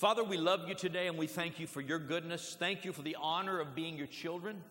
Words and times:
Father, 0.00 0.24
we 0.24 0.38
love 0.38 0.66
you 0.66 0.74
today 0.74 1.08
and 1.08 1.18
we 1.18 1.26
thank 1.26 1.60
you 1.60 1.66
for 1.66 1.82
your 1.82 1.98
goodness. 1.98 2.56
Thank 2.58 2.86
you 2.86 2.92
for 2.94 3.02
the 3.02 3.18
honor 3.20 3.60
of 3.60 3.74
being 3.74 3.98
your 3.98 4.06
children. 4.06 4.64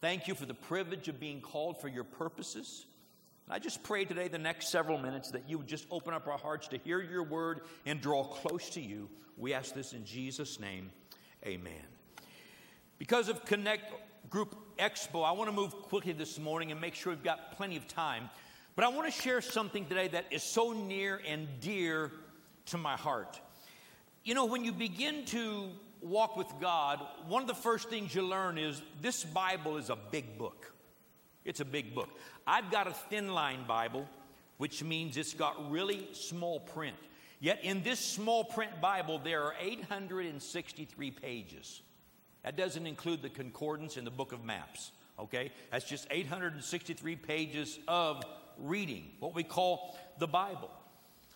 Thank 0.00 0.28
you 0.28 0.36
for 0.36 0.46
the 0.46 0.54
privilege 0.54 1.08
of 1.08 1.18
being 1.18 1.40
called 1.40 1.80
for 1.80 1.88
your 1.88 2.04
purposes. 2.04 2.86
I 3.50 3.58
just 3.58 3.82
pray 3.82 4.04
today, 4.04 4.28
the 4.28 4.38
next 4.38 4.68
several 4.68 4.98
minutes, 4.98 5.32
that 5.32 5.50
you 5.50 5.58
would 5.58 5.66
just 5.66 5.88
open 5.90 6.14
up 6.14 6.28
our 6.28 6.38
hearts 6.38 6.68
to 6.68 6.78
hear 6.78 7.02
your 7.02 7.24
word 7.24 7.62
and 7.86 8.00
draw 8.00 8.22
close 8.22 8.70
to 8.70 8.80
you. 8.80 9.10
We 9.36 9.52
ask 9.52 9.74
this 9.74 9.94
in 9.94 10.04
Jesus' 10.04 10.60
name. 10.60 10.92
Amen. 11.44 11.82
Because 13.00 13.28
of 13.28 13.44
Connect 13.44 13.92
Group 14.30 14.54
Expo, 14.78 15.28
I 15.28 15.32
want 15.32 15.50
to 15.50 15.56
move 15.56 15.72
quickly 15.72 16.12
this 16.12 16.38
morning 16.38 16.70
and 16.70 16.80
make 16.80 16.94
sure 16.94 17.12
we've 17.12 17.24
got 17.24 17.56
plenty 17.56 17.76
of 17.76 17.88
time. 17.88 18.30
But 18.76 18.84
I 18.84 18.88
want 18.90 19.12
to 19.12 19.22
share 19.22 19.40
something 19.40 19.86
today 19.86 20.06
that 20.06 20.26
is 20.30 20.44
so 20.44 20.70
near 20.70 21.20
and 21.26 21.48
dear 21.58 22.12
to 22.66 22.78
my 22.78 22.96
heart. 22.96 23.40
You 24.24 24.34
know, 24.34 24.44
when 24.44 24.64
you 24.64 24.70
begin 24.70 25.24
to 25.26 25.68
walk 26.00 26.36
with 26.36 26.46
God, 26.60 27.00
one 27.26 27.42
of 27.42 27.48
the 27.48 27.54
first 27.54 27.90
things 27.90 28.14
you 28.14 28.22
learn 28.22 28.56
is 28.56 28.80
this 29.00 29.24
Bible 29.24 29.78
is 29.78 29.90
a 29.90 29.96
big 29.96 30.38
book. 30.38 30.72
It's 31.44 31.58
a 31.58 31.64
big 31.64 31.92
book. 31.92 32.08
I've 32.46 32.70
got 32.70 32.86
a 32.86 32.92
thin 32.92 33.34
line 33.34 33.64
Bible, 33.66 34.08
which 34.58 34.84
means 34.84 35.16
it's 35.16 35.34
got 35.34 35.72
really 35.72 36.06
small 36.12 36.60
print. 36.60 36.96
Yet 37.40 37.64
in 37.64 37.82
this 37.82 37.98
small 37.98 38.44
print 38.44 38.80
Bible, 38.80 39.18
there 39.18 39.42
are 39.42 39.54
863 39.60 41.10
pages. 41.10 41.82
That 42.44 42.56
doesn't 42.56 42.86
include 42.86 43.22
the 43.22 43.28
concordance 43.28 43.96
in 43.96 44.04
the 44.04 44.10
book 44.12 44.32
of 44.32 44.44
maps, 44.44 44.92
okay? 45.18 45.50
That's 45.72 45.84
just 45.84 46.06
863 46.12 47.16
pages 47.16 47.80
of 47.88 48.22
reading, 48.58 49.10
what 49.18 49.34
we 49.34 49.42
call 49.42 49.96
the 50.20 50.28
Bible. 50.28 50.70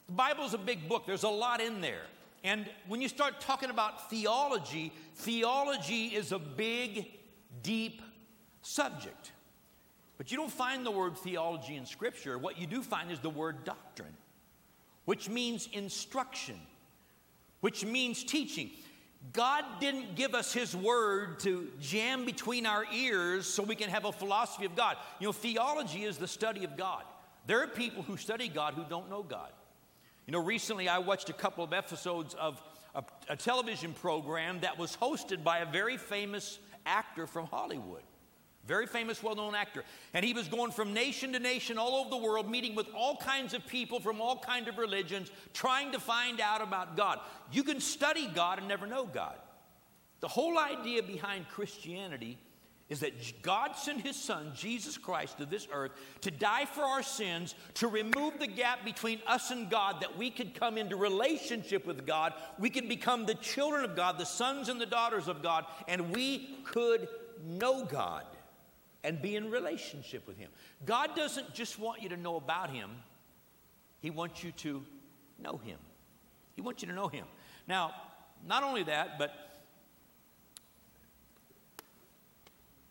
The 0.06 0.12
Bible's 0.12 0.55
a 0.55 0.58
big 0.58 0.88
book, 0.88 1.05
there's 1.05 1.24
a 1.24 1.28
lot 1.28 1.60
in 1.60 1.80
there. 1.80 2.02
And 2.46 2.64
when 2.86 3.00
you 3.00 3.09
start 3.09 3.41
talking 3.41 3.70
about 3.70 4.09
theology, 4.09 4.92
theology 5.16 6.06
is 6.06 6.30
a 6.30 6.38
big, 6.38 7.08
deep 7.64 8.00
subject. 8.62 9.33
But 10.16 10.30
you 10.30 10.36
don't 10.36 10.52
find 10.52 10.86
the 10.86 10.92
word 10.92 11.19
theology 11.19 11.74
in 11.74 11.84
Scripture. 11.84 12.39
What 12.39 12.56
you 12.56 12.69
do 12.69 12.83
find 12.83 13.11
is 13.11 13.19
the 13.19 13.30
word 13.30 13.64
doctrine, 13.64 14.17
which 15.06 15.28
means 15.28 15.69
instruction, 15.72 16.55
which 17.62 17.84
means 17.84 18.22
teaching. 18.22 18.70
God 19.33 19.64
didn't 19.80 20.14
give 20.14 20.36
us 20.36 20.52
His 20.52 20.77
Word 20.77 21.41
to 21.41 21.69
jam 21.80 22.24
between 22.24 22.64
our 22.64 22.84
ears 22.94 23.47
so 23.47 23.64
we 23.64 23.74
can 23.74 23.91
have 23.91 24.05
a 24.05 24.12
philosophy 24.12 24.67
of 24.67 24.77
God. 24.77 24.97
You 25.19 25.27
know, 25.27 25.33
theology 25.33 26.05
is 26.05 26.17
the 26.17 26.28
study 26.28 26.62
of 26.62 26.77
God. 26.77 27.02
There 27.48 27.61
are 27.61 27.67
people 27.67 28.05
who 28.05 28.17
study 28.17 28.47
God 28.47 28.74
who 28.74 28.84
don't 28.89 29.11
know 29.11 29.24
God. 29.24 29.50
You 30.27 30.32
know, 30.32 30.42
recently 30.42 30.88
I 30.88 30.98
watched 30.98 31.30
a 31.30 31.32
couple 31.32 31.62
of 31.62 31.72
episodes 31.72 32.34
of 32.34 32.60
a, 32.94 33.05
a 33.28 33.36
television 33.36 33.92
program 33.92 34.60
that 34.60 34.77
was 34.77 34.96
hosted 34.96 35.44
by 35.44 35.58
a 35.58 35.66
very 35.66 35.96
famous 35.96 36.58
actor 36.84 37.27
from 37.27 37.46
Hollywood. 37.46 38.02
Very 38.66 38.86
famous, 38.86 39.22
well 39.22 39.36
known 39.36 39.55
actor. 39.55 39.84
And 40.12 40.24
he 40.24 40.33
was 40.33 40.48
going 40.48 40.72
from 40.72 40.92
nation 40.92 41.33
to 41.34 41.38
nation 41.38 41.78
all 41.78 41.94
over 41.94 42.10
the 42.10 42.16
world, 42.16 42.50
meeting 42.50 42.74
with 42.74 42.88
all 42.96 43.16
kinds 43.16 43.55
of 43.55 43.64
people 43.68 44.00
from 44.00 44.20
all 44.20 44.38
kinds 44.38 44.68
of 44.68 44.78
religions, 44.78 45.30
trying 45.55 45.92
to 45.92 46.00
find 46.00 46.40
out 46.40 46.61
about 46.61 46.96
God. 46.96 47.20
You 47.52 47.62
can 47.62 47.80
study 47.80 48.28
God 48.34 48.58
and 48.58 48.66
never 48.66 48.88
know 48.88 49.06
God. 49.06 49.36
The 50.18 50.28
whole 50.28 50.58
idea 50.58 51.05
behind 51.05 51.48
Christianity 51.48 52.38
is 52.89 53.01
that 53.01 53.42
God 53.42 53.75
sent 53.75 54.03
his 54.03 54.15
son, 54.15 54.53
Jesus 54.55 54.97
Christ, 54.97 55.39
to 55.39 55.47
this 55.47 55.67
earth 55.73 55.91
to 56.20 56.31
die 56.31 56.67
for 56.67 56.83
our 56.83 57.03
sins, 57.03 57.55
to 57.75 57.89
remove 57.89 58.39
the 58.39 58.47
gap 58.47 58.84
between 58.84 59.20
us 59.27 59.51
and 59.51 59.69
God, 59.69 60.01
that 60.01 60.17
we 60.17 60.31
could 60.31 60.55
come 60.55 60.79
into 60.79 60.97
relationship 60.97 61.84
with 61.84 62.07
God. 62.07 62.33
We 62.59 62.70
could 62.70 62.89
become 62.89 63.27
the 63.27 63.34
children 63.34 63.84
of 63.84 63.97
God, 63.97 64.19
the 64.19 64.25
sons 64.25 64.69
and 64.69 64.81
the 64.81 64.87
daughters 64.87 65.27
of 65.27 65.42
God, 65.42 65.67
and 65.89 66.14
we 66.14 66.59
could 66.64 67.09
know 67.45 67.84
God 67.84 68.25
and 69.03 69.20
be 69.20 69.34
in 69.34 69.51
relationship 69.51 70.27
with 70.27 70.39
him. 70.39 70.51
God 70.84 71.17
doesn't 71.17 71.55
just 71.55 71.79
want 71.79 72.02
you 72.02 72.08
to 72.11 72.17
know 72.17 72.36
about 72.36 72.70
him, 72.70 72.91
he 74.01 74.11
wants 74.11 74.45
you 74.45 74.52
to 74.52 74.85
know 75.42 75.58
him. 75.64 75.79
He 76.55 76.63
wants 76.63 76.83
you 76.83 76.89
to 76.89 76.95
know 76.95 77.08
him. 77.08 77.27
Now, 77.67 77.92
not 78.46 78.63
only 78.63 78.85
that, 78.85 79.19
but 79.19 79.33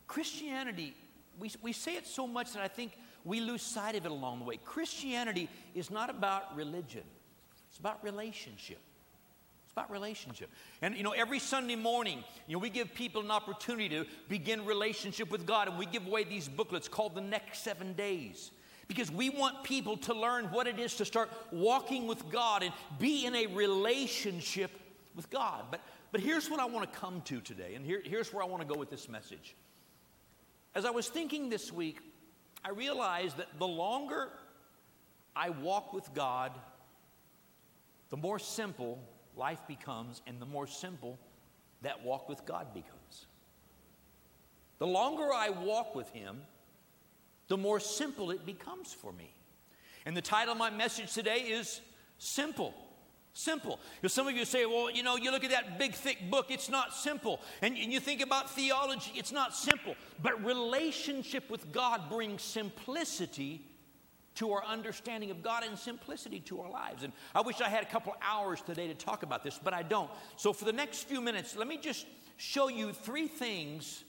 Christianity, 0.07 0.95
we, 1.39 1.51
we 1.61 1.73
say 1.73 1.95
it 1.95 2.07
so 2.07 2.27
much 2.27 2.53
that 2.53 2.61
I 2.61 2.67
think 2.67 2.97
we 3.23 3.41
lose 3.41 3.61
sight 3.61 3.95
of 3.95 4.05
it 4.05 4.11
along 4.11 4.39
the 4.39 4.45
way. 4.45 4.57
Christianity 4.63 5.49
is 5.73 5.89
not 5.89 6.09
about 6.09 6.55
religion, 6.55 7.03
it's 7.69 7.79
about 7.79 8.03
relationship. 8.03 8.79
It's 9.65 9.71
about 9.71 9.91
relationship. 9.91 10.49
And 10.81 10.95
you 10.95 11.03
know, 11.03 11.11
every 11.11 11.39
Sunday 11.39 11.75
morning, 11.75 12.23
you 12.47 12.53
know, 12.53 12.59
we 12.59 12.69
give 12.69 12.93
people 12.93 13.21
an 13.21 13.31
opportunity 13.31 13.89
to 13.89 14.05
begin 14.29 14.63
relationship 14.63 15.31
with 15.31 15.45
God, 15.45 15.67
and 15.67 15.77
we 15.77 15.85
give 15.85 16.05
away 16.05 16.23
these 16.23 16.47
booklets 16.47 16.87
called 16.87 17.15
the 17.15 17.21
next 17.21 17.63
seven 17.63 17.93
days. 17.93 18.51
Because 18.87 19.11
we 19.11 19.31
want 19.31 19.63
people 19.63 19.97
to 19.97 20.13
learn 20.13 20.45
what 20.45 20.67
it 20.67 20.79
is 20.79 20.95
to 20.97 21.05
start 21.05 21.31
walking 21.51 22.05
with 22.05 22.29
God 22.29 22.61
and 22.61 22.71
be 22.99 23.25
in 23.25 23.35
a 23.35 23.47
relationship 23.47 24.71
with 25.15 25.29
God. 25.31 25.65
But, 25.71 25.81
but 26.11 26.21
here's 26.21 26.49
what 26.49 26.59
I 26.59 26.65
want 26.65 26.91
to 26.91 26.99
come 26.99 27.21
to 27.21 27.41
today, 27.41 27.73
and 27.73 27.83
here, 27.83 28.01
here's 28.05 28.31
where 28.31 28.43
I 28.43 28.45
want 28.45 28.61
to 28.61 28.71
go 28.71 28.79
with 28.79 28.91
this 28.91 29.09
message. 29.09 29.55
As 30.75 30.83
I 30.83 30.91
was 30.91 31.07
thinking 31.07 31.49
this 31.49 31.71
week, 31.71 31.99
I 32.63 32.71
realized 32.71 33.37
that 33.37 33.47
the 33.57 33.67
longer 33.67 34.29
I 35.33 35.49
walk 35.49 35.93
with 35.93 36.13
God, 36.13 36.51
the 38.09 38.17
more 38.17 38.39
simple 38.39 38.99
life 39.37 39.61
becomes, 39.67 40.21
and 40.27 40.41
the 40.41 40.45
more 40.45 40.67
simple 40.67 41.17
that 41.81 42.03
walk 42.03 42.27
with 42.27 42.45
God 42.45 42.73
becomes. 42.73 43.25
The 44.79 44.87
longer 44.87 45.31
I 45.33 45.49
walk 45.49 45.95
with 45.95 46.09
Him, 46.09 46.41
the 47.47 47.57
more 47.57 47.79
simple 47.79 48.31
it 48.31 48.45
becomes 48.45 48.93
for 48.93 49.13
me. 49.13 49.33
And 50.05 50.15
the 50.15 50.21
title 50.21 50.51
of 50.51 50.57
my 50.57 50.69
message 50.69 51.13
today 51.13 51.39
is 51.39 51.79
Simple. 52.17 52.73
Simple. 53.37 53.81
Because 54.01 54.13
some 54.13 54.29
of 54.29 54.35
you 54.37 54.45
say, 54.45 54.65
well, 54.65 54.89
you 54.89 55.03
know, 55.03 55.17
you 55.17 55.29
look 55.29 55.43
at 55.43 55.51
that 55.51 55.77
big, 55.77 55.93
thick 55.93 56.31
book, 56.31 56.45
it's 56.49 56.69
not 56.69 56.93
simple. 56.93 57.41
And, 57.61 57.77
and 57.77 57.91
you 57.91 57.99
think 57.99 58.21
about 58.21 58.49
theology, 58.49 59.11
it's 59.13 59.33
not 59.33 59.53
simple. 59.53 59.95
But 60.23 60.43
relationship 60.45 61.49
with 61.49 61.73
God 61.73 62.09
brings 62.09 62.41
simplicity 62.41 63.61
to 64.35 64.53
our 64.53 64.63
understanding 64.63 65.31
of 65.31 65.43
God 65.43 65.65
and 65.65 65.77
simplicity 65.77 66.39
to 66.41 66.61
our 66.61 66.69
lives. 66.69 67.03
And 67.03 67.11
I 67.35 67.41
wish 67.41 67.59
I 67.59 67.67
had 67.67 67.83
a 67.83 67.87
couple 67.87 68.15
hours 68.21 68.61
today 68.61 68.87
to 68.87 68.93
talk 68.93 69.21
about 69.21 69.43
this, 69.43 69.59
but 69.61 69.73
I 69.73 69.83
don't. 69.83 70.09
So 70.37 70.53
for 70.53 70.63
the 70.63 70.73
next 70.73 71.03
few 71.03 71.19
minutes, 71.19 71.57
let 71.57 71.67
me 71.67 71.77
just 71.77 72.05
show 72.37 72.69
you 72.69 72.93
three 72.93 73.27
things 73.27 74.05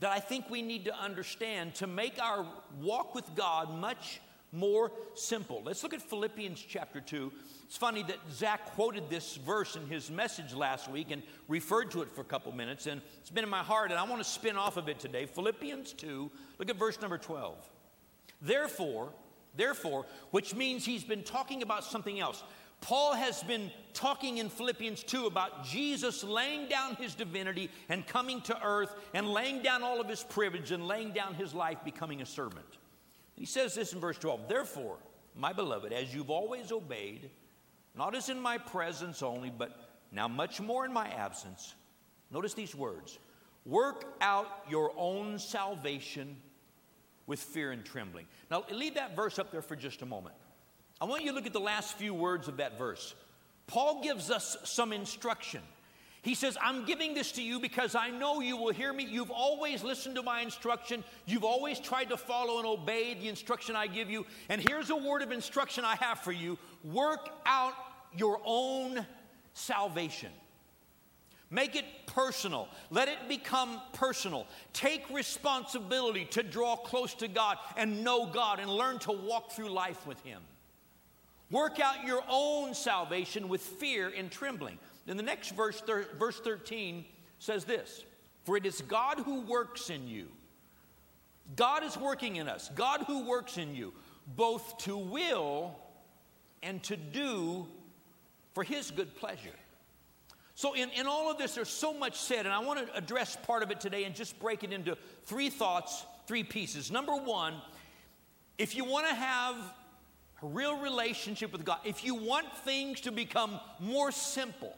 that 0.00 0.10
I 0.10 0.18
think 0.18 0.50
we 0.50 0.62
need 0.62 0.86
to 0.86 0.96
understand 0.96 1.76
to 1.76 1.86
make 1.86 2.20
our 2.20 2.44
walk 2.80 3.14
with 3.14 3.36
God 3.36 3.72
much 3.78 4.20
more 4.54 4.92
simple. 5.14 5.62
Let's 5.64 5.82
look 5.82 5.94
at 5.94 6.02
Philippians 6.02 6.64
chapter 6.66 7.00
2. 7.00 7.32
It's 7.64 7.76
funny 7.76 8.02
that 8.04 8.18
Zach 8.30 8.74
quoted 8.74 9.10
this 9.10 9.36
verse 9.36 9.76
in 9.76 9.86
his 9.86 10.10
message 10.10 10.54
last 10.54 10.88
week 10.90 11.10
and 11.10 11.22
referred 11.48 11.90
to 11.92 12.02
it 12.02 12.10
for 12.10 12.20
a 12.20 12.24
couple 12.24 12.52
minutes, 12.52 12.86
and 12.86 13.00
it's 13.20 13.30
been 13.30 13.44
in 13.44 13.50
my 13.50 13.62
heart, 13.62 13.90
and 13.90 13.98
I 13.98 14.04
want 14.04 14.22
to 14.22 14.28
spin 14.28 14.56
off 14.56 14.76
of 14.76 14.88
it 14.88 14.98
today. 14.98 15.26
Philippians 15.26 15.92
2, 15.94 16.30
look 16.58 16.70
at 16.70 16.76
verse 16.76 17.00
number 17.00 17.18
12. 17.18 17.56
Therefore, 18.40 19.12
therefore, 19.56 20.06
which 20.30 20.54
means 20.54 20.84
he's 20.84 21.04
been 21.04 21.22
talking 21.22 21.62
about 21.62 21.84
something 21.84 22.20
else. 22.20 22.44
Paul 22.80 23.14
has 23.14 23.42
been 23.42 23.70
talking 23.94 24.38
in 24.38 24.50
Philippians 24.50 25.02
2 25.04 25.26
about 25.26 25.64
Jesus 25.64 26.22
laying 26.22 26.68
down 26.68 26.96
his 26.96 27.14
divinity 27.14 27.70
and 27.88 28.06
coming 28.06 28.42
to 28.42 28.62
earth 28.62 28.94
and 29.14 29.26
laying 29.26 29.62
down 29.62 29.82
all 29.82 30.00
of 30.00 30.08
his 30.08 30.22
privilege 30.22 30.70
and 30.70 30.86
laying 30.86 31.12
down 31.12 31.34
his 31.34 31.54
life 31.54 31.78
becoming 31.82 32.20
a 32.20 32.26
servant. 32.26 32.66
He 33.36 33.46
says 33.46 33.74
this 33.74 33.92
in 33.92 34.00
verse 34.00 34.18
12 34.18 34.48
Therefore, 34.48 34.96
my 35.36 35.52
beloved, 35.52 35.92
as 35.92 36.14
you've 36.14 36.30
always 36.30 36.72
obeyed, 36.72 37.30
not 37.96 38.14
as 38.14 38.28
in 38.28 38.40
my 38.40 38.58
presence 38.58 39.22
only, 39.22 39.50
but 39.50 39.76
now 40.12 40.28
much 40.28 40.60
more 40.60 40.84
in 40.84 40.92
my 40.92 41.08
absence, 41.08 41.74
notice 42.30 42.54
these 42.54 42.74
words 42.74 43.18
work 43.66 44.04
out 44.20 44.46
your 44.68 44.92
own 44.96 45.38
salvation 45.38 46.36
with 47.26 47.40
fear 47.40 47.72
and 47.72 47.84
trembling. 47.84 48.26
Now, 48.50 48.64
leave 48.70 48.94
that 48.94 49.16
verse 49.16 49.38
up 49.38 49.50
there 49.50 49.62
for 49.62 49.76
just 49.76 50.02
a 50.02 50.06
moment. 50.06 50.34
I 51.00 51.06
want 51.06 51.22
you 51.22 51.30
to 51.30 51.34
look 51.34 51.46
at 51.46 51.52
the 51.52 51.60
last 51.60 51.96
few 51.96 52.12
words 52.12 52.46
of 52.46 52.58
that 52.58 52.78
verse. 52.78 53.14
Paul 53.66 54.02
gives 54.02 54.30
us 54.30 54.56
some 54.64 54.92
instruction. 54.92 55.62
He 56.24 56.34
says, 56.34 56.56
I'm 56.62 56.86
giving 56.86 57.12
this 57.12 57.32
to 57.32 57.42
you 57.42 57.60
because 57.60 57.94
I 57.94 58.08
know 58.08 58.40
you 58.40 58.56
will 58.56 58.72
hear 58.72 58.94
me. 58.94 59.04
You've 59.04 59.30
always 59.30 59.84
listened 59.84 60.14
to 60.14 60.22
my 60.22 60.40
instruction. 60.40 61.04
You've 61.26 61.44
always 61.44 61.78
tried 61.78 62.08
to 62.08 62.16
follow 62.16 62.56
and 62.56 62.66
obey 62.66 63.12
the 63.12 63.28
instruction 63.28 63.76
I 63.76 63.88
give 63.88 64.08
you. 64.08 64.24
And 64.48 64.66
here's 64.66 64.88
a 64.88 64.96
word 64.96 65.20
of 65.20 65.32
instruction 65.32 65.84
I 65.84 65.96
have 65.96 66.20
for 66.20 66.32
you 66.32 66.58
work 66.82 67.28
out 67.44 67.74
your 68.16 68.40
own 68.42 69.04
salvation. 69.52 70.30
Make 71.50 71.76
it 71.76 71.84
personal. 72.06 72.68
Let 72.90 73.08
it 73.08 73.28
become 73.28 73.82
personal. 73.92 74.46
Take 74.72 75.08
responsibility 75.10 76.24
to 76.30 76.42
draw 76.42 76.74
close 76.74 77.12
to 77.16 77.28
God 77.28 77.58
and 77.76 78.02
know 78.02 78.24
God 78.24 78.60
and 78.60 78.70
learn 78.70 78.98
to 79.00 79.12
walk 79.12 79.52
through 79.52 79.68
life 79.68 80.06
with 80.06 80.20
Him. 80.22 80.40
Work 81.50 81.80
out 81.80 82.06
your 82.06 82.24
own 82.30 82.72
salvation 82.72 83.50
with 83.50 83.60
fear 83.60 84.10
and 84.16 84.30
trembling. 84.30 84.78
Then 85.06 85.16
the 85.16 85.22
next 85.22 85.50
verse, 85.50 85.80
thir- 85.80 86.08
verse 86.18 86.40
13 86.40 87.04
says 87.38 87.64
this 87.64 88.04
For 88.44 88.56
it 88.56 88.66
is 88.66 88.80
God 88.82 89.18
who 89.18 89.42
works 89.42 89.90
in 89.90 90.08
you. 90.08 90.28
God 91.56 91.84
is 91.84 91.96
working 91.96 92.36
in 92.36 92.48
us. 92.48 92.70
God 92.74 93.02
who 93.06 93.28
works 93.28 93.58
in 93.58 93.74
you, 93.74 93.92
both 94.36 94.78
to 94.78 94.96
will 94.96 95.76
and 96.62 96.82
to 96.84 96.96
do 96.96 97.66
for 98.54 98.64
his 98.64 98.90
good 98.90 99.14
pleasure. 99.16 99.50
So, 100.56 100.74
in, 100.74 100.88
in 100.90 101.06
all 101.06 101.30
of 101.30 101.36
this, 101.36 101.54
there's 101.54 101.68
so 101.68 101.92
much 101.92 102.16
said, 102.16 102.46
and 102.46 102.54
I 102.54 102.60
want 102.60 102.86
to 102.86 102.96
address 102.96 103.36
part 103.36 103.62
of 103.62 103.70
it 103.72 103.80
today 103.80 104.04
and 104.04 104.14
just 104.14 104.38
break 104.38 104.62
it 104.62 104.72
into 104.72 104.96
three 105.24 105.50
thoughts, 105.50 106.06
three 106.26 106.44
pieces. 106.44 106.92
Number 106.92 107.12
one, 107.12 107.54
if 108.56 108.76
you 108.76 108.84
want 108.84 109.08
to 109.08 109.14
have 109.14 109.56
a 110.42 110.46
real 110.46 110.78
relationship 110.78 111.52
with 111.52 111.64
God, 111.64 111.78
if 111.84 112.04
you 112.04 112.14
want 112.14 112.46
things 112.58 113.00
to 113.00 113.10
become 113.10 113.58
more 113.80 114.12
simple, 114.12 114.76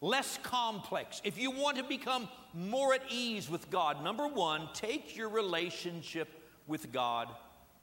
less 0.00 0.38
complex, 0.42 1.20
if 1.24 1.38
you 1.38 1.50
want 1.50 1.76
to 1.76 1.84
become 1.84 2.28
more 2.54 2.94
at 2.94 3.02
ease 3.10 3.48
with 3.50 3.70
God, 3.70 4.02
number 4.02 4.26
one, 4.26 4.68
take 4.72 5.16
your 5.16 5.28
relationship 5.28 6.28
with 6.66 6.92
God 6.92 7.28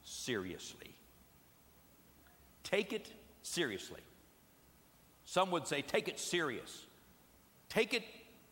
seriously. 0.02 0.94
Take 2.64 2.92
it 2.92 3.08
seriously. 3.42 4.00
Some 5.24 5.50
would 5.50 5.66
say, 5.66 5.82
take 5.82 6.08
it 6.08 6.18
serious. 6.18 6.86
Take 7.68 7.94
it 7.94 8.02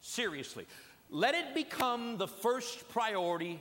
seriously. 0.00 0.66
Let 1.10 1.34
it 1.34 1.54
become 1.54 2.18
the 2.18 2.28
first 2.28 2.88
priority 2.88 3.60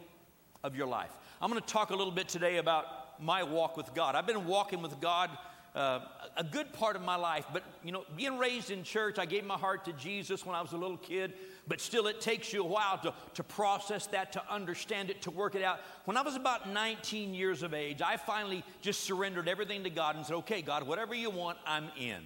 of 0.64 0.76
your 0.76 0.88
life. 0.88 1.12
I'm 1.42 1.50
going 1.50 1.62
to 1.62 1.68
talk 1.68 1.90
a 1.90 1.96
little 1.96 2.14
bit 2.14 2.28
today 2.28 2.58
about 2.58 3.22
my 3.22 3.44
walk 3.44 3.78
with 3.78 3.94
God. 3.94 4.16
I've 4.16 4.28
been 4.28 4.46
walking 4.46 4.82
with 4.82 5.00
God 5.00 5.30
uh, 5.76 6.00
a 6.38 6.44
good 6.44 6.72
part 6.72 6.96
of 6.96 7.02
my 7.02 7.18
life, 7.18 7.46
but 7.52 7.62
you 7.84 7.92
know, 7.92 8.06
being 8.16 8.38
raised 8.38 8.72
in 8.72 8.84
church, 8.84 9.20
I 9.20 9.26
gave 9.26 9.44
my 9.44 9.58
heart 9.58 9.84
to 9.86 9.94
Jesus 9.94 10.46
when 10.46 10.56
I 10.56 10.62
was 10.62 10.72
a 10.72 10.78
little 10.78 10.98
kid, 10.98 11.34
but 11.68 11.82
still 11.82 12.08
it 12.08 12.22
takes 12.22 12.54
you 12.54 12.62
a 12.64 12.68
while 12.68 12.98
to, 13.00 13.14
to 13.34 13.44
process 13.44 14.08
that, 14.08 14.32
to 14.34 14.44
understand 14.50 15.10
it, 15.10 15.22
to 15.24 15.32
work 15.32 15.54
it 15.54 15.64
out. 15.64 15.82
When 16.06 16.16
I 16.16 16.22
was 16.22 16.36
about 16.36 16.70
19 16.70 17.34
years 17.34 17.62
of 17.62 17.74
age, 17.74 18.02
I 18.02 18.16
finally 18.16 18.64
just 18.82 19.04
surrendered 19.04 19.50
everything 19.50 19.84
to 19.84 19.90
God 19.90 20.16
and 20.16 20.26
said, 20.26 20.36
Okay, 20.38 20.62
God, 20.62 20.88
whatever 20.88 21.14
you 21.14 21.30
want, 21.30 21.58
I'm 21.68 21.90
in. 22.00 22.22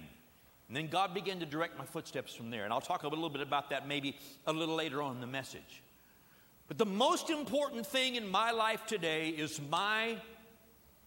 And 0.68 0.76
then 0.76 0.86
God 0.86 1.12
began 1.12 1.40
to 1.40 1.46
direct 1.46 1.76
my 1.76 1.84
footsteps 1.84 2.32
from 2.32 2.50
there. 2.50 2.62
And 2.62 2.72
I'll 2.72 2.80
talk 2.80 3.02
a 3.02 3.08
little 3.08 3.30
bit 3.30 3.42
about 3.42 3.70
that 3.70 3.88
maybe 3.88 4.16
a 4.46 4.52
little 4.52 4.76
later 4.76 5.02
on 5.02 5.16
in 5.16 5.20
the 5.20 5.26
message. 5.26 5.82
But 6.68 6.78
the 6.78 6.86
most 6.86 7.30
important 7.30 7.84
thing 7.84 8.14
in 8.14 8.30
my 8.30 8.52
life 8.52 8.86
today 8.86 9.30
is 9.30 9.60
my 9.70 10.18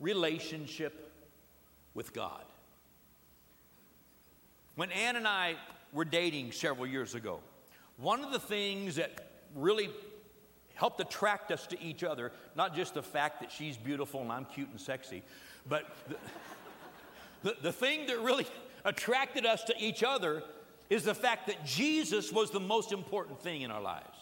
relationship 0.01 1.12
with 1.93 2.13
God. 2.13 2.43
When 4.75 4.91
Ann 4.91 5.15
and 5.15 5.27
I 5.27 5.55
were 5.91 6.05
dating 6.05 6.51
several 6.51 6.87
years 6.87 7.15
ago, 7.15 7.39
one 7.97 8.23
of 8.23 8.31
the 8.31 8.39
things 8.39 8.95
that 8.95 9.29
really 9.55 9.89
helped 10.73 10.99
attract 10.99 11.51
us 11.51 11.67
to 11.67 11.81
each 11.81 12.03
other, 12.03 12.31
not 12.55 12.75
just 12.75 12.95
the 12.95 13.03
fact 13.03 13.39
that 13.41 13.51
she's 13.51 13.77
beautiful 13.77 14.21
and 14.21 14.31
I'm 14.31 14.45
cute 14.45 14.69
and 14.69 14.79
sexy, 14.79 15.21
but 15.69 15.95
the, 16.09 16.15
the, 17.43 17.55
the 17.61 17.71
thing 17.71 18.07
that 18.07 18.19
really 18.19 18.47
attracted 18.83 19.45
us 19.45 19.63
to 19.65 19.75
each 19.77 20.03
other 20.03 20.43
is 20.89 21.03
the 21.03 21.15
fact 21.15 21.47
that 21.47 21.63
Jesus 21.63 22.31
was 22.31 22.49
the 22.51 22.59
most 22.59 22.91
important 22.91 23.39
thing 23.39 23.61
in 23.61 23.71
our 23.71 23.81
lives. 23.81 24.17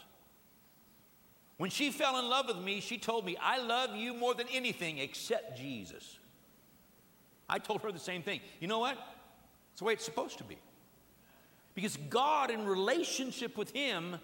When 1.57 1.69
she 1.69 1.91
fell 1.91 2.17
in 2.19 2.27
love 2.27 2.47
with 2.47 2.57
me, 2.57 2.81
she 2.81 2.97
told 2.97 3.25
me, 3.25 3.37
I 3.41 3.59
love 3.59 3.95
you 3.95 4.13
more 4.13 4.33
than 4.33 4.47
anything 4.51 4.97
except 4.97 5.57
Jesus. 5.57 6.17
I 7.51 7.59
told 7.59 7.81
her 7.81 7.91
the 7.91 7.99
same 7.99 8.23
thing. 8.23 8.39
You 8.59 8.67
know 8.67 8.79
what? 8.79 8.97
It's 9.71 9.79
the 9.79 9.85
way 9.85 9.93
it's 9.93 10.05
supposed 10.05 10.39
to 10.39 10.43
be. 10.43 10.57
Because 11.75 11.97
God, 12.09 12.49
in 12.49 12.65
relationship 12.65 13.57
with 13.57 13.71
Him, 13.71 14.17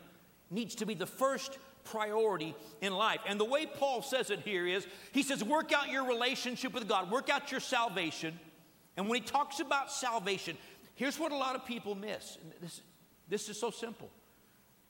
needs 0.49 0.73
to 0.75 0.85
be 0.85 0.95
the 0.95 1.05
first 1.05 1.59
priority 1.83 2.55
in 2.81 2.93
life. 2.93 3.19
And 3.27 3.39
the 3.39 3.45
way 3.45 3.65
Paul 3.65 4.01
says 4.01 4.31
it 4.31 4.39
here 4.39 4.65
is 4.65 4.87
he 5.13 5.23
says, 5.23 5.43
work 5.43 5.71
out 5.71 5.89
your 5.89 6.05
relationship 6.05 6.73
with 6.73 6.87
God, 6.87 7.11
work 7.11 7.29
out 7.29 7.51
your 7.51 7.61
salvation 7.61 8.37
and 8.97 9.07
when 9.07 9.21
he 9.21 9.25
talks 9.25 9.59
about 9.59 9.91
salvation, 9.91 10.57
here's 10.95 11.19
what 11.19 11.31
a 11.31 11.37
lot 11.37 11.55
of 11.55 11.65
people 11.65 11.93
miss. 11.93 12.39
This, 12.59 12.81
this 13.29 13.47
is 13.47 13.59
so 13.59 13.69
simple. 13.69 14.09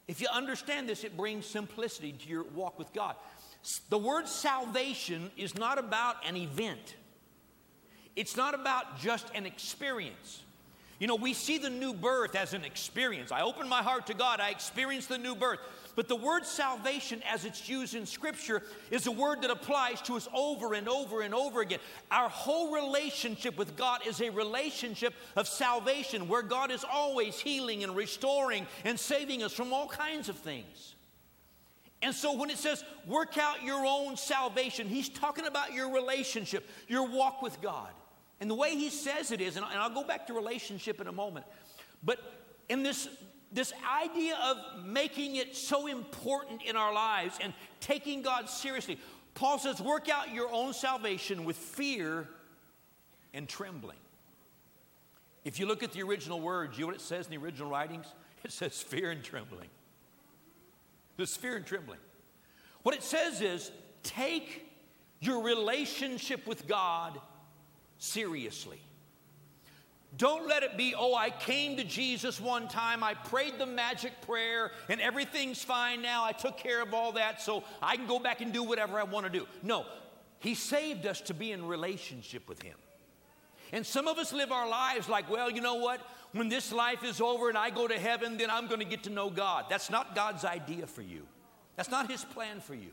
If 0.07 0.21
you 0.21 0.27
understand 0.31 0.87
this, 0.87 1.03
it 1.03 1.17
brings 1.17 1.45
simplicity 1.45 2.13
to 2.13 2.29
your 2.29 2.43
walk 2.43 2.79
with 2.79 2.93
God. 2.93 3.15
The 3.89 3.97
word 3.97 4.29
salvation 4.29 5.29
is 5.35 5.55
not 5.55 5.77
about 5.77 6.25
an 6.25 6.37
event, 6.37 6.95
it's 8.17 8.35
not 8.35 8.53
about 8.53 8.99
just 8.99 9.29
an 9.35 9.45
experience. 9.45 10.41
You 10.99 11.05
know, 11.05 11.15
we 11.15 11.33
see 11.33 11.59
the 11.59 11.69
new 11.69 11.93
birth 11.93 12.35
as 12.35 12.55
an 12.55 12.65
experience. 12.65 13.31
I 13.31 13.41
open 13.41 13.69
my 13.69 13.83
heart 13.83 14.07
to 14.07 14.15
God, 14.15 14.39
I 14.39 14.49
experience 14.49 15.05
the 15.05 15.19
new 15.19 15.35
birth. 15.35 15.59
But 15.95 16.07
the 16.07 16.15
word 16.15 16.45
salvation, 16.45 17.21
as 17.27 17.45
it's 17.45 17.69
used 17.69 17.93
in 17.93 18.07
Scripture, 18.07 18.63
is 18.89 19.05
a 19.05 19.11
word 19.11 19.43
that 19.43 19.51
applies 19.51 20.01
to 20.03 20.15
us 20.15 20.27
over 20.33 20.73
and 20.73 20.89
over 20.89 21.21
and 21.21 21.35
over 21.35 21.61
again. 21.61 21.79
Our 22.11 22.29
whole 22.29 22.73
relationship 22.73 23.57
with 23.57 23.75
God 23.75 24.05
is 24.07 24.19
a 24.21 24.31
relationship 24.31 25.13
of 25.35 25.47
salvation 25.47 26.27
where 26.27 26.41
God 26.41 26.71
is 26.71 26.83
always 26.91 27.39
healing 27.39 27.83
and 27.83 27.95
restoring 27.95 28.65
and 28.83 28.99
saving 28.99 29.43
us 29.43 29.53
from 29.53 29.73
all 29.73 29.87
kinds 29.87 30.29
of 30.29 30.37
things. 30.37 30.95
And 32.01 32.13
so 32.13 32.35
when 32.37 32.49
it 32.49 32.57
says 32.57 32.83
work 33.07 33.37
out 33.37 33.63
your 33.63 33.85
own 33.85 34.17
salvation, 34.17 34.87
he's 34.87 35.09
talking 35.09 35.45
about 35.45 35.73
your 35.73 35.91
relationship, 35.93 36.67
your 36.87 37.07
walk 37.07 37.41
with 37.41 37.59
God. 37.61 37.89
And 38.39 38.49
the 38.49 38.55
way 38.55 38.75
he 38.75 38.89
says 38.89 39.31
it 39.31 39.41
is, 39.41 39.55
and 39.57 39.65
I'll 39.65 39.89
go 39.89 40.03
back 40.03 40.27
to 40.27 40.33
relationship 40.33 41.01
in 41.01 41.07
a 41.07 41.11
moment, 41.11 41.45
but 42.03 42.19
in 42.69 42.83
this 42.83 43.07
this 43.51 43.71
idea 43.89 44.37
of 44.43 44.85
making 44.85 45.37
it 45.37 45.55
so 45.55 45.87
important 45.87 46.61
in 46.63 46.75
our 46.75 46.93
lives 46.93 47.37
and 47.41 47.53
taking 47.79 48.21
God 48.21 48.49
seriously. 48.49 48.99
Paul 49.35 49.59
says, 49.59 49.79
work 49.79 50.09
out 50.09 50.33
your 50.33 50.51
own 50.51 50.73
salvation 50.73 51.45
with 51.45 51.55
fear 51.55 52.27
and 53.33 53.47
trembling. 53.47 53.97
If 55.45 55.59
you 55.59 55.65
look 55.65 55.83
at 55.83 55.93
the 55.93 56.03
original 56.03 56.41
words, 56.41 56.77
you 56.77 56.83
know 56.83 56.87
what 56.87 56.95
it 56.95 57.01
says 57.01 57.27
in 57.27 57.31
the 57.31 57.37
original 57.37 57.69
writings? 57.69 58.05
It 58.43 58.51
says 58.51 58.81
fear 58.81 59.09
and 59.11 59.23
trembling. 59.23 59.67
There's 61.17 61.35
fear 61.35 61.57
and 61.57 61.65
trembling. 61.65 61.99
What 62.83 62.95
it 62.95 63.03
says 63.03 63.41
is 63.41 63.71
take 64.03 64.69
your 65.19 65.41
relationship 65.41 66.47
with 66.47 66.67
God 66.67 67.19
seriously. 67.97 68.81
Don't 70.15 70.47
let 70.47 70.63
it 70.63 70.77
be, 70.77 70.95
oh, 70.97 71.13
I 71.13 71.29
came 71.29 71.77
to 71.77 71.83
Jesus 71.83 72.39
one 72.39 72.67
time, 72.67 73.03
I 73.03 73.13
prayed 73.13 73.59
the 73.59 73.65
magic 73.65 74.13
prayer, 74.21 74.71
and 74.89 74.99
everything's 75.01 75.61
fine 75.61 76.01
now. 76.01 76.23
I 76.23 76.31
took 76.31 76.57
care 76.57 76.81
of 76.81 76.93
all 76.93 77.11
that, 77.13 77.41
so 77.41 77.63
I 77.81 77.97
can 77.97 78.07
go 78.07 78.17
back 78.17 78.41
and 78.41 78.53
do 78.53 78.63
whatever 78.63 78.99
I 78.99 79.03
want 79.03 79.25
to 79.25 79.31
do. 79.31 79.45
No, 79.61 79.85
He 80.39 80.55
saved 80.55 81.05
us 81.05 81.21
to 81.21 81.33
be 81.33 81.51
in 81.51 81.67
relationship 81.67 82.47
with 82.47 82.61
Him. 82.61 82.75
And 83.73 83.85
some 83.85 84.07
of 84.07 84.17
us 84.17 84.31
live 84.31 84.51
our 84.51 84.67
lives 84.67 85.09
like, 85.09 85.29
well, 85.29 85.51
you 85.51 85.61
know 85.61 85.75
what? 85.75 85.99
When 86.31 86.47
this 86.47 86.71
life 86.71 87.03
is 87.03 87.19
over 87.19 87.49
and 87.49 87.57
I 87.57 87.69
go 87.69 87.87
to 87.87 87.99
heaven, 87.99 88.37
then 88.37 88.49
I'm 88.49 88.67
going 88.67 88.79
to 88.79 88.85
get 88.85 89.03
to 89.03 89.09
know 89.09 89.29
God. 89.29 89.65
That's 89.69 89.89
not 89.89 90.15
God's 90.15 90.45
idea 90.45 90.87
for 90.87 91.01
you, 91.01 91.27
that's 91.75 91.91
not 91.91 92.09
His 92.09 92.23
plan 92.23 92.61
for 92.61 92.75
you. 92.75 92.91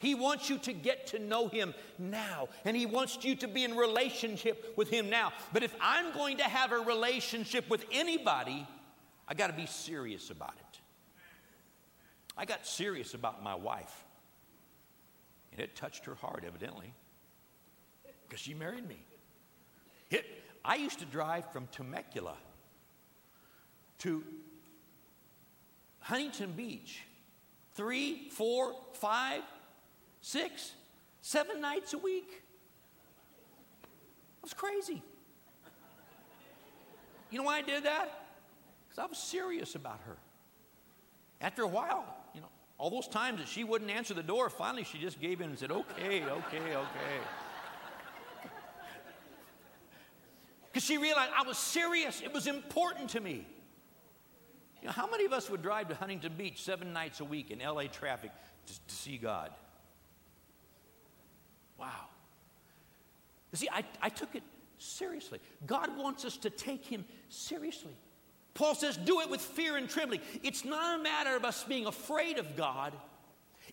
He 0.00 0.14
wants 0.14 0.48
you 0.48 0.56
to 0.60 0.72
get 0.72 1.08
to 1.08 1.18
know 1.18 1.48
Him 1.48 1.74
now, 1.98 2.48
and 2.64 2.74
He 2.74 2.86
wants 2.86 3.22
you 3.22 3.36
to 3.36 3.46
be 3.46 3.64
in 3.64 3.76
relationship 3.76 4.72
with 4.76 4.88
Him 4.88 5.10
now. 5.10 5.32
But 5.52 5.62
if 5.62 5.74
I'm 5.78 6.14
going 6.14 6.38
to 6.38 6.44
have 6.44 6.72
a 6.72 6.78
relationship 6.78 7.68
with 7.68 7.84
anybody, 7.92 8.66
I 9.28 9.34
got 9.34 9.48
to 9.48 9.52
be 9.52 9.66
serious 9.66 10.30
about 10.30 10.54
it. 10.58 10.80
I 12.34 12.46
got 12.46 12.66
serious 12.66 13.12
about 13.12 13.44
my 13.44 13.54
wife, 13.54 14.04
and 15.52 15.60
it 15.60 15.76
touched 15.76 16.06
her 16.06 16.14
heart, 16.14 16.44
evidently, 16.46 16.94
because 18.26 18.40
she 18.40 18.54
married 18.54 18.88
me. 18.88 19.04
It, 20.08 20.24
I 20.64 20.76
used 20.76 21.00
to 21.00 21.04
drive 21.04 21.52
from 21.52 21.66
Temecula 21.72 22.36
to 23.98 24.24
Huntington 25.98 26.52
Beach 26.52 27.02
three, 27.74 28.30
four, 28.30 28.74
five, 28.94 29.42
six, 30.20 30.72
seven 31.22 31.60
nights 31.60 31.92
a 31.92 31.98
week. 31.98 32.42
It 33.82 34.42
was 34.42 34.54
crazy. 34.54 35.02
You 37.30 37.38
know 37.38 37.44
why 37.44 37.58
I 37.58 37.62
did 37.62 37.84
that? 37.84 38.26
Because 38.88 39.04
I 39.04 39.06
was 39.06 39.18
serious 39.18 39.74
about 39.74 40.00
her. 40.06 40.16
After 41.40 41.62
a 41.62 41.68
while, 41.68 42.04
you 42.34 42.40
know, 42.40 42.48
all 42.76 42.90
those 42.90 43.08
times 43.08 43.38
that 43.38 43.48
she 43.48 43.64
wouldn't 43.64 43.90
answer 43.90 44.14
the 44.14 44.22
door, 44.22 44.50
finally 44.50 44.84
she 44.84 44.98
just 44.98 45.20
gave 45.20 45.40
in 45.40 45.50
and 45.50 45.58
said, 45.58 45.70
okay, 45.70 46.24
okay, 46.24 46.58
okay. 46.58 47.20
Because 50.72 50.84
she 50.84 50.98
realized 50.98 51.32
I 51.36 51.42
was 51.42 51.58
serious, 51.58 52.20
it 52.20 52.32
was 52.32 52.46
important 52.46 53.10
to 53.10 53.20
me. 53.20 53.46
You 54.80 54.86
know, 54.86 54.92
how 54.92 55.10
many 55.10 55.24
of 55.24 55.32
us 55.32 55.50
would 55.50 55.62
drive 55.62 55.88
to 55.88 55.94
Huntington 55.94 56.34
Beach 56.38 56.62
seven 56.62 56.92
nights 56.92 57.20
a 57.20 57.24
week 57.24 57.50
in 57.50 57.58
LA 57.58 57.84
traffic 57.84 58.30
to, 58.66 58.72
to 58.72 58.94
see 58.94 59.18
God? 59.18 59.50
Wow. 61.80 62.08
You 63.52 63.58
see, 63.58 63.68
I, 63.72 63.82
I 64.00 64.10
took 64.10 64.34
it 64.36 64.42
seriously. 64.78 65.40
God 65.66 65.96
wants 65.96 66.24
us 66.24 66.36
to 66.38 66.50
take 66.50 66.84
Him 66.84 67.04
seriously. 67.28 67.96
Paul 68.54 68.74
says, 68.74 68.96
do 68.96 69.20
it 69.20 69.30
with 69.30 69.40
fear 69.40 69.76
and 69.76 69.88
trembling. 69.88 70.20
It's 70.42 70.64
not 70.64 71.00
a 71.00 71.02
matter 71.02 71.34
of 71.36 71.44
us 71.44 71.64
being 71.64 71.86
afraid 71.86 72.38
of 72.38 72.56
God. 72.56 72.92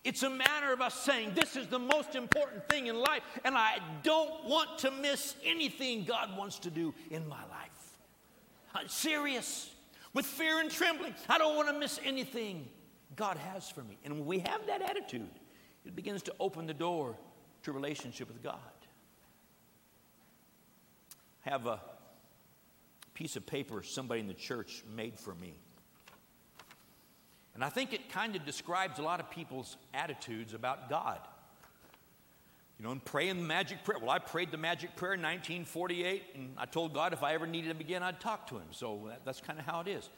It's 0.04 0.22
a 0.22 0.30
matter 0.30 0.72
of 0.72 0.80
us 0.80 0.94
saying, 0.94 1.32
This 1.34 1.56
is 1.56 1.66
the 1.66 1.78
most 1.78 2.14
important 2.14 2.68
thing 2.68 2.86
in 2.86 3.00
life, 3.00 3.22
and 3.44 3.56
I 3.56 3.78
don't 4.04 4.44
want 4.44 4.78
to 4.78 4.90
miss 4.90 5.34
anything 5.44 6.04
God 6.04 6.36
wants 6.36 6.60
to 6.60 6.70
do 6.70 6.94
in 7.10 7.26
my 7.28 7.40
life. 7.50 7.96
I'm 8.74 8.88
serious, 8.88 9.70
with 10.14 10.24
fear 10.24 10.60
and 10.60 10.70
trembling. 10.70 11.14
I 11.28 11.38
don't 11.38 11.56
want 11.56 11.68
to 11.68 11.74
miss 11.74 11.98
anything 12.04 12.68
God 13.16 13.38
has 13.38 13.68
for 13.68 13.82
me. 13.82 13.98
And 14.04 14.14
when 14.14 14.26
we 14.26 14.38
have 14.40 14.66
that 14.66 14.82
attitude, 14.82 15.28
it 15.84 15.96
begins 15.96 16.22
to 16.22 16.34
open 16.38 16.66
the 16.66 16.74
door 16.74 17.16
to 17.62 17.72
relationship 17.72 18.28
with 18.28 18.42
God. 18.42 18.58
I 21.46 21.50
have 21.50 21.66
a 21.66 21.80
piece 23.14 23.36
of 23.36 23.46
paper 23.46 23.82
somebody 23.82 24.20
in 24.20 24.28
the 24.28 24.34
church 24.34 24.84
made 24.94 25.18
for 25.18 25.34
me. 25.34 25.54
And 27.54 27.64
I 27.64 27.68
think 27.68 27.92
it 27.92 28.08
kind 28.08 28.36
of 28.36 28.44
describes 28.44 29.00
a 29.00 29.02
lot 29.02 29.18
of 29.18 29.30
people's 29.30 29.76
attitudes 29.92 30.54
about 30.54 30.88
God. 30.88 31.18
You 32.78 32.84
know, 32.84 32.92
and 32.92 33.04
praying 33.04 33.38
the 33.38 33.42
magic 33.42 33.82
prayer. 33.82 33.98
Well, 33.98 34.10
I 34.10 34.20
prayed 34.20 34.52
the 34.52 34.56
magic 34.56 34.94
prayer 34.94 35.14
in 35.14 35.20
1948, 35.20 36.22
and 36.36 36.50
I 36.56 36.66
told 36.66 36.94
God 36.94 37.12
if 37.12 37.24
I 37.24 37.34
ever 37.34 37.48
needed 37.48 37.72
him 37.72 37.80
again, 37.80 38.04
I'd 38.04 38.20
talk 38.20 38.46
to 38.50 38.54
him. 38.54 38.68
So 38.70 39.06
that, 39.08 39.22
that's 39.24 39.40
kind 39.40 39.58
of 39.58 39.64
how 39.64 39.80
it 39.80 39.88
is. 39.88 40.08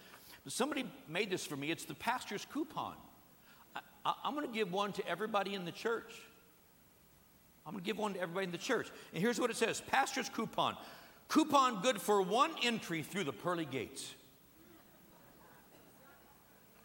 But 0.44 0.52
somebody 0.52 0.84
made 1.08 1.30
this 1.30 1.46
for 1.46 1.56
me. 1.56 1.70
It's 1.70 1.86
the 1.86 1.94
pastor's 1.94 2.46
coupon. 2.52 2.96
I, 4.04 4.14
am 4.26 4.34
going 4.34 4.46
to 4.46 4.52
give 4.52 4.70
one 4.70 4.92
to 4.92 5.08
everybody 5.08 5.54
in 5.54 5.64
the 5.64 5.72
church. 5.72 6.12
I'm 7.66 7.72
going 7.72 7.84
to 7.84 7.86
give 7.86 7.98
one 7.98 8.14
to 8.14 8.20
everybody 8.20 8.46
in 8.46 8.52
the 8.52 8.58
church. 8.58 8.88
And 9.12 9.22
here's 9.22 9.38
what 9.38 9.50
it 9.50 9.56
says 9.56 9.80
Pastor's 9.80 10.28
coupon. 10.28 10.76
Coupon 11.28 11.80
good 11.82 12.00
for 12.00 12.22
one 12.22 12.50
entry 12.62 13.02
through 13.02 13.24
the 13.24 13.32
pearly 13.32 13.64
gates. 13.64 14.14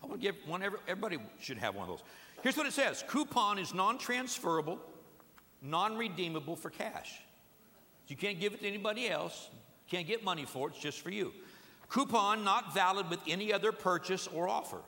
I 0.03 0.08
want 0.08 0.22
to 0.22 0.27
give 0.27 0.36
one, 0.46 0.62
everybody 0.62 1.17
should 1.41 1.58
have 1.58 1.74
one 1.74 1.89
of 1.89 1.98
those. 1.98 2.05
Here's 2.44 2.55
what 2.55 2.67
it 2.67 2.74
says 2.74 3.03
coupon 3.08 3.58
is 3.58 3.74
non 3.74 3.98
transferable, 3.98 4.79
non 5.62 5.98
redeemable 5.98 6.55
for 6.55 6.70
cash. 6.70 7.20
You 8.08 8.15
can't 8.15 8.39
give 8.39 8.53
it 8.53 8.62
to 8.62 8.67
anybody 8.67 9.10
else, 9.10 9.50
you 9.51 9.98
can't 9.98 10.08
get 10.08 10.24
money 10.24 10.46
for 10.46 10.67
it, 10.67 10.74
it's 10.74 10.82
just 10.82 11.01
for 11.01 11.10
you. 11.10 11.34
Coupon 11.89 12.44
not 12.44 12.74
valid 12.74 13.10
with 13.10 13.20
any 13.27 13.51
other 13.51 13.72
purchase 13.72 14.27
or 14.27 14.48
offer. 14.48 14.82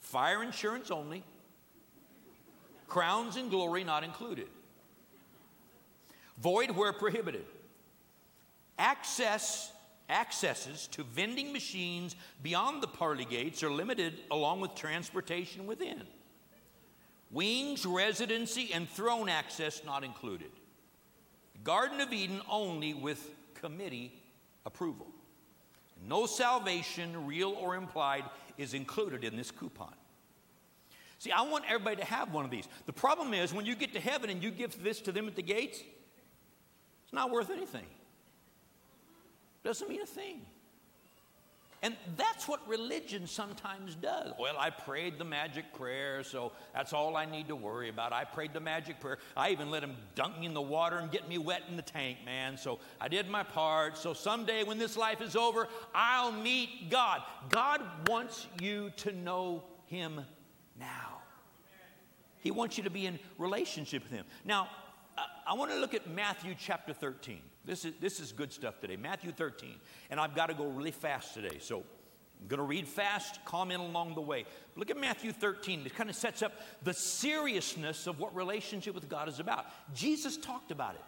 Fire 0.00 0.42
insurance 0.42 0.90
only. 0.90 1.24
Crowns 2.86 3.36
and 3.36 3.50
glory 3.50 3.82
not 3.82 4.04
included. 4.04 4.46
Void 6.40 6.70
where 6.70 6.92
prohibited. 6.92 7.44
Access 8.78 9.72
accesses 10.10 10.86
to 10.88 11.02
vending 11.04 11.52
machines 11.52 12.16
beyond 12.42 12.82
the 12.82 12.86
pearly 12.86 13.24
gates 13.24 13.62
are 13.62 13.70
limited 13.70 14.14
along 14.30 14.60
with 14.60 14.74
transportation 14.74 15.66
within. 15.66 16.02
Wings, 17.30 17.84
residency, 17.84 18.72
and 18.72 18.88
throne 18.88 19.28
access 19.28 19.82
not 19.84 20.02
included. 20.02 20.50
Garden 21.62 22.00
of 22.00 22.12
Eden 22.12 22.40
only 22.48 22.94
with 22.94 23.30
committee 23.54 24.12
approval. 24.64 25.08
No 26.06 26.26
salvation, 26.26 27.26
real 27.26 27.50
or 27.50 27.74
implied, 27.74 28.24
is 28.56 28.72
included 28.72 29.24
in 29.24 29.36
this 29.36 29.50
coupon. 29.50 29.92
See, 31.18 31.32
I 31.32 31.42
want 31.42 31.64
everybody 31.66 31.96
to 31.96 32.04
have 32.04 32.32
one 32.32 32.44
of 32.44 32.50
these. 32.50 32.68
The 32.86 32.92
problem 32.92 33.34
is 33.34 33.52
when 33.52 33.66
you 33.66 33.74
get 33.74 33.92
to 33.94 34.00
heaven 34.00 34.30
and 34.30 34.42
you 34.42 34.50
give 34.52 34.82
this 34.82 35.00
to 35.02 35.12
them 35.12 35.26
at 35.26 35.34
the 35.34 35.42
gates, 35.42 35.80
it's 37.08 37.14
not 37.14 37.30
worth 37.30 37.48
anything. 37.48 37.86
Doesn't 39.64 39.88
mean 39.88 40.02
a 40.02 40.06
thing. 40.06 40.42
And 41.80 41.96
that's 42.18 42.46
what 42.46 42.60
religion 42.68 43.26
sometimes 43.26 43.94
does. 43.94 44.34
Well, 44.38 44.56
I 44.58 44.68
prayed 44.68 45.18
the 45.18 45.24
magic 45.24 45.72
prayer, 45.72 46.22
so 46.22 46.52
that's 46.74 46.92
all 46.92 47.16
I 47.16 47.24
need 47.24 47.48
to 47.48 47.56
worry 47.56 47.88
about. 47.88 48.12
I 48.12 48.24
prayed 48.24 48.52
the 48.52 48.60
magic 48.60 49.00
prayer. 49.00 49.16
I 49.34 49.52
even 49.52 49.70
let 49.70 49.82
him 49.82 49.96
dunk 50.14 50.38
me 50.38 50.44
in 50.44 50.52
the 50.52 50.60
water 50.60 50.98
and 50.98 51.10
get 51.10 51.30
me 51.30 51.38
wet 51.38 51.62
in 51.70 51.76
the 51.76 51.82
tank, 51.82 52.18
man. 52.26 52.58
So 52.58 52.78
I 53.00 53.08
did 53.08 53.30
my 53.30 53.42
part. 53.42 53.96
So 53.96 54.12
someday 54.12 54.64
when 54.64 54.76
this 54.76 54.98
life 54.98 55.22
is 55.22 55.34
over, 55.34 55.66
I'll 55.94 56.32
meet 56.32 56.90
God. 56.90 57.22
God 57.48 57.80
wants 58.06 58.48
you 58.60 58.90
to 58.98 59.12
know 59.12 59.62
him 59.86 60.20
now. 60.78 61.22
He 62.40 62.50
wants 62.50 62.76
you 62.76 62.84
to 62.84 62.90
be 62.90 63.06
in 63.06 63.18
relationship 63.38 64.02
with 64.02 64.12
him. 64.12 64.26
Now, 64.44 64.68
I 65.48 65.54
want 65.54 65.70
to 65.70 65.78
look 65.78 65.94
at 65.94 66.06
Matthew 66.06 66.54
chapter 66.58 66.92
13. 66.92 67.40
This 67.64 67.86
is, 67.86 67.94
this 68.02 68.20
is 68.20 68.32
good 68.32 68.52
stuff 68.52 68.80
today. 68.80 68.96
Matthew 68.96 69.32
13. 69.32 69.76
And 70.10 70.20
I've 70.20 70.34
got 70.34 70.48
to 70.48 70.54
go 70.54 70.66
really 70.66 70.90
fast 70.90 71.32
today. 71.32 71.56
So 71.58 71.78
I'm 71.78 72.48
going 72.48 72.58
to 72.58 72.64
read 72.64 72.86
fast, 72.86 73.42
comment 73.46 73.80
along 73.80 74.14
the 74.14 74.20
way. 74.20 74.44
Look 74.76 74.90
at 74.90 74.98
Matthew 74.98 75.32
13. 75.32 75.84
It 75.86 75.94
kind 75.94 76.10
of 76.10 76.16
sets 76.16 76.42
up 76.42 76.52
the 76.82 76.92
seriousness 76.92 78.06
of 78.06 78.20
what 78.20 78.36
relationship 78.36 78.94
with 78.94 79.08
God 79.08 79.26
is 79.26 79.40
about. 79.40 79.64
Jesus 79.94 80.36
talked 80.36 80.70
about 80.70 80.96
it. 80.96 81.04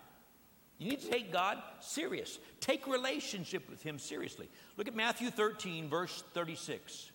You 0.78 0.88
need 0.88 1.02
to 1.02 1.10
take 1.10 1.30
God 1.30 1.58
serious. 1.80 2.38
Take 2.60 2.86
relationship 2.86 3.68
with 3.68 3.82
Him 3.82 3.98
seriously. 3.98 4.48
Look 4.78 4.88
at 4.88 4.96
Matthew 4.96 5.28
13, 5.28 5.90
verse 5.90 6.24
36. 6.32 7.10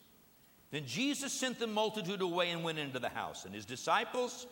Then 0.69 0.85
Jesus 0.85 1.33
sent 1.33 1.57
the 1.57 1.65
multitude 1.65 2.21
away 2.21 2.51
and 2.51 2.63
went 2.63 2.77
into 2.77 2.99
the 2.99 3.09
house, 3.09 3.45
and 3.45 3.55
his 3.55 3.65
disciples 3.65 4.45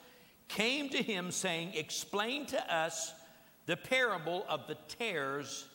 came 0.56 0.90
to 0.90 1.02
him, 1.02 1.32
saying, 1.32 1.72
Explain 1.74 2.46
to 2.48 2.74
us 2.74 3.14
the 3.66 3.78
parable 3.78 4.46
of 4.48 4.68
the 4.68 4.76
tares 5.00 5.68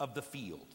of 0.00 0.14
the 0.14 0.22
field. 0.22 0.66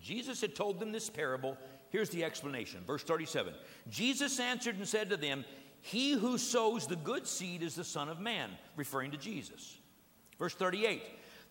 Jesus 0.00 0.40
had 0.40 0.54
told 0.54 0.80
them 0.80 0.92
this 0.92 1.08
parable. 1.08 1.56
Here's 1.90 2.10
the 2.10 2.24
explanation. 2.24 2.80
Verse 2.86 3.02
37 3.02 3.54
Jesus 3.90 4.40
answered 4.40 4.76
and 4.76 4.88
said 4.88 5.10
to 5.10 5.16
them, 5.16 5.44
He 5.80 6.12
who 6.12 6.38
sows 6.38 6.86
the 6.86 6.96
good 6.96 7.26
seed 7.26 7.62
is 7.62 7.74
the 7.74 7.84
Son 7.84 8.08
of 8.08 8.20
Man, 8.20 8.50
referring 8.76 9.10
to 9.12 9.18
Jesus. 9.18 9.78
Verse 10.38 10.54
38 10.54 11.02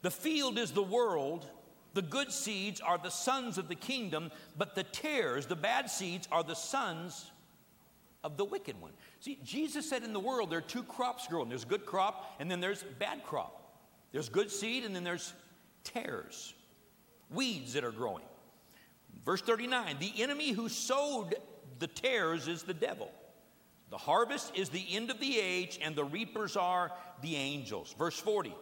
The 0.01 0.11
field 0.11 0.57
is 0.57 0.71
the 0.71 0.83
world. 0.83 1.47
The 1.93 2.01
good 2.01 2.31
seeds 2.31 2.79
are 2.79 2.97
the 2.97 3.09
sons 3.09 3.57
of 3.57 3.67
the 3.67 3.75
kingdom, 3.75 4.31
but 4.57 4.75
the 4.75 4.83
tares, 4.83 5.45
the 5.45 5.57
bad 5.57 5.89
seeds, 5.89 6.25
are 6.31 6.41
the 6.41 6.55
sons 6.55 7.29
of 8.23 8.37
the 8.37 8.45
wicked 8.45 8.79
one. 8.79 8.91
See, 9.19 9.39
Jesus 9.43 9.89
said 9.89 10.03
in 10.03 10.13
the 10.13 10.19
world 10.19 10.49
there 10.49 10.59
are 10.59 10.61
two 10.61 10.83
crops 10.83 11.27
growing 11.27 11.49
there's 11.49 11.65
good 11.65 11.85
crop, 11.85 12.35
and 12.39 12.49
then 12.49 12.59
there's 12.59 12.83
bad 12.99 13.23
crop. 13.23 13.57
There's 14.11 14.29
good 14.29 14.51
seed, 14.51 14.83
and 14.83 14.95
then 14.95 15.03
there's 15.03 15.33
tares, 15.83 16.53
weeds 17.29 17.73
that 17.73 17.83
are 17.83 17.91
growing. 17.91 18.23
Verse 19.25 19.41
39 19.41 19.97
The 19.99 20.21
enemy 20.21 20.51
who 20.51 20.69
sowed 20.69 21.35
the 21.79 21.87
tares 21.87 22.47
is 22.47 22.63
the 22.63 22.73
devil. 22.73 23.11
The 23.89 23.97
harvest 23.97 24.53
is 24.55 24.69
the 24.69 24.85
end 24.89 25.11
of 25.11 25.19
the 25.19 25.37
age, 25.37 25.79
and 25.81 25.95
the 25.95 26.05
reapers 26.05 26.55
are 26.55 26.91
the 27.21 27.35
angels. 27.35 27.93
Verse 27.97 28.19
40 28.19 28.53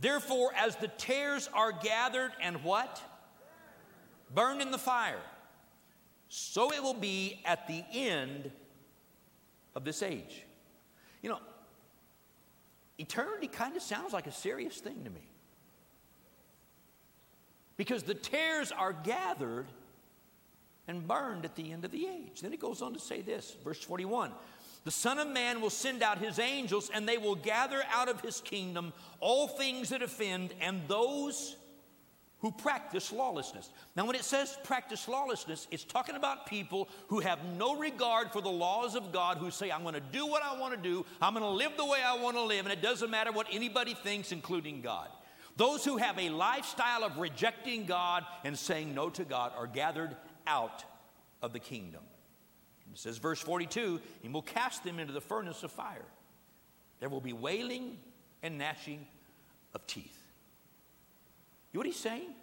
Therefore, 0.00 0.52
as 0.56 0.76
the 0.76 0.88
tares 0.88 1.48
are 1.54 1.72
gathered 1.72 2.32
and 2.40 2.62
what? 2.64 3.00
Burned 4.34 4.62
in 4.62 4.70
the 4.70 4.78
fire, 4.78 5.20
so 6.28 6.72
it 6.72 6.82
will 6.82 6.94
be 6.94 7.40
at 7.44 7.68
the 7.68 7.84
end 7.92 8.50
of 9.74 9.84
this 9.84 10.02
age. 10.02 10.44
You 11.22 11.30
know, 11.30 11.38
eternity 12.98 13.48
kind 13.48 13.76
of 13.76 13.82
sounds 13.82 14.12
like 14.12 14.26
a 14.26 14.32
serious 14.32 14.78
thing 14.78 15.04
to 15.04 15.10
me. 15.10 15.22
Because 17.76 18.02
the 18.02 18.14
tares 18.14 18.70
are 18.70 18.92
gathered 18.92 19.66
and 20.88 21.06
burned 21.06 21.44
at 21.44 21.54
the 21.54 21.72
end 21.72 21.84
of 21.84 21.90
the 21.90 22.06
age. 22.06 22.40
Then 22.40 22.52
it 22.52 22.60
goes 22.60 22.82
on 22.82 22.92
to 22.94 23.00
say 23.00 23.22
this, 23.22 23.56
verse 23.64 23.82
41 23.82 24.32
The 24.84 24.90
Son 24.90 25.18
of 25.18 25.28
Man 25.28 25.60
will 25.60 25.70
send 25.70 26.02
out 26.02 26.18
his 26.18 26.38
angels, 26.38 26.90
and 26.92 27.08
they 27.08 27.18
will 27.18 27.34
gather 27.34 27.82
out 27.90 28.08
of 28.08 28.20
his 28.20 28.40
kingdom 28.40 28.92
all 29.20 29.48
things 29.48 29.90
that 29.90 30.02
offend 30.02 30.54
and 30.60 30.82
those 30.88 31.56
who 32.42 32.50
practice 32.50 33.12
lawlessness. 33.12 33.70
Now, 33.96 34.04
when 34.04 34.16
it 34.16 34.24
says 34.24 34.58
practice 34.64 35.06
lawlessness, 35.06 35.68
it's 35.70 35.84
talking 35.84 36.16
about 36.16 36.46
people 36.46 36.88
who 37.06 37.20
have 37.20 37.38
no 37.56 37.76
regard 37.76 38.32
for 38.32 38.42
the 38.42 38.50
laws 38.50 38.96
of 38.96 39.12
God, 39.12 39.38
who 39.38 39.52
say, 39.52 39.70
I'm 39.70 39.82
going 39.82 39.94
to 39.94 40.00
do 40.00 40.26
what 40.26 40.42
I 40.42 40.58
want 40.58 40.74
to 40.74 40.88
do, 40.88 41.06
I'm 41.22 41.34
going 41.34 41.44
to 41.44 41.50
live 41.50 41.76
the 41.76 41.86
way 41.86 42.00
I 42.04 42.20
want 42.20 42.36
to 42.36 42.42
live, 42.42 42.66
and 42.66 42.72
it 42.72 42.82
doesn't 42.82 43.10
matter 43.10 43.30
what 43.30 43.46
anybody 43.52 43.94
thinks, 43.94 44.32
including 44.32 44.82
God. 44.82 45.08
Those 45.56 45.84
who 45.84 45.98
have 45.98 46.18
a 46.18 46.30
lifestyle 46.30 47.04
of 47.04 47.18
rejecting 47.18 47.86
God 47.86 48.24
and 48.44 48.58
saying 48.58 48.92
no 48.92 49.08
to 49.10 49.24
God 49.24 49.52
are 49.56 49.68
gathered 49.68 50.16
out 50.46 50.84
of 51.42 51.52
the 51.52 51.60
kingdom. 51.60 52.02
It 52.92 52.98
says, 52.98 53.18
verse 53.18 53.40
42, 53.40 54.00
He 54.20 54.28
will 54.28 54.42
cast 54.42 54.82
them 54.82 54.98
into 54.98 55.12
the 55.12 55.20
furnace 55.20 55.62
of 55.62 55.70
fire. 55.70 56.04
There 56.98 57.08
will 57.08 57.20
be 57.20 57.32
wailing 57.32 57.98
and 58.42 58.58
gnashing 58.58 59.06
of 59.74 59.86
teeth. 59.86 60.21
You 61.72 61.80
what 61.80 61.86
he's 61.86 61.96
saying? 61.96 62.34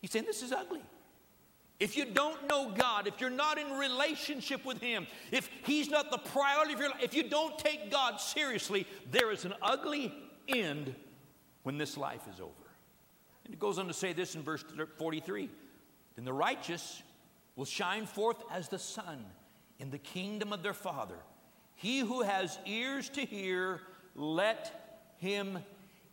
He's 0.00 0.10
saying 0.10 0.24
this 0.26 0.42
is 0.42 0.52
ugly. 0.52 0.80
If 1.78 1.96
you 1.96 2.04
don't 2.04 2.46
know 2.46 2.72
God, 2.76 3.06
if 3.06 3.20
you're 3.20 3.30
not 3.30 3.58
in 3.58 3.72
relationship 3.72 4.66
with 4.66 4.82
Him, 4.82 5.06
if 5.32 5.48
He's 5.64 5.88
not 5.88 6.10
the 6.10 6.18
priority 6.18 6.74
of 6.74 6.80
your 6.80 6.90
life, 6.90 7.02
if 7.02 7.14
you 7.14 7.22
don't 7.22 7.58
take 7.58 7.90
God 7.90 8.20
seriously, 8.20 8.86
there 9.10 9.32
is 9.32 9.46
an 9.46 9.54
ugly 9.62 10.14
end 10.46 10.94
when 11.62 11.78
this 11.78 11.96
life 11.96 12.20
is 12.32 12.38
over. 12.38 12.52
And 13.46 13.54
it 13.54 13.58
goes 13.58 13.78
on 13.78 13.86
to 13.86 13.94
say 13.94 14.12
this 14.12 14.34
in 14.34 14.42
verse 14.42 14.62
43 14.98 15.48
Then 16.16 16.24
the 16.26 16.32
righteous 16.34 17.02
will 17.56 17.64
shine 17.64 18.04
forth 18.04 18.42
as 18.52 18.68
the 18.68 18.78
sun 18.78 19.24
in 19.78 19.90
the 19.90 19.98
kingdom 19.98 20.52
of 20.52 20.62
their 20.62 20.74
Father. 20.74 21.16
He 21.74 22.00
who 22.00 22.20
has 22.20 22.58
ears 22.66 23.08
to 23.10 23.22
hear, 23.22 23.80
let 24.14 25.14
him 25.16 25.58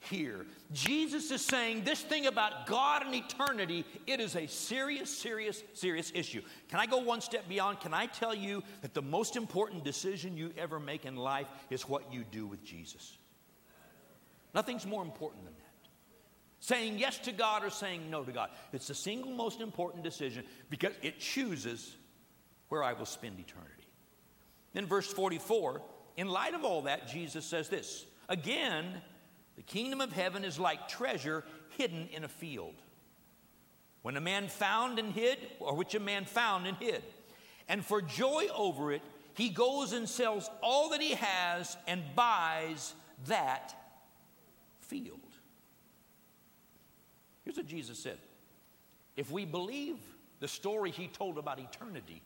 hear. 0.10 0.46
Jesus 0.74 1.32
is 1.32 1.42
saying 1.42 1.84
this 1.84 2.02
thing 2.02 2.26
about 2.26 2.68
God 2.68 3.06
and 3.06 3.16
eternity, 3.16 3.86
it 4.06 4.20
is 4.20 4.36
a 4.36 4.48
serious, 4.48 5.16
serious, 5.16 5.64
serious 5.74 6.12
issue. 6.14 6.42
Can 6.70 6.80
I 6.80 6.86
go 6.86 6.98
one 6.98 7.22
step 7.22 7.48
beyond? 7.48 7.80
Can 7.80 7.94
I 7.94 8.06
tell 8.06 8.36
you 8.36 8.64
that 8.82 8.94
the 8.94 9.02
most 9.02 9.36
important 9.36 9.84
decision 9.84 10.38
you 10.38 10.54
ever 10.58 10.80
make 10.80 11.06
in 11.06 11.16
life 11.16 11.48
is 11.70 11.88
what 11.88 12.12
you 12.12 12.24
do 12.32 12.46
with 12.46 12.64
Jesus? 12.64 13.18
Nothing's 14.54 14.86
more 14.86 15.04
important 15.04 15.44
than 15.46 15.54
that. 15.54 15.64
Saying 16.60 16.98
yes 16.98 17.20
to 17.20 17.32
God 17.32 17.64
or 17.64 17.70
saying 17.70 18.10
no 18.10 18.24
to 18.24 18.32
God. 18.32 18.50
It's 18.74 18.88
the 18.88 18.96
single 18.96 19.32
most 19.32 19.62
important 19.62 20.04
decision 20.04 20.44
because 20.70 20.94
it 21.02 21.20
chooses 21.20 21.96
where 22.70 22.84
I 22.84 22.94
will 22.94 23.06
spend 23.06 23.40
eternity. 23.40 23.74
Then, 24.74 24.86
verse 24.86 25.12
44, 25.12 25.82
in 26.18 26.28
light 26.28 26.54
of 26.54 26.66
all 26.66 26.82
that, 26.84 27.08
Jesus 27.08 27.46
says 27.46 27.70
this 27.70 28.06
Again, 28.30 29.02
the 29.58 29.64
kingdom 29.64 30.00
of 30.00 30.14
heaven 30.14 30.46
is 30.46 30.58
like 30.58 30.88
treasure 30.88 31.44
hidden 31.78 32.08
in 32.14 32.24
a 32.24 32.30
field. 32.30 32.76
When 34.04 34.16
a 34.16 34.22
man 34.22 34.48
found 34.48 35.00
and 35.00 35.12
hid, 35.12 35.40
or 35.60 35.76
which 35.76 35.96
a 35.96 36.00
man 36.00 36.24
found 36.24 36.68
and 36.68 36.78
hid, 36.78 37.04
and 37.68 37.84
for 37.84 38.02
joy 38.02 38.46
over 38.56 38.94
it, 38.94 39.02
he 39.34 39.50
goes 39.50 39.92
and 39.92 40.08
sells 40.08 40.50
all 40.64 40.92
that 40.92 41.02
he 41.02 41.16
has 41.16 41.76
and 41.88 42.02
buys 42.16 42.94
that 43.26 43.76
field. 44.80 45.20
Here's 47.44 47.58
what 47.58 47.68
Jesus 47.68 48.00
said 48.00 48.20
If 49.16 49.32
we 49.32 49.44
believe 49.44 49.98
the 50.40 50.48
story 50.48 50.92
he 50.92 51.08
told 51.08 51.38
about 51.38 51.60
eternity, 51.60 52.22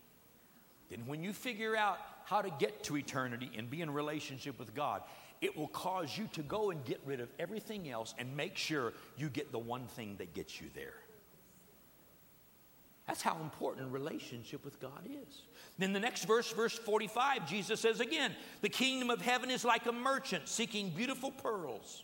then 0.90 1.04
when 1.06 1.24
you 1.24 1.32
figure 1.32 1.76
out 1.76 1.98
how 2.26 2.42
to 2.42 2.50
get 2.60 2.84
to 2.84 2.98
eternity 2.98 3.50
and 3.58 3.70
be 3.70 3.82
in 3.82 3.90
relationship 3.92 4.60
with 4.60 4.76
God, 4.76 5.02
it 5.42 5.58
will 5.58 5.68
cause 5.68 6.18
you 6.18 6.30
to 6.34 6.44
go 6.44 6.70
and 6.70 6.86
get 6.86 7.02
rid 7.06 7.20
of 7.20 7.30
everything 7.40 7.90
else 7.90 8.14
and 8.18 8.38
make 8.38 8.56
sure 8.56 8.94
you 9.18 9.28
get 9.28 9.52
the 9.52 9.60
one 9.60 9.88
thing 9.88 10.16
that 10.20 10.34
gets 10.34 10.62
you 10.62 10.68
there. 10.76 10.94
That's 13.08 13.24
how 13.24 13.38
important 13.42 13.92
relationship 13.92 14.64
with 14.64 14.80
God 14.80 15.06
is. 15.06 15.42
Then 15.78 15.92
the 15.92 16.00
next 16.00 16.26
verse, 16.26 16.52
verse 16.54 16.78
45, 16.78 17.50
Jesus 17.50 17.80
says 17.80 18.00
again, 18.00 18.32
The 18.62 18.70
kingdom 18.70 19.10
of 19.10 19.20
heaven 19.22 19.50
is 19.50 19.66
like 19.66 19.88
a 19.88 19.92
merchant 19.92 20.48
seeking 20.48 20.92
beautiful 20.92 21.32
pearls 21.32 22.04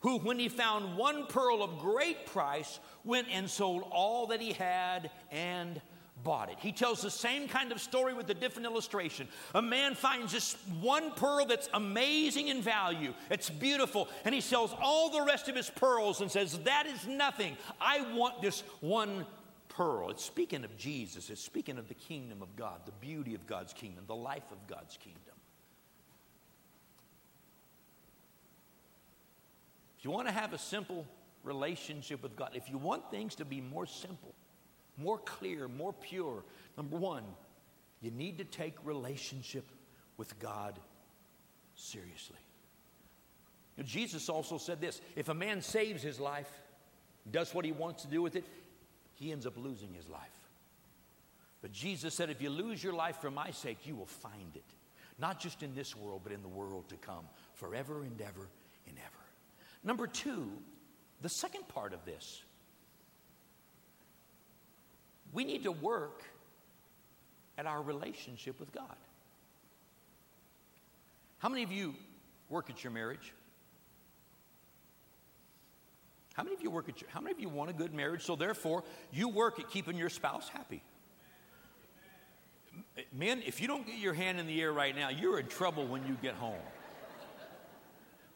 who, 0.00 0.18
when 0.18 0.38
he 0.38 0.48
found 0.48 0.96
one 0.96 1.26
pearl 1.26 1.62
of 1.62 1.78
great 1.78 2.26
price, 2.26 2.80
went 3.04 3.28
and 3.30 3.48
sold 3.48 3.84
all 3.90 4.26
that 4.26 4.40
he 4.40 4.52
had 4.52 5.10
and 5.30 5.80
bought 6.24 6.50
it. 6.50 6.56
He 6.60 6.72
tells 6.72 7.02
the 7.02 7.10
same 7.10 7.48
kind 7.48 7.72
of 7.72 7.80
story 7.80 8.14
with 8.14 8.28
a 8.30 8.34
different 8.34 8.66
illustration. 8.66 9.28
A 9.54 9.62
man 9.62 9.94
finds 9.94 10.32
this 10.32 10.56
one 10.80 11.12
pearl 11.12 11.46
that's 11.46 11.68
amazing 11.74 12.48
in 12.48 12.62
value, 12.62 13.14
it's 13.30 13.50
beautiful, 13.50 14.08
and 14.24 14.34
he 14.34 14.40
sells 14.40 14.74
all 14.80 15.10
the 15.10 15.22
rest 15.22 15.48
of 15.48 15.56
his 15.56 15.70
pearls 15.70 16.20
and 16.20 16.30
says, 16.30 16.58
That 16.60 16.86
is 16.86 17.06
nothing. 17.06 17.56
I 17.80 18.14
want 18.14 18.42
this 18.42 18.62
one 18.80 19.26
pearl. 19.68 20.10
It's 20.10 20.24
speaking 20.24 20.64
of 20.64 20.76
Jesus, 20.76 21.30
it's 21.30 21.42
speaking 21.42 21.78
of 21.78 21.88
the 21.88 21.94
kingdom 21.94 22.42
of 22.42 22.54
God, 22.56 22.80
the 22.84 22.92
beauty 22.92 23.34
of 23.34 23.46
God's 23.46 23.72
kingdom, 23.72 24.04
the 24.06 24.14
life 24.14 24.50
of 24.50 24.66
God's 24.66 24.96
kingdom. 24.96 25.20
If 29.98 30.04
you 30.04 30.10
want 30.10 30.26
to 30.26 30.34
have 30.34 30.52
a 30.52 30.58
simple 30.58 31.06
relationship 31.44 32.22
with 32.22 32.34
God, 32.36 32.50
if 32.54 32.68
you 32.68 32.76
want 32.76 33.10
things 33.10 33.36
to 33.36 33.44
be 33.44 33.60
more 33.60 33.86
simple, 33.86 34.34
more 35.02 35.18
clear, 35.18 35.68
more 35.68 35.92
pure, 35.92 36.44
number 36.76 36.96
one, 36.96 37.24
you 38.00 38.10
need 38.10 38.38
to 38.38 38.44
take 38.44 38.74
relationship 38.84 39.64
with 40.16 40.38
God 40.38 40.78
seriously. 41.74 42.36
Jesus 43.84 44.28
also 44.28 44.58
said 44.58 44.80
this 44.80 45.00
if 45.16 45.28
a 45.28 45.34
man 45.34 45.62
saves 45.62 46.02
his 46.02 46.20
life, 46.20 46.50
does 47.30 47.54
what 47.54 47.64
he 47.64 47.72
wants 47.72 48.02
to 48.02 48.08
do 48.08 48.22
with 48.22 48.36
it, 48.36 48.44
he 49.14 49.32
ends 49.32 49.46
up 49.46 49.56
losing 49.56 49.92
his 49.94 50.08
life. 50.08 50.20
But 51.62 51.72
Jesus 51.72 52.14
said, 52.14 52.28
if 52.28 52.42
you 52.42 52.50
lose 52.50 52.82
your 52.82 52.92
life 52.92 53.18
for 53.20 53.30
my 53.30 53.52
sake, 53.52 53.78
you 53.84 53.94
will 53.94 54.06
find 54.06 54.56
it. 54.56 54.64
Not 55.18 55.38
just 55.38 55.62
in 55.62 55.74
this 55.74 55.96
world, 55.96 56.22
but 56.24 56.32
in 56.32 56.42
the 56.42 56.48
world 56.48 56.88
to 56.88 56.96
come, 56.96 57.24
forever 57.54 58.02
and 58.02 58.20
ever 58.20 58.48
and 58.88 58.96
ever. 58.98 59.24
Number 59.84 60.08
two, 60.08 60.50
the 61.20 61.28
second 61.28 61.68
part 61.68 61.92
of 61.92 62.04
this, 62.04 62.42
we 65.32 65.44
need 65.44 65.64
to 65.64 65.72
work 65.72 66.22
at 67.58 67.66
our 67.66 67.82
relationship 67.82 68.58
with 68.60 68.72
God. 68.72 68.96
How 71.38 71.48
many 71.48 71.62
of 71.62 71.72
you 71.72 71.94
work 72.48 72.70
at 72.70 72.84
your 72.84 72.92
marriage? 72.92 73.32
How 76.34 76.42
many 76.42 76.54
of 76.54 76.62
you 76.62 76.70
work 76.70 76.88
at 76.88 77.00
your, 77.00 77.10
how 77.10 77.20
many 77.20 77.32
of 77.32 77.40
you 77.40 77.48
want 77.48 77.70
a 77.70 77.72
good 77.72 77.92
marriage? 77.92 78.22
So 78.22 78.36
therefore, 78.36 78.84
you 79.12 79.28
work 79.28 79.58
at 79.60 79.68
keeping 79.70 79.96
your 79.96 80.08
spouse 80.08 80.48
happy. 80.48 80.82
Men, 83.12 83.42
if 83.44 83.60
you 83.60 83.68
don't 83.68 83.86
get 83.86 83.98
your 83.98 84.14
hand 84.14 84.40
in 84.40 84.46
the 84.46 84.60
air 84.60 84.72
right 84.72 84.96
now, 84.96 85.10
you're 85.10 85.38
in 85.38 85.46
trouble 85.46 85.86
when 85.86 86.06
you 86.06 86.16
get 86.22 86.34
home. 86.34 86.54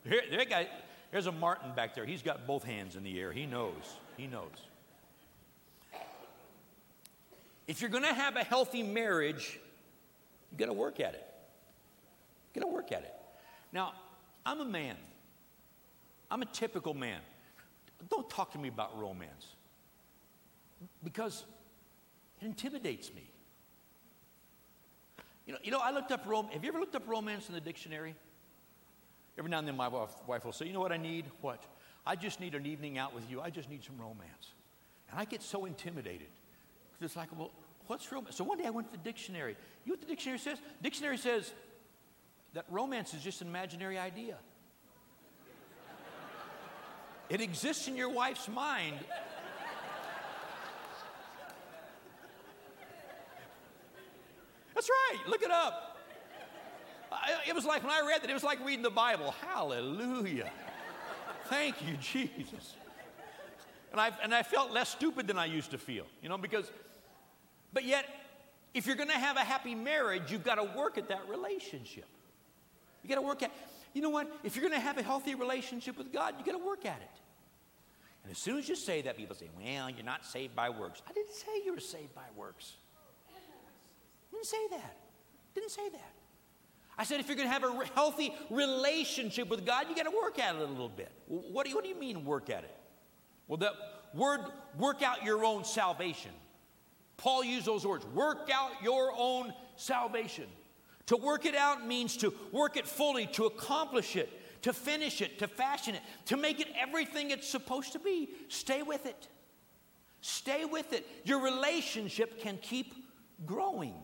Here, 0.05 0.23
that 0.31 0.51
guy, 0.51 0.69
there's 1.11 1.27
a 1.27 1.33
Martin 1.33 1.73
back 1.75 1.95
there. 1.95 2.05
He's 2.05 2.23
got 2.23 2.47
both 2.47 2.65
hands 2.65 2.97
in 2.97 3.03
the 3.03 3.19
air. 3.19 3.33
He 3.33 3.47
knows. 3.47 3.73
He 4.17 4.27
knows. 4.27 4.51
If 7.67 7.81
you're 7.81 7.91
going 7.91 8.05
to 8.05 8.15
have 8.15 8.37
a 8.37 8.45
healthy 8.45 8.83
marriage, 8.83 9.59
you 10.53 10.59
got 10.59 10.67
to 10.67 10.73
work 10.73 11.01
at 11.01 11.15
it. 11.15 11.27
You 12.55 12.61
got 12.61 12.69
to 12.69 12.73
work 12.73 12.93
at 12.93 13.03
it. 13.03 13.15
Now, 13.73 13.93
I'm 14.45 14.61
a 14.61 14.65
man. 14.65 14.97
I'm 16.31 16.43
a 16.43 16.47
typical 16.47 16.95
man. 16.95 17.21
Don't 18.09 18.29
talk 18.31 18.53
to 18.53 18.59
me 18.59 18.69
about 18.69 18.99
romance 18.99 19.47
because 21.03 21.45
it 22.41 22.47
intimidates 22.47 23.13
me. 23.15 23.29
You 25.47 25.53
know, 25.53 25.59
you 25.63 25.71
know, 25.71 25.79
I 25.79 25.93
looked 25.93 26.13
up 26.13 26.27
rom. 26.27 26.49
Have 26.49 26.63
you 26.63 26.69
ever 26.69 26.81
looked 26.81 26.97
up 26.97 27.09
romance 27.09 27.49
in 27.49 27.55
the 27.55 27.61
dictionary? 27.61 28.15
Every 29.39 29.51
now 29.51 29.59
and 29.59 29.69
then 29.69 29.77
my 29.77 29.89
wife 29.89 30.45
will 30.45 30.53
say, 30.53 30.67
You 30.67 30.73
know 30.73 30.81
what 30.81 30.93
I 30.93 30.97
need? 30.97 31.27
What? 31.41 31.65
I 32.07 32.17
just 32.17 32.41
need 32.41 32.55
an 32.55 32.67
evening 32.67 32.99
out 32.99 33.15
with 33.15 33.29
you. 33.31 33.41
I 33.41 33.51
just 33.51 33.69
need 33.69 33.85
some 33.85 33.97
romance. 33.99 34.53
And 35.11 35.19
I 35.19 35.25
get 35.25 35.43
so 35.43 35.65
intimidated. 35.65 36.29
It's 37.01 37.17
like, 37.17 37.29
Well, 37.37 37.51
what's 37.87 38.11
romance? 38.11 38.37
So 38.37 38.45
one 38.45 38.59
day 38.59 38.67
I 38.67 38.71
went 38.71 38.91
to 38.93 38.97
the 38.97 39.05
dictionary. 39.05 39.57
You 39.85 39.93
know 39.93 39.95
what 39.95 40.01
the 40.01 40.07
dictionary 40.07 40.39
says? 40.39 40.59
dictionary 40.83 41.19
says 41.19 41.53
that 42.55 42.65
romance 42.71 43.15
is 43.15 43.23
just 43.23 43.43
an 43.43 43.49
imaginary 43.49 43.99
idea. 43.99 44.37
It 47.29 47.41
exists 47.41 47.89
in 47.89 47.97
your 47.97 48.09
wife's 48.09 48.49
mind. 48.49 48.99
That's 54.75 54.89
right. 54.89 55.29
Look 55.29 55.43
it 55.43 55.51
up 55.51 55.97
it 57.47 57.55
was 57.55 57.65
like 57.65 57.83
when 57.83 57.93
I 57.93 58.07
read 58.07 58.23
that, 58.23 58.31
it 58.31 58.35
was 58.35 58.45
like 58.45 58.65
reading 58.65 58.83
the 58.83 58.91
Bible. 58.91 59.35
Hallelujah. 59.41 60.51
Thank 61.45 61.77
you, 61.87 61.97
Jesus. 61.97 62.75
And 63.93 64.01
I, 64.01 64.11
and 64.23 64.35
I 64.35 64.43
felt 64.43 64.73
less 64.73 64.91
stupid 64.91 65.27
than 65.27 65.39
I 65.39 65.47
used 65.47 65.71
to 65.71 65.79
feel, 65.79 66.05
you 66.23 66.29
know, 66.29 66.37
because, 66.37 66.71
but 67.73 67.85
yet, 67.85 68.07
if 68.75 68.87
you're 68.87 68.97
going 68.97 69.09
to 69.09 69.15
have 69.15 69.37
a 69.37 69.41
happy 69.41 69.75
marriage, 69.75 70.31
you've 70.31 70.45
got 70.45 70.57
to 70.57 70.65
work 70.77 70.99
at 70.99 71.09
that 71.09 71.29
relationship. 71.29 72.07
You 73.03 73.09
got 73.09 73.17
to 73.17 73.27
work 73.27 73.43
at, 73.43 73.51
you 73.95 74.03
know 74.03 74.11
what? 74.11 74.31
If 74.45 74.57
you're 74.57 74.69
going 74.69 74.79
to 74.79 74.85
have 74.85 74.99
a 74.99 75.03
healthy 75.03 75.35
relationship 75.35 75.97
with 75.97 76.13
God, 76.13 76.35
you 76.39 76.45
got 76.45 76.59
to 76.59 76.65
work 76.65 76.85
at 76.85 77.01
it. 77.01 77.21
And 78.25 78.33
as 78.33 78.39
soon 78.39 78.59
as 78.59 78.69
you 78.69 78.75
say 78.75 79.03
that, 79.03 79.17
people 79.17 79.37
say, 79.37 79.49
well, 79.57 79.89
you're 79.89 80.05
not 80.05 80.27
saved 80.27 80.57
by 80.57 80.69
works. 80.69 81.01
I 81.09 81.13
didn't 81.13 81.33
say 81.33 81.63
you 81.65 81.73
were 81.73 81.81
saved 81.81 82.15
by 82.15 82.23
works. 82.37 82.73
I 83.31 83.39
didn't 84.33 84.47
say 84.47 84.69
that. 84.73 84.97
Didn't 85.55 85.71
say 85.71 85.89
that. 85.91 86.13
I 86.99 87.05
said, 87.05 87.21
if 87.21 87.29
you're 87.29 87.37
going 87.37 87.49
to 87.49 87.53
have 87.53 87.63
a 87.63 87.87
healthy 87.95 88.35
relationship 88.51 89.49
with 89.49 89.65
God, 89.65 89.87
you 89.89 89.95
got 89.95 90.11
to 90.11 90.17
work 90.17 90.39
at 90.39 90.55
it 90.55 90.61
a 90.61 90.65
little 90.65 90.89
bit. 90.89 91.13
What 91.29 91.65
do, 91.65 91.71
you, 91.71 91.77
what 91.77 91.85
do 91.85 91.91
you 91.91 91.99
mean, 91.99 92.25
work 92.25 92.51
at 92.51 92.65
it? 92.65 92.75
Well, 93.49 93.59
the 93.59 93.73
word 94.13 94.41
work 94.77 95.03
out 95.03 95.23
your 95.23 95.45
own 95.45 95.65
salvation. 95.65 96.33
Paul 97.17 97.45
used 97.45 97.67
those 97.67 97.87
words 97.87 98.05
work 98.07 98.51
out 98.53 98.71
your 98.83 99.13
own 99.17 99.53
salvation. 99.77 100.47
To 101.07 101.17
work 101.17 101.47
it 101.47 101.55
out 101.55 101.87
means 101.87 102.17
to 102.19 102.35
work 102.53 102.77
it 102.77 102.87
fully, 102.87 103.27
to 103.29 103.47
accomplish 103.47 104.17
it, 104.17 104.29
to 104.63 104.73
finish 104.73 105.21
it, 105.21 105.39
to 105.39 105.47
fashion 105.47 105.95
it, 105.95 106.01
to 106.27 106.37
make 106.37 106.61
it 106.61 106.67
everything 106.77 107.31
it's 107.31 107.49
supposed 107.49 107.93
to 107.93 107.99
be. 107.99 108.29
Stay 108.49 108.83
with 108.83 109.07
it. 109.07 109.29
Stay 110.21 110.65
with 110.65 110.93
it. 110.93 111.07
Your 111.25 111.41
relationship 111.41 112.41
can 112.41 112.59
keep 112.61 112.93
growing. 113.45 113.95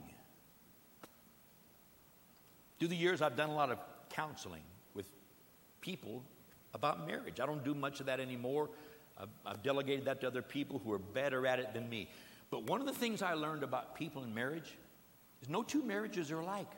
Through 2.79 2.89
the 2.89 2.97
years, 2.97 3.23
I've 3.23 3.37
done 3.37 3.51
a 3.51 3.55
lot 3.55 3.71
of 3.71 3.79
counseling 4.11 4.63
with 4.95 5.07
people 5.81 6.23
about 6.75 7.07
marriage. 7.07 7.41
I 7.41 7.47
don't 7.47 7.65
do 7.65 7.75
much 7.75 8.01
of 8.01 8.07
that 8.07 8.21
anymore. 8.21 8.71
I've, 9.19 9.29
I've, 9.45 9.63
delegated 9.63 10.05
that 10.07 10.21
to 10.23 10.27
other 10.27 10.43
people 10.43 10.81
who 10.85 10.93
are 10.93 10.99
better 10.99 11.47
at 11.47 11.59
it 11.59 11.75
than 11.75 11.89
me. 11.89 12.09
But 12.53 12.65
one 12.65 12.83
of 12.83 12.87
the 12.87 12.93
things 12.93 13.23
I 13.23 13.33
learned 13.33 13.63
about 13.63 13.95
people 13.95 14.25
in 14.25 14.35
marriage 14.35 14.77
is 15.41 15.49
no 15.49 15.63
two 15.63 15.83
marriages 15.83 16.31
are 16.31 16.41
alike 16.41 16.71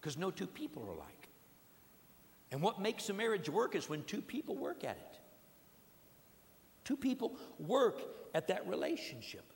because 0.00 0.16
no 0.16 0.30
two 0.30 0.46
people 0.46 0.84
are 0.84 0.92
alike. 0.92 1.28
And 2.52 2.62
what 2.62 2.80
makes 2.80 3.08
a 3.08 3.12
marriage 3.12 3.48
work 3.48 3.74
is 3.74 3.88
when 3.88 4.04
two 4.04 4.22
people 4.22 4.54
work 4.54 4.84
at 4.84 4.96
it. 4.96 5.18
Two 6.84 6.96
people 6.96 7.34
work 7.58 8.00
at 8.36 8.46
that 8.46 8.68
relationship. 8.68 9.52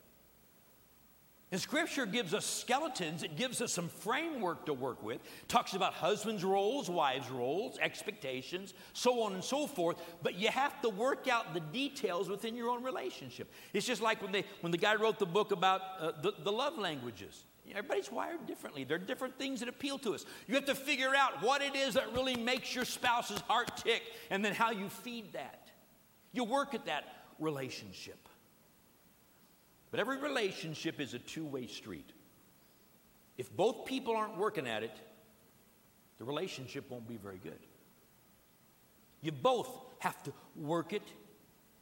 And 1.53 1.61
Scripture 1.61 2.07
gives 2.07 2.33
us 2.33 2.47
skeletons, 2.47 3.25
it 3.25 3.37
gives 3.37 3.61
us 3.61 3.73
some 3.73 3.89
framework 3.89 4.67
to 4.67 4.73
work 4.73 5.03
with, 5.03 5.21
talks 5.49 5.75
about 5.75 5.95
husbands' 5.95 6.45
roles, 6.45 6.89
wives' 6.89 7.29
roles, 7.29 7.77
expectations, 7.79 8.73
so 8.93 9.23
on 9.23 9.35
and 9.35 9.43
so 9.43 9.67
forth, 9.67 9.97
but 10.23 10.37
you 10.37 10.49
have 10.49 10.81
to 10.83 10.89
work 10.89 11.27
out 11.27 11.53
the 11.53 11.59
details 11.61 12.29
within 12.29 12.55
your 12.55 12.71
own 12.71 12.85
relationship. 12.85 13.53
It's 13.73 13.85
just 13.85 14.01
like 14.01 14.23
when, 14.23 14.31
they, 14.31 14.45
when 14.61 14.71
the 14.71 14.79
guy 14.79 14.95
wrote 14.95 15.19
the 15.19 15.27
book 15.27 15.51
about 15.51 15.81
uh, 15.99 16.13
the, 16.23 16.35
the 16.45 16.53
love 16.53 16.79
languages. 16.79 17.45
Everybody's 17.75 18.11
wired 18.11 18.47
differently. 18.47 18.85
There 18.85 18.97
are 18.97 18.99
different 19.01 19.37
things 19.39 19.61
that 19.61 19.69
appeal 19.69 19.99
to 19.99 20.15
us. 20.15 20.25
You 20.49 20.55
have 20.55 20.65
to 20.67 20.75
figure 20.75 21.15
out 21.17 21.43
what 21.43 21.63
it 21.63 21.77
is 21.77 21.95
that 21.95 22.13
really 22.13 22.37
makes 22.37 22.75
your 22.75 22.85
spouse's 22.85 23.41
heart 23.43 23.77
tick 23.77 24.03
and 24.31 24.45
then 24.45 24.55
how 24.55 24.71
you 24.71 24.89
feed 24.89 25.33
that. 25.35 25.71
You 26.33 26.45
work 26.45 26.75
at 26.75 26.87
that 26.87 27.05
relationship. 27.39 28.29
But 29.91 30.01
every 30.01 30.19
relationship 30.19 31.01
is 31.01 31.15
a 31.15 31.19
two 31.19 31.45
way 31.45 31.67
street. 31.67 32.13
If 33.39 33.55
both 33.57 33.87
people 33.87 34.15
aren't 34.17 34.37
working 34.37 34.67
at 34.67 34.83
it, 34.83 34.97
the 36.19 36.25
relationship 36.25 36.91
won't 36.91 37.09
be 37.09 37.17
very 37.17 37.39
good. 37.39 37.59
You 39.23 39.33
both 39.33 39.69
have 40.01 40.23
to 40.25 40.33
work 40.57 40.93
it 40.93 41.03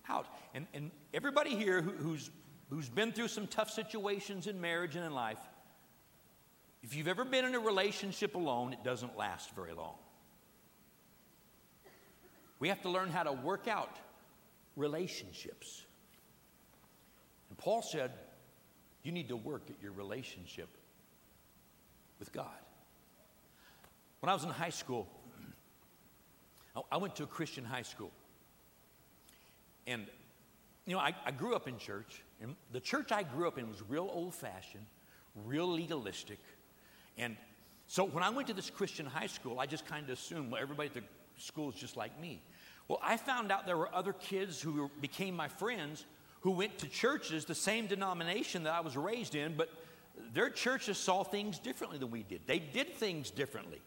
out. 0.09 0.27
And, 0.55 0.67
and 0.73 0.91
everybody 1.13 1.55
here 1.57 1.83
who, 1.83 1.91
who's, 1.91 2.31
who's 2.71 2.89
been 2.89 3.13
through 3.13 3.29
some 3.29 3.47
tough 3.47 3.71
situations 3.71 4.47
in 4.47 4.61
marriage 4.61 4.97
and 4.97 5.05
in 5.05 5.13
life, 5.13 5.39
if 6.83 6.95
you've 6.95 7.09
ever 7.09 7.25
been 7.25 7.45
in 7.45 7.55
a 7.55 7.61
relationship 7.61 8.35
alone, 8.35 8.73
it 8.73 8.85
doesn't 8.85 9.17
last 9.17 9.55
very 9.55 9.73
long. 9.73 9.97
We 12.61 12.69
have 12.69 12.83
to 12.83 12.89
learn 12.89 13.11
how 13.11 13.25
to 13.25 13.33
work 13.33 13.69
out 13.69 13.97
relationships. 14.77 15.85
Paul 17.69 17.83
said, 17.83 18.13
you 19.03 19.13
need 19.13 19.29
to 19.29 19.37
work 19.37 19.65
at 19.69 19.77
your 19.83 19.93
relationship 19.93 20.71
with 22.19 22.33
God. 22.33 22.47
When 24.21 24.31
I 24.31 24.33
was 24.33 24.43
in 24.43 24.49
high 24.49 24.71
school, 24.71 25.07
I 26.91 26.97
went 26.97 27.17
to 27.17 27.25
a 27.25 27.27
Christian 27.27 27.67
high 27.67 27.83
school. 27.83 28.11
And, 29.87 30.07
you 30.87 30.95
know, 30.95 30.99
I, 30.99 31.15
I 31.27 31.31
grew 31.31 31.55
up 31.55 31.69
in 31.69 31.77
church. 31.77 32.23
And 32.41 32.57
the 32.73 32.81
church 32.81 33.13
I 33.13 33.23
grew 33.23 33.47
up 33.47 33.59
in 33.59 33.69
was 33.69 33.83
real 33.87 34.09
old 34.11 34.35
fashioned, 34.35 34.87
real 35.45 35.71
legalistic. 35.71 36.39
And 37.19 37.37
so 37.87 38.03
when 38.03 38.25
I 38.25 38.31
went 38.31 38.49
to 38.49 38.55
this 38.55 38.71
Christian 38.71 39.05
high 39.05 39.27
school, 39.27 39.61
I 39.61 39.67
just 39.67 39.85
kind 39.85 40.05
of 40.05 40.19
assumed 40.19 40.53
well, 40.53 40.63
everybody 40.63 40.87
at 40.87 40.95
the 40.95 41.03
school 41.37 41.69
is 41.69 41.75
just 41.75 41.99
like 41.99 42.19
me. 42.19 42.41
Well, 42.89 42.99
I 43.03 43.19
found 43.19 43.53
out 43.53 43.67
there 43.67 43.77
were 43.77 43.95
other 43.95 44.15
kids 44.15 44.59
who 44.59 44.91
became 45.03 45.37
my 45.37 45.49
friends 45.49 46.07
who 46.41 46.53
went 46.53 46.79
to 46.79 46.89
churches, 46.89 47.45
the 47.45 47.55
same 47.55 47.87
denomination 47.87 48.65
that 48.65 48.73
I 48.73 48.81
was 48.81 48.97
raised 48.97 49.35
in, 49.35 49.55
but 49.57 49.71
their 50.33 50.51
churches 50.51 50.99
saw 50.99 51.23
things 51.23 51.59
differently 51.59 51.99
than 51.99 52.11
we 52.11 52.23
did. 52.23 52.41
They 52.47 52.59
did 52.59 52.95
things 52.95 53.31
differently. 53.31 53.81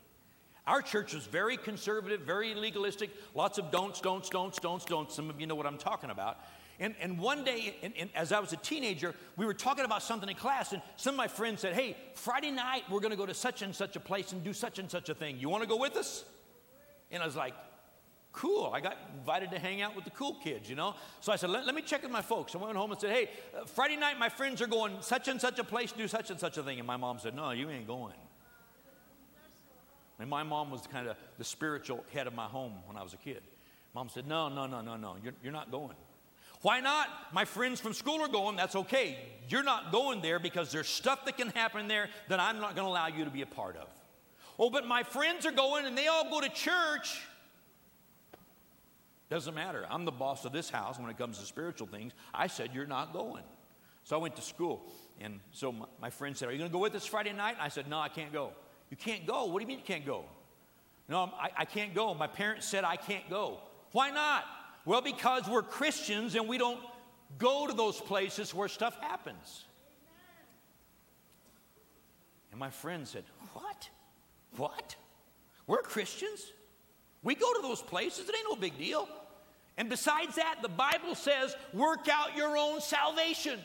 Our 0.67 0.81
church 0.81 1.13
was 1.13 1.25
very 1.25 1.57
conservative, 1.57 2.21
very 2.21 2.53
legalistic, 2.53 3.09
lots 3.33 3.57
of 3.57 3.71
don'ts, 3.71 3.99
don'ts, 3.99 4.29
don'ts, 4.29 4.59
don'ts, 4.59 4.85
don'ts. 4.85 5.15
Some 5.15 5.29
of 5.29 5.39
you 5.41 5.47
know 5.47 5.55
what 5.55 5.65
I'm 5.65 5.77
talking 5.77 6.11
about. 6.11 6.39
And, 6.79 6.95
and 6.99 7.19
one 7.19 7.43
day, 7.43 7.75
and, 7.83 7.93
and 7.97 8.09
as 8.15 8.31
I 8.31 8.39
was 8.39 8.53
a 8.53 8.57
teenager, 8.57 9.13
we 9.37 9.45
were 9.45 9.53
talking 9.53 9.85
about 9.85 10.01
something 10.01 10.27
in 10.27 10.35
class, 10.35 10.71
and 10.71 10.81
some 10.97 11.13
of 11.13 11.17
my 11.17 11.27
friends 11.27 11.61
said, 11.61 11.73
Hey, 11.73 11.95
Friday 12.15 12.51
night, 12.51 12.83
we're 12.89 12.99
going 12.99 13.11
to 13.11 13.17
go 13.17 13.25
to 13.25 13.33
such 13.33 13.61
and 13.61 13.75
such 13.75 13.95
a 13.95 13.99
place 13.99 14.31
and 14.31 14.43
do 14.43 14.53
such 14.53 14.79
and 14.79 14.89
such 14.89 15.09
a 15.09 15.13
thing. 15.13 15.37
You 15.39 15.49
want 15.49 15.63
to 15.63 15.69
go 15.69 15.77
with 15.77 15.95
us? 15.95 16.25
And 17.11 17.21
I 17.21 17.25
was 17.25 17.35
like, 17.35 17.53
cool. 18.33 18.71
I 18.73 18.79
got 18.79 18.97
invited 19.17 19.51
to 19.51 19.59
hang 19.59 19.81
out 19.81 19.95
with 19.95 20.05
the 20.05 20.11
cool 20.11 20.35
kids, 20.43 20.69
you 20.69 20.75
know? 20.75 20.95
So 21.19 21.31
I 21.31 21.35
said, 21.35 21.49
let, 21.49 21.65
let 21.65 21.75
me 21.75 21.81
check 21.81 22.03
with 22.03 22.11
my 22.11 22.21
folks. 22.21 22.55
I 22.55 22.57
went 22.57 22.75
home 22.75 22.91
and 22.91 22.99
said, 22.99 23.11
hey, 23.11 23.29
uh, 23.55 23.65
Friday 23.65 23.97
night 23.97 24.17
my 24.19 24.29
friends 24.29 24.61
are 24.61 24.67
going 24.67 24.97
such 25.01 25.27
and 25.27 25.39
such 25.39 25.59
a 25.59 25.63
place 25.63 25.91
to 25.91 25.97
do 25.97 26.07
such 26.07 26.29
and 26.29 26.39
such 26.39 26.57
a 26.57 26.63
thing. 26.63 26.79
And 26.79 26.87
my 26.87 26.97
mom 26.97 27.19
said, 27.19 27.35
no, 27.35 27.51
you 27.51 27.69
ain't 27.69 27.87
going. 27.87 28.15
And 30.19 30.29
my 30.29 30.43
mom 30.43 30.69
was 30.69 30.81
kind 30.87 31.07
of 31.07 31.17
the 31.37 31.43
spiritual 31.43 32.05
head 32.13 32.27
of 32.27 32.35
my 32.35 32.45
home 32.45 32.73
when 32.85 32.95
I 32.95 33.03
was 33.03 33.13
a 33.13 33.17
kid. 33.17 33.41
Mom 33.93 34.07
said, 34.07 34.27
no, 34.27 34.49
no, 34.49 34.67
no, 34.67 34.81
no, 34.81 34.95
no, 34.95 35.15
you're, 35.23 35.33
you're 35.43 35.51
not 35.51 35.71
going. 35.71 35.95
Why 36.61 36.79
not? 36.79 37.07
My 37.33 37.43
friends 37.43 37.79
from 37.79 37.93
school 37.93 38.21
are 38.21 38.27
going, 38.27 38.55
that's 38.55 38.75
okay. 38.75 39.17
You're 39.49 39.63
not 39.63 39.91
going 39.91 40.21
there 40.21 40.39
because 40.39 40.71
there's 40.71 40.87
stuff 40.87 41.25
that 41.25 41.37
can 41.37 41.49
happen 41.49 41.87
there 41.87 42.07
that 42.29 42.39
I'm 42.39 42.59
not 42.59 42.75
going 42.75 42.85
to 42.85 42.91
allow 42.91 43.07
you 43.07 43.25
to 43.25 43.31
be 43.31 43.41
a 43.41 43.47
part 43.47 43.75
of. 43.75 43.87
Oh, 44.59 44.69
but 44.69 44.85
my 44.85 45.01
friends 45.01 45.47
are 45.47 45.51
going 45.51 45.87
and 45.87 45.97
they 45.97 46.05
all 46.05 46.29
go 46.29 46.39
to 46.39 46.49
church. 46.49 47.19
Doesn't 49.31 49.55
matter. 49.55 49.85
I'm 49.89 50.03
the 50.03 50.11
boss 50.11 50.43
of 50.43 50.51
this 50.51 50.69
house 50.69 50.99
when 50.99 51.09
it 51.09 51.17
comes 51.17 51.39
to 51.39 51.45
spiritual 51.45 51.87
things. 51.87 52.11
I 52.33 52.47
said, 52.47 52.71
You're 52.73 52.85
not 52.85 53.13
going. 53.13 53.45
So 54.03 54.17
I 54.17 54.19
went 54.19 54.35
to 54.35 54.41
school. 54.41 54.91
And 55.21 55.39
so 55.53 55.71
my, 55.71 55.85
my 56.01 56.09
friend 56.09 56.35
said, 56.35 56.49
Are 56.49 56.51
you 56.51 56.57
going 56.57 56.69
to 56.69 56.73
go 56.73 56.81
with 56.81 56.93
us 56.95 57.05
Friday 57.05 57.31
night? 57.31 57.53
And 57.53 57.61
I 57.61 57.69
said, 57.69 57.87
No, 57.87 57.97
I 57.97 58.09
can't 58.09 58.33
go. 58.33 58.51
You 58.89 58.97
can't 58.97 59.25
go? 59.25 59.45
What 59.45 59.59
do 59.59 59.61
you 59.61 59.67
mean 59.67 59.77
you 59.77 59.85
can't 59.85 60.05
go? 60.05 60.25
No, 61.07 61.31
I, 61.39 61.49
I 61.59 61.63
can't 61.63 61.95
go. 61.95 62.13
My 62.13 62.27
parents 62.27 62.67
said 62.67 62.83
I 62.83 62.97
can't 62.97 63.29
go. 63.29 63.59
Why 63.93 64.09
not? 64.09 64.43
Well, 64.83 65.01
because 65.01 65.47
we're 65.47 65.63
Christians 65.63 66.35
and 66.35 66.49
we 66.49 66.57
don't 66.57 66.81
go 67.37 67.67
to 67.67 67.73
those 67.73 68.01
places 68.01 68.53
where 68.53 68.67
stuff 68.67 68.99
happens. 68.99 69.63
And 72.51 72.59
my 72.59 72.69
friend 72.69 73.07
said, 73.07 73.23
What? 73.53 73.89
What? 74.57 74.97
We're 75.67 75.83
Christians? 75.83 76.51
We 77.23 77.35
go 77.35 77.53
to 77.53 77.61
those 77.61 77.81
places, 77.81 78.27
it 78.27 78.35
ain't 78.35 78.47
no 78.49 78.57
big 78.57 78.77
deal. 78.77 79.07
And 79.81 79.89
besides 79.89 80.35
that, 80.35 80.59
the 80.61 80.69
Bible 80.69 81.15
says, 81.15 81.55
work 81.73 82.07
out 82.07 82.37
your 82.37 82.55
own 82.55 82.81
salvation. 82.81 83.59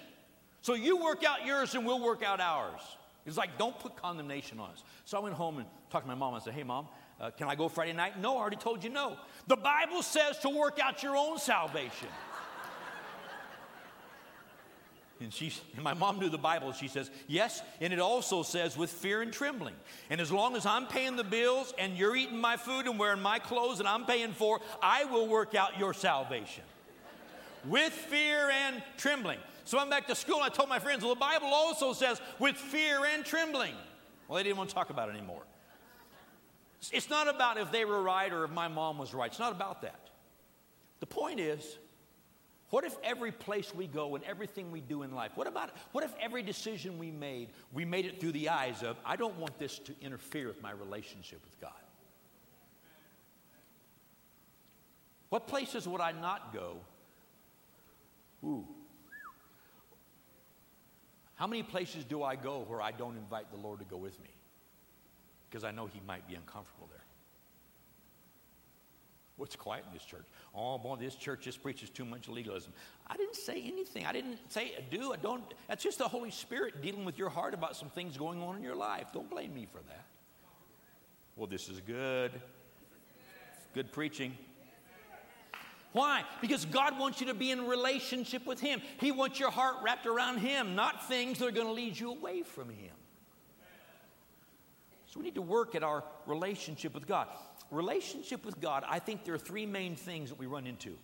So 0.62 0.72
you 0.72 0.96
work 0.96 1.22
out 1.24 1.44
yours 1.44 1.74
and 1.74 1.84
we'll 1.84 2.02
work 2.02 2.22
out 2.22 2.40
ours. 2.40 2.80
It's 3.26 3.36
like, 3.36 3.58
don't 3.58 3.78
put 3.78 3.96
condemnation 3.96 4.58
on 4.58 4.70
us. 4.70 4.82
So 5.04 5.18
I 5.18 5.20
went 5.20 5.34
home 5.34 5.58
and 5.58 5.66
talked 5.90 6.06
to 6.06 6.08
my 6.08 6.14
mom. 6.14 6.32
I 6.32 6.38
said, 6.38 6.54
hey, 6.54 6.62
mom, 6.62 6.88
uh, 7.20 7.32
can 7.32 7.48
I 7.48 7.54
go 7.54 7.68
Friday 7.68 7.92
night? 7.92 8.18
No, 8.18 8.38
I 8.38 8.40
already 8.40 8.56
told 8.56 8.82
you 8.82 8.88
no. 8.88 9.18
The 9.46 9.56
Bible 9.56 10.02
says 10.02 10.38
to 10.38 10.48
work 10.48 10.78
out 10.78 11.02
your 11.02 11.18
own 11.18 11.38
salvation. 11.38 12.08
And, 15.20 15.32
she, 15.32 15.50
and 15.74 15.82
my 15.82 15.94
mom 15.94 16.18
knew 16.18 16.28
the 16.28 16.36
Bible. 16.36 16.72
She 16.72 16.88
says, 16.88 17.10
Yes, 17.26 17.62
and 17.80 17.92
it 17.92 17.98
also 17.98 18.42
says 18.42 18.76
with 18.76 18.90
fear 18.90 19.22
and 19.22 19.32
trembling. 19.32 19.74
And 20.10 20.20
as 20.20 20.30
long 20.30 20.56
as 20.56 20.66
I'm 20.66 20.86
paying 20.86 21.16
the 21.16 21.24
bills 21.24 21.72
and 21.78 21.96
you're 21.96 22.14
eating 22.14 22.38
my 22.38 22.58
food 22.58 22.86
and 22.86 22.98
wearing 22.98 23.22
my 23.22 23.38
clothes 23.38 23.78
and 23.78 23.88
I'm 23.88 24.04
paying 24.04 24.32
for, 24.32 24.60
I 24.82 25.04
will 25.04 25.26
work 25.26 25.54
out 25.54 25.78
your 25.78 25.94
salvation. 25.94 26.64
with 27.64 27.92
fear 27.92 28.50
and 28.50 28.82
trembling. 28.98 29.38
So 29.64 29.78
I'm 29.78 29.88
back 29.88 30.06
to 30.08 30.14
school 30.14 30.36
and 30.36 30.44
I 30.44 30.48
told 30.50 30.68
my 30.68 30.78
friends, 30.78 31.02
Well, 31.02 31.14
the 31.14 31.20
Bible 31.20 31.48
also 31.48 31.94
says 31.94 32.20
with 32.38 32.56
fear 32.56 33.04
and 33.06 33.24
trembling. 33.24 33.74
Well, 34.28 34.36
they 34.36 34.42
didn't 34.42 34.58
want 34.58 34.68
to 34.68 34.74
talk 34.74 34.90
about 34.90 35.08
it 35.08 35.12
anymore. 35.16 35.42
It's 36.92 37.08
not 37.08 37.26
about 37.26 37.56
if 37.56 37.72
they 37.72 37.84
were 37.84 38.02
right 38.02 38.32
or 38.32 38.44
if 38.44 38.50
my 38.50 38.68
mom 38.68 38.98
was 38.98 39.14
right. 39.14 39.30
It's 39.30 39.38
not 39.38 39.52
about 39.52 39.82
that. 39.82 40.10
The 41.00 41.06
point 41.06 41.40
is, 41.40 41.78
what 42.70 42.84
if 42.84 42.96
every 43.04 43.30
place 43.30 43.74
we 43.74 43.86
go 43.86 44.16
and 44.16 44.24
everything 44.24 44.72
we 44.72 44.80
do 44.80 45.02
in 45.02 45.14
life, 45.14 45.32
what 45.36 45.46
about, 45.46 45.70
what 45.92 46.02
if 46.02 46.12
every 46.20 46.42
decision 46.42 46.98
we 46.98 47.10
made, 47.10 47.50
we 47.72 47.84
made 47.84 48.06
it 48.06 48.20
through 48.20 48.32
the 48.32 48.48
eyes 48.48 48.82
of, 48.82 48.96
I 49.04 49.16
don't 49.16 49.38
want 49.38 49.58
this 49.58 49.78
to 49.80 49.94
interfere 50.00 50.48
with 50.48 50.60
my 50.62 50.72
relationship 50.72 51.40
with 51.44 51.60
God? 51.60 51.72
What 55.28 55.46
places 55.46 55.86
would 55.86 56.00
I 56.00 56.12
not 56.12 56.52
go? 56.52 56.76
Ooh. 58.44 58.66
How 61.36 61.46
many 61.46 61.62
places 61.62 62.04
do 62.04 62.22
I 62.22 62.34
go 62.34 62.64
where 62.66 62.80
I 62.80 62.92
don't 62.92 63.16
invite 63.16 63.50
the 63.50 63.58
Lord 63.58 63.78
to 63.80 63.84
go 63.84 63.96
with 63.96 64.18
me? 64.22 64.30
Because 65.48 65.64
I 65.64 65.70
know 65.70 65.86
He 65.86 66.00
might 66.06 66.26
be 66.26 66.34
uncomfortable 66.34 66.88
there. 66.90 67.04
What's 69.36 69.54
quiet 69.54 69.84
in 69.86 69.92
this 69.92 70.04
church? 70.04 70.24
Oh, 70.54 70.78
boy, 70.78 70.96
this 70.96 71.14
church 71.14 71.42
just 71.42 71.62
preaches 71.62 71.90
too 71.90 72.06
much 72.06 72.26
legalism. 72.28 72.72
I 73.06 73.16
didn't 73.16 73.36
say 73.36 73.62
anything. 73.66 74.06
I 74.06 74.12
didn't 74.12 74.38
say 74.50 74.72
do. 74.90 75.12
I 75.12 75.16
don't. 75.16 75.44
That's 75.68 75.84
just 75.84 75.98
the 75.98 76.08
Holy 76.08 76.30
Spirit 76.30 76.80
dealing 76.80 77.04
with 77.04 77.18
your 77.18 77.28
heart 77.28 77.52
about 77.52 77.76
some 77.76 77.90
things 77.90 78.16
going 78.16 78.40
on 78.42 78.56
in 78.56 78.62
your 78.62 78.74
life. 78.74 79.08
Don't 79.12 79.28
blame 79.28 79.54
me 79.54 79.66
for 79.70 79.80
that. 79.88 80.06
Well, 81.36 81.46
this 81.46 81.68
is 81.68 81.80
good. 81.80 82.32
Good 83.74 83.92
preaching. 83.92 84.32
Why? 85.92 86.24
Because 86.40 86.64
God 86.64 86.98
wants 86.98 87.20
you 87.20 87.26
to 87.26 87.34
be 87.34 87.50
in 87.50 87.66
relationship 87.66 88.46
with 88.46 88.60
Him. 88.60 88.80
He 89.00 89.12
wants 89.12 89.38
your 89.38 89.50
heart 89.50 89.76
wrapped 89.82 90.06
around 90.06 90.38
Him, 90.38 90.74
not 90.74 91.08
things 91.08 91.38
that 91.38 91.46
are 91.46 91.52
going 91.52 91.66
to 91.66 91.72
lead 91.72 91.98
you 91.98 92.10
away 92.10 92.42
from 92.42 92.70
Him. 92.70 92.94
So 95.06 95.20
we 95.20 95.24
need 95.24 95.34
to 95.36 95.42
work 95.42 95.74
at 95.74 95.82
our 95.82 96.04
relationship 96.26 96.94
with 96.94 97.06
God. 97.06 97.28
Relationship 97.70 98.44
with 98.44 98.60
God, 98.60 98.84
I 98.88 98.98
think 98.98 99.24
there 99.24 99.34
are 99.34 99.38
three 99.38 99.66
main 99.66 99.96
things 99.96 100.30
that 100.30 100.38
we 100.38 100.46
run 100.46 100.66
into 100.66 100.96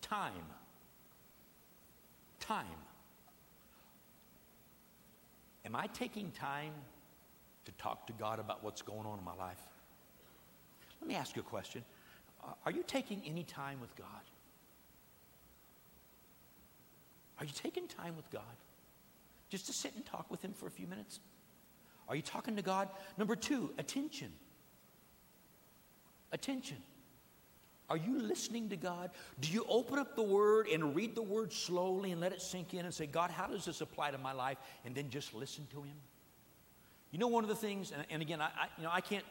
time. 0.00 0.32
Time. 2.40 2.66
Am 5.64 5.74
I 5.74 5.86
taking 5.88 6.30
time 6.30 6.72
to 7.64 7.72
talk 7.72 8.06
to 8.06 8.12
God 8.12 8.38
about 8.38 8.62
what's 8.64 8.82
going 8.82 9.06
on 9.06 9.18
in 9.18 9.24
my 9.24 9.34
life? 9.34 9.60
Let 11.00 11.08
me 11.08 11.14
ask 11.14 11.36
you 11.36 11.42
a 11.42 11.44
question. 11.44 11.84
Are 12.64 12.72
you 12.72 12.82
taking 12.86 13.20
any 13.26 13.42
time 13.42 13.80
with 13.80 13.94
God? 13.96 14.06
Are 17.38 17.44
you 17.44 17.52
taking 17.54 17.86
time 17.86 18.16
with 18.16 18.30
God? 18.30 18.42
Just 19.48 19.66
to 19.66 19.72
sit 19.72 19.94
and 19.94 20.04
talk 20.04 20.30
with 20.30 20.42
Him 20.42 20.52
for 20.52 20.66
a 20.66 20.70
few 20.70 20.86
minutes? 20.86 21.20
Are 22.08 22.16
you 22.16 22.22
talking 22.22 22.56
to 22.56 22.62
God? 22.62 22.88
Number 23.16 23.36
two, 23.36 23.70
attention. 23.78 24.32
Attention. 26.32 26.76
Are 27.90 27.96
you 27.96 28.20
listening 28.20 28.68
to 28.68 28.76
God? 28.76 29.10
Do 29.40 29.50
you 29.50 29.64
open 29.68 29.98
up 29.98 30.14
the 30.14 30.22
Word 30.22 30.68
and 30.68 30.94
read 30.94 31.14
the 31.14 31.22
Word 31.22 31.52
slowly 31.52 32.12
and 32.12 32.20
let 32.20 32.32
it 32.32 32.42
sink 32.42 32.74
in 32.74 32.84
and 32.84 32.92
say, 32.92 33.06
God, 33.06 33.30
how 33.30 33.46
does 33.46 33.64
this 33.64 33.80
apply 33.80 34.10
to 34.10 34.18
my 34.18 34.32
life? 34.32 34.58
And 34.84 34.94
then 34.94 35.08
just 35.08 35.32
listen 35.34 35.66
to 35.72 35.82
Him? 35.82 35.96
You 37.10 37.18
know, 37.18 37.28
one 37.28 37.44
of 37.44 37.48
the 37.48 37.56
things, 37.56 37.92
and, 37.92 38.04
and 38.10 38.20
again, 38.20 38.42
I, 38.42 38.46
I, 38.46 38.68
you 38.76 38.84
know, 38.84 38.90
I 38.92 39.00
can't 39.00 39.24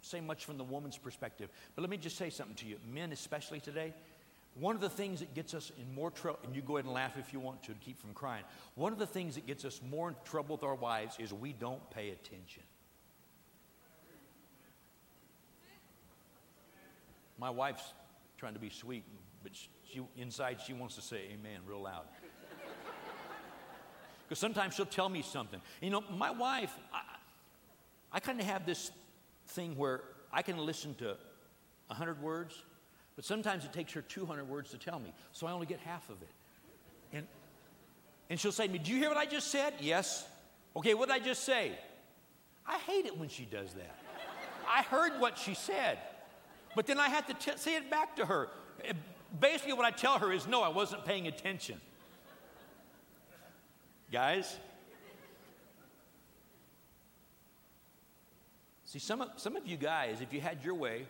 say 0.00 0.20
much 0.20 0.44
from 0.44 0.58
the 0.58 0.64
woman's 0.64 0.98
perspective, 0.98 1.50
but 1.76 1.82
let 1.82 1.90
me 1.90 1.96
just 1.96 2.16
say 2.16 2.30
something 2.30 2.56
to 2.56 2.66
you, 2.66 2.78
men 2.92 3.12
especially 3.12 3.60
today. 3.60 3.94
One 4.54 4.74
of 4.74 4.80
the 4.80 4.90
things 4.90 5.20
that 5.20 5.32
gets 5.34 5.54
us 5.54 5.70
in 5.78 5.94
more 5.94 6.10
trouble, 6.10 6.40
and 6.42 6.56
you 6.56 6.62
go 6.62 6.76
ahead 6.76 6.86
and 6.86 6.94
laugh 6.94 7.16
if 7.16 7.32
you 7.32 7.38
want 7.38 7.62
to 7.64 7.72
to 7.72 7.78
keep 7.78 8.00
from 8.00 8.12
crying. 8.12 8.42
One 8.74 8.92
of 8.92 8.98
the 8.98 9.06
things 9.06 9.36
that 9.36 9.46
gets 9.46 9.64
us 9.64 9.80
more 9.88 10.08
in 10.08 10.16
trouble 10.24 10.56
with 10.56 10.64
our 10.64 10.74
wives 10.74 11.16
is 11.20 11.32
we 11.32 11.52
don't 11.52 11.88
pay 11.90 12.10
attention. 12.10 12.64
My 17.40 17.50
wife's 17.50 17.94
trying 18.36 18.52
to 18.52 18.60
be 18.60 18.68
sweet, 18.68 19.02
but 19.42 19.52
she, 19.54 20.00
inside 20.16 20.60
she 20.64 20.74
wants 20.74 20.94
to 20.96 21.02
say 21.02 21.22
amen 21.32 21.60
real 21.66 21.82
loud. 21.82 22.04
Because 24.28 24.38
sometimes 24.38 24.76
she'll 24.76 24.86
tell 24.86 25.08
me 25.08 25.22
something. 25.22 25.60
You 25.80 25.90
know, 25.90 26.04
my 26.16 26.30
wife, 26.30 26.72
I, 26.94 27.00
I 28.12 28.20
kind 28.20 28.38
of 28.38 28.46
have 28.46 28.64
this 28.64 28.92
thing 29.48 29.76
where 29.76 30.02
I 30.32 30.42
can 30.42 30.56
listen 30.56 30.94
to 30.96 31.16
100 31.88 32.22
words, 32.22 32.62
but 33.16 33.24
sometimes 33.24 33.64
it 33.64 33.72
takes 33.72 33.92
her 33.92 34.02
200 34.02 34.48
words 34.48 34.70
to 34.70 34.78
tell 34.78 35.00
me, 35.00 35.12
so 35.32 35.48
I 35.48 35.50
only 35.50 35.66
get 35.66 35.80
half 35.80 36.08
of 36.10 36.22
it. 36.22 36.28
And, 37.12 37.26
and 38.28 38.38
she'll 38.38 38.52
say 38.52 38.68
to 38.68 38.72
me, 38.72 38.78
Do 38.78 38.92
you 38.92 38.98
hear 38.98 39.08
what 39.08 39.18
I 39.18 39.26
just 39.26 39.50
said? 39.50 39.74
Yes. 39.80 40.24
Okay, 40.76 40.94
what 40.94 41.08
did 41.08 41.20
I 41.20 41.24
just 41.24 41.42
say? 41.42 41.72
I 42.64 42.78
hate 42.78 43.06
it 43.06 43.18
when 43.18 43.28
she 43.28 43.44
does 43.44 43.72
that. 43.72 43.96
I 44.72 44.82
heard 44.82 45.20
what 45.20 45.38
she 45.38 45.54
said, 45.54 45.98
but 46.74 46.86
then 46.86 46.98
I 46.98 47.08
had 47.08 47.26
to 47.28 47.34
t- 47.34 47.56
say 47.56 47.76
it 47.76 47.90
back 47.90 48.16
to 48.16 48.26
her. 48.26 48.48
Eh, 48.84 48.92
basically, 49.38 49.72
what 49.72 49.84
I 49.84 49.90
tell 49.90 50.18
her 50.18 50.32
is, 50.32 50.46
No, 50.46 50.62
I 50.62 50.68
wasn't 50.68 51.04
paying 51.04 51.26
attention. 51.26 51.80
Guys, 54.12 54.58
See, 58.90 58.98
some 58.98 59.22
of, 59.22 59.28
some 59.36 59.54
of 59.54 59.68
you 59.68 59.76
guys, 59.76 60.20
if 60.20 60.32
you 60.32 60.40
had 60.40 60.64
your 60.64 60.74
way, 60.74 61.06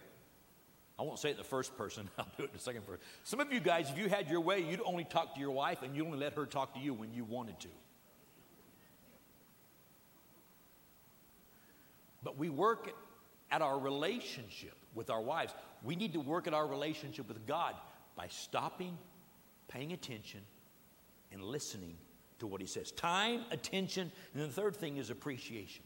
I 0.98 1.02
won't 1.02 1.18
say 1.18 1.30
it 1.30 1.38
the 1.38 1.44
first 1.44 1.78
person, 1.78 2.10
I'll 2.18 2.28
do 2.36 2.44
it 2.44 2.52
the 2.52 2.58
second 2.58 2.86
person. 2.86 3.00
Some 3.24 3.40
of 3.40 3.50
you 3.50 3.58
guys, 3.58 3.88
if 3.88 3.96
you 3.96 4.10
had 4.10 4.28
your 4.28 4.42
way, 4.42 4.60
you'd 4.60 4.82
only 4.84 5.04
talk 5.04 5.32
to 5.32 5.40
your 5.40 5.50
wife 5.50 5.80
and 5.80 5.96
you'd 5.96 6.04
only 6.04 6.18
let 6.18 6.34
her 6.34 6.44
talk 6.44 6.74
to 6.74 6.80
you 6.80 6.92
when 6.92 7.14
you 7.14 7.24
wanted 7.24 7.58
to. 7.60 7.68
But 12.22 12.36
we 12.36 12.50
work 12.50 12.92
at 13.50 13.62
our 13.62 13.78
relationship 13.78 14.76
with 14.94 15.10
our 15.10 15.20
wives. 15.20 15.54
We 15.82 15.96
need 15.96 16.12
to 16.14 16.20
work 16.20 16.46
at 16.46 16.54
our 16.54 16.66
relationship 16.66 17.28
with 17.28 17.46
God 17.46 17.74
by 18.16 18.26
stopping, 18.28 18.98
paying 19.68 19.92
attention, 19.92 20.40
and 21.32 21.42
listening 21.42 21.96
to 22.40 22.46
what 22.46 22.60
He 22.60 22.66
says. 22.66 22.90
Time, 22.92 23.44
attention, 23.50 24.10
and 24.34 24.42
the 24.42 24.48
third 24.48 24.76
thing 24.76 24.96
is 24.96 25.10
appreciation. 25.10 25.84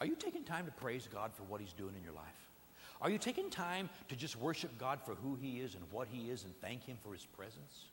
Are 0.00 0.06
you 0.06 0.16
taking 0.16 0.42
time 0.42 0.66
to 0.66 0.72
praise 0.72 1.08
God 1.12 1.32
for 1.32 1.44
what 1.44 1.60
He's 1.60 1.72
doing 1.72 1.94
in 1.96 2.02
your 2.02 2.14
life? 2.14 2.24
Are 3.00 3.10
you 3.10 3.18
taking 3.18 3.50
time 3.50 3.88
to 4.08 4.16
just 4.16 4.36
worship 4.36 4.76
God 4.78 5.00
for 5.04 5.14
who 5.14 5.36
He 5.36 5.60
is 5.60 5.74
and 5.74 5.84
what 5.90 6.08
He 6.10 6.30
is 6.30 6.44
and 6.44 6.52
thank 6.60 6.84
Him 6.84 6.96
for 7.02 7.12
His 7.12 7.24
presence? 7.24 7.86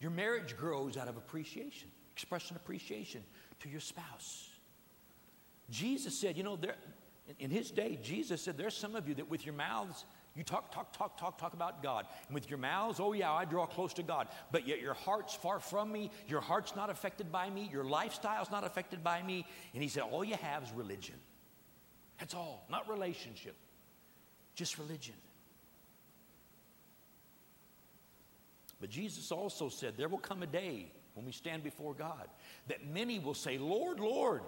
Your 0.00 0.10
marriage 0.10 0.56
grows 0.56 0.96
out 0.96 1.08
of 1.08 1.16
appreciation, 1.16 1.88
expression 2.14 2.56
appreciation 2.56 3.22
to 3.60 3.68
your 3.68 3.80
spouse. 3.80 4.48
Jesus 5.70 6.18
said, 6.18 6.36
you 6.36 6.42
know, 6.42 6.56
there, 6.56 6.76
in 7.38 7.50
his 7.50 7.70
day, 7.70 7.98
Jesus 8.02 8.42
said, 8.42 8.56
there's 8.56 8.76
some 8.76 8.94
of 8.96 9.08
you 9.08 9.14
that 9.14 9.30
with 9.30 9.44
your 9.44 9.54
mouths 9.54 10.04
you 10.34 10.44
talk, 10.44 10.72
talk, 10.72 10.96
talk, 10.96 11.18
talk, 11.18 11.36
talk 11.36 11.52
about 11.52 11.82
God. 11.82 12.06
And 12.28 12.34
with 12.34 12.48
your 12.48 12.58
mouths, 12.58 13.00
oh 13.00 13.12
yeah, 13.12 13.32
I 13.32 13.44
draw 13.44 13.66
close 13.66 13.92
to 13.94 14.02
God. 14.02 14.28
But 14.52 14.68
yet 14.68 14.80
your 14.80 14.94
heart's 14.94 15.34
far 15.34 15.58
from 15.58 15.90
me. 15.90 16.12
Your 16.28 16.40
heart's 16.40 16.76
not 16.76 16.90
affected 16.90 17.32
by 17.32 17.50
me. 17.50 17.68
Your 17.72 17.84
lifestyle's 17.84 18.50
not 18.50 18.64
affected 18.64 19.02
by 19.02 19.22
me. 19.22 19.44
And 19.74 19.82
he 19.82 19.88
said, 19.88 20.04
all 20.04 20.24
you 20.24 20.36
have 20.36 20.62
is 20.62 20.72
religion. 20.72 21.16
That's 22.18 22.34
all, 22.34 22.66
not 22.70 22.88
relationship, 22.88 23.56
just 24.54 24.78
religion. 24.78 25.14
But 28.80 28.90
Jesus 28.90 29.32
also 29.32 29.68
said, 29.68 29.94
There 29.96 30.08
will 30.08 30.18
come 30.18 30.42
a 30.42 30.46
day 30.46 30.90
when 31.18 31.26
we 31.26 31.32
stand 31.32 31.64
before 31.64 31.94
God 31.94 32.28
that 32.68 32.86
many 32.86 33.18
will 33.18 33.34
say, 33.34 33.58
Lord, 33.58 33.98
Lord, 33.98 34.42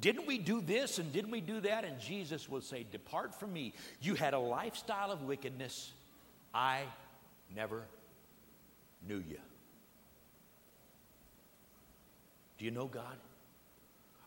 didn't 0.00 0.26
we 0.26 0.38
do 0.38 0.60
this 0.60 0.98
and 0.98 1.12
didn't 1.12 1.30
we 1.30 1.40
do 1.40 1.60
that? 1.60 1.84
And 1.84 2.00
Jesus 2.00 2.48
will 2.48 2.60
say, 2.60 2.84
Depart 2.90 3.38
from 3.38 3.52
me. 3.52 3.74
You 4.02 4.16
had 4.16 4.34
a 4.34 4.38
lifestyle 4.38 5.12
of 5.12 5.22
wickedness. 5.22 5.92
I 6.52 6.82
never 7.54 7.84
knew 9.06 9.18
you. 9.18 9.38
Do 12.58 12.64
you 12.64 12.72
know 12.72 12.86
God? 12.86 13.16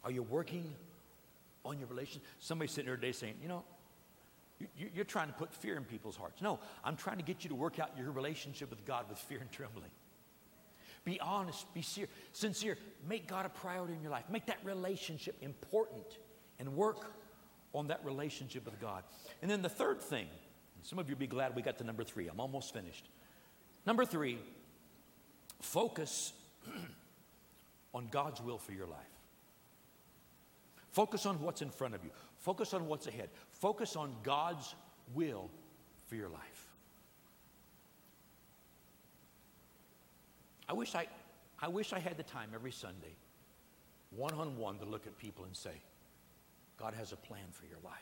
Are 0.06 0.12
you 0.12 0.24
working 0.24 0.74
on 1.66 1.80
your 1.80 1.88
relation? 1.90 2.22
Somebody 2.40 2.70
sitting 2.70 2.86
here 2.86 2.96
today 2.96 3.12
saying, 3.12 3.34
You 3.42 3.50
know, 3.50 3.66
you're 4.78 5.04
trying 5.04 5.28
to 5.28 5.34
put 5.34 5.54
fear 5.54 5.76
in 5.76 5.84
people's 5.84 6.16
hearts. 6.16 6.42
No, 6.42 6.60
I'm 6.82 6.96
trying 6.96 7.18
to 7.18 7.24
get 7.24 7.44
you 7.44 7.50
to 7.50 7.56
work 7.56 7.78
out 7.78 7.92
your 7.98 8.12
relationship 8.12 8.70
with 8.70 8.86
God 8.86 9.10
with 9.10 9.20
fear 9.20 9.40
and 9.40 9.52
trembling. 9.52 9.92
Be 11.10 11.20
honest, 11.22 11.74
be 11.74 11.84
sincere. 12.34 12.78
Make 13.08 13.26
God 13.26 13.48
a 13.48 13.50
priority 13.50 13.96
in 13.96 14.02
your 14.04 14.12
life. 14.12 14.26
Make 14.30 14.46
that 14.46 14.60
relationship 14.64 15.36
important 15.42 16.06
and 16.60 16.76
work 16.76 17.16
on 17.74 17.88
that 17.88 18.06
relationship 18.06 18.64
with 18.64 18.80
God. 18.80 19.02
And 19.42 19.50
then 19.50 19.64
the 19.64 19.70
third 19.70 20.02
thing, 20.02 20.28
some 20.84 21.00
of 21.00 21.10
you 21.10 21.16
be 21.16 21.26
glad 21.26 21.56
we 21.56 21.64
got 21.64 21.80
to 21.80 21.84
number 21.84 22.04
three. 22.04 22.28
I'm 22.28 22.40
almost 22.40 22.76
finished. 22.76 23.10
Number 23.88 24.06
three, 24.06 24.38
focus 25.62 26.32
on 27.96 28.08
God's 28.12 28.40
will 28.40 28.60
for 28.60 28.74
your 28.74 28.86
life. 28.86 29.00
Focus 30.92 31.26
on 31.26 31.42
what's 31.42 31.64
in 31.64 31.72
front 31.72 31.96
of 31.96 32.04
you. 32.04 32.12
Focus 32.38 32.76
on 32.76 32.86
what's 32.86 33.08
ahead. 33.08 33.30
Focus 33.54 33.96
on 33.96 34.14
God's 34.22 34.76
will 35.16 35.50
for 36.06 36.14
your 36.14 36.30
life. 36.30 36.59
I 40.70 40.74
wish 40.74 40.94
I, 40.94 41.08
I 41.60 41.68
wish 41.68 41.94
I 41.94 42.00
had 42.00 42.16
the 42.16 42.24
time 42.24 42.52
every 42.54 42.72
Sunday, 42.72 43.16
one 44.16 44.34
on 44.36 44.56
one, 44.56 44.78
to 44.78 44.86
look 44.86 45.08
at 45.08 45.18
people 45.18 45.46
and 45.46 45.56
say, 45.56 45.82
God 46.78 46.94
has 46.94 47.12
a 47.12 47.16
plan 47.16 47.46
for 47.52 47.66
your 47.66 47.80
life. 47.84 47.94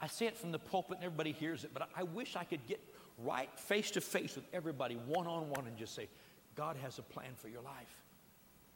I 0.00 0.08
say 0.08 0.26
it 0.26 0.36
from 0.36 0.50
the 0.50 0.58
pulpit 0.58 0.96
and 0.98 1.04
everybody 1.04 1.30
hears 1.30 1.62
it, 1.62 1.70
but 1.72 1.88
I 1.94 2.02
wish 2.02 2.34
I 2.34 2.42
could 2.42 2.66
get 2.66 2.80
right 3.18 3.48
face 3.58 3.92
to 3.92 4.00
face 4.00 4.34
with 4.34 4.44
everybody, 4.52 4.96
one 4.96 5.28
on 5.28 5.50
one, 5.50 5.66
and 5.68 5.76
just 5.76 5.94
say, 5.94 6.08
God 6.56 6.76
has 6.82 6.98
a 6.98 7.02
plan 7.02 7.30
for 7.36 7.48
your 7.48 7.62
life. 7.62 8.02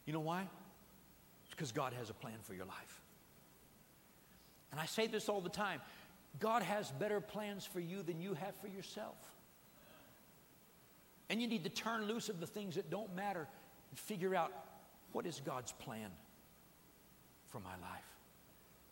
You 0.05 0.13
know 0.13 0.21
why? 0.21 0.47
Because 1.49 1.73
God 1.73 1.93
has 1.93 2.09
a 2.09 2.13
plan 2.13 2.37
for 2.43 2.53
your 2.53 2.65
life. 2.65 3.01
And 4.71 4.79
I 4.79 4.85
say 4.85 5.07
this 5.07 5.27
all 5.27 5.41
the 5.41 5.49
time 5.49 5.81
God 6.39 6.61
has 6.63 6.91
better 6.91 7.19
plans 7.19 7.65
for 7.65 7.79
you 7.79 8.01
than 8.01 8.21
you 8.21 8.33
have 8.35 8.55
for 8.55 8.67
yourself. 8.67 9.17
And 11.29 11.41
you 11.41 11.47
need 11.47 11.63
to 11.63 11.69
turn 11.69 12.07
loose 12.07 12.29
of 12.29 12.39
the 12.39 12.47
things 12.47 12.75
that 12.75 12.89
don't 12.89 13.15
matter 13.15 13.47
and 13.89 13.99
figure 13.99 14.35
out 14.35 14.51
what 15.11 15.25
is 15.25 15.41
God's 15.45 15.71
plan 15.71 16.09
for 17.47 17.59
my 17.59 17.71
life. 17.81 18.03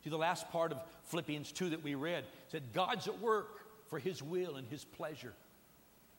See, 0.04 0.10
the 0.10 0.17
last 0.17 0.50
part 0.52 0.72
of 0.72 0.80
Philippians 1.06 1.52
2 1.52 1.69
that 1.69 1.84
we 1.84 1.96
read 1.96 2.26
said, 2.50 2.63
God's 2.74 3.08
at 3.08 3.19
work 3.19 3.62
for 3.88 4.00
his 4.00 4.22
will 4.22 4.56
and 4.56 4.67
his 4.67 4.84
pleasure 4.84 5.34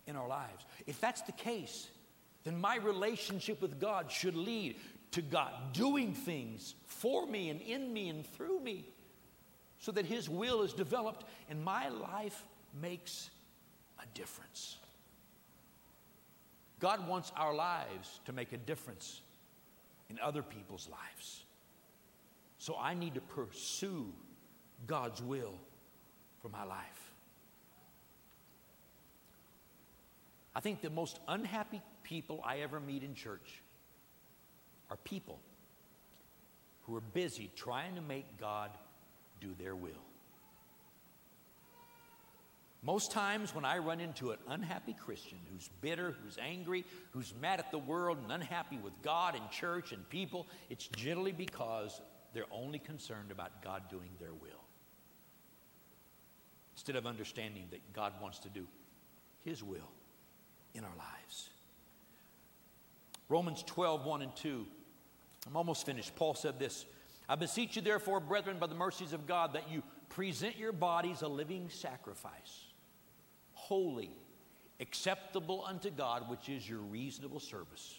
in 0.06 0.16
our 0.16 0.28
lives. 0.28 0.64
If 0.86 1.00
that's 1.00 1.22
the 1.22 1.32
case, 1.32 1.88
then 2.44 2.60
my 2.60 2.76
relationship 2.76 3.60
with 3.60 3.80
God 3.80 4.10
should 4.10 4.36
lead 4.36 4.76
to 5.12 5.22
God 5.22 5.52
doing 5.72 6.12
things 6.12 6.74
for 6.86 7.26
me 7.26 7.50
and 7.50 7.60
in 7.60 7.92
me 7.92 8.08
and 8.08 8.26
through 8.26 8.60
me 8.60 8.86
so 9.78 9.92
that 9.92 10.06
his 10.06 10.28
will 10.28 10.62
is 10.62 10.72
developed 10.72 11.24
and 11.48 11.62
my 11.62 11.88
life 11.88 12.44
makes 12.80 13.30
a 14.02 14.06
difference. 14.16 14.76
God 16.84 17.08
wants 17.08 17.32
our 17.34 17.54
lives 17.54 18.20
to 18.26 18.34
make 18.34 18.52
a 18.52 18.58
difference 18.58 19.22
in 20.10 20.18
other 20.18 20.42
people's 20.42 20.86
lives. 20.90 21.44
So 22.58 22.76
I 22.78 22.92
need 22.92 23.14
to 23.14 23.22
pursue 23.22 24.12
God's 24.86 25.22
will 25.22 25.54
for 26.42 26.50
my 26.50 26.62
life. 26.62 27.14
I 30.54 30.60
think 30.60 30.82
the 30.82 30.90
most 30.90 31.20
unhappy 31.26 31.80
people 32.02 32.42
I 32.44 32.58
ever 32.58 32.80
meet 32.80 33.02
in 33.02 33.14
church 33.14 33.62
are 34.90 34.98
people 34.98 35.38
who 36.82 36.94
are 36.96 37.02
busy 37.14 37.50
trying 37.56 37.94
to 37.94 38.02
make 38.02 38.26
God 38.38 38.72
do 39.40 39.54
their 39.58 39.74
will. 39.74 40.04
Most 42.84 43.12
times, 43.12 43.54
when 43.54 43.64
I 43.64 43.78
run 43.78 43.98
into 43.98 44.32
an 44.32 44.38
unhappy 44.46 44.92
Christian 44.92 45.38
who's 45.50 45.70
bitter, 45.80 46.14
who's 46.22 46.36
angry, 46.36 46.84
who's 47.12 47.32
mad 47.40 47.58
at 47.58 47.70
the 47.70 47.78
world, 47.78 48.18
and 48.22 48.30
unhappy 48.30 48.76
with 48.76 48.92
God 49.02 49.34
and 49.34 49.50
church 49.50 49.92
and 49.92 50.06
people, 50.10 50.46
it's 50.68 50.86
generally 50.88 51.32
because 51.32 52.02
they're 52.34 52.44
only 52.52 52.78
concerned 52.78 53.30
about 53.30 53.62
God 53.62 53.84
doing 53.88 54.10
their 54.20 54.34
will. 54.34 54.50
Instead 56.74 56.96
of 56.96 57.06
understanding 57.06 57.64
that 57.70 57.80
God 57.94 58.12
wants 58.20 58.38
to 58.40 58.50
do 58.50 58.66
His 59.44 59.62
will 59.62 59.90
in 60.74 60.84
our 60.84 60.96
lives. 60.98 61.48
Romans 63.30 63.62
12, 63.62 64.04
1 64.04 64.22
and 64.22 64.36
2. 64.36 64.66
I'm 65.46 65.56
almost 65.56 65.86
finished. 65.86 66.14
Paul 66.16 66.34
said 66.34 66.58
this 66.58 66.84
I 67.30 67.36
beseech 67.36 67.76
you, 67.76 67.82
therefore, 67.82 68.20
brethren, 68.20 68.58
by 68.58 68.66
the 68.66 68.74
mercies 68.74 69.14
of 69.14 69.26
God, 69.26 69.54
that 69.54 69.70
you 69.70 69.82
present 70.10 70.58
your 70.58 70.72
bodies 70.72 71.22
a 71.22 71.28
living 71.28 71.70
sacrifice 71.70 72.73
holy, 73.64 74.10
acceptable 74.78 75.64
unto 75.66 75.90
God, 75.90 76.28
which 76.28 76.48
is 76.50 76.68
your 76.68 76.80
reasonable 76.80 77.40
service. 77.40 77.98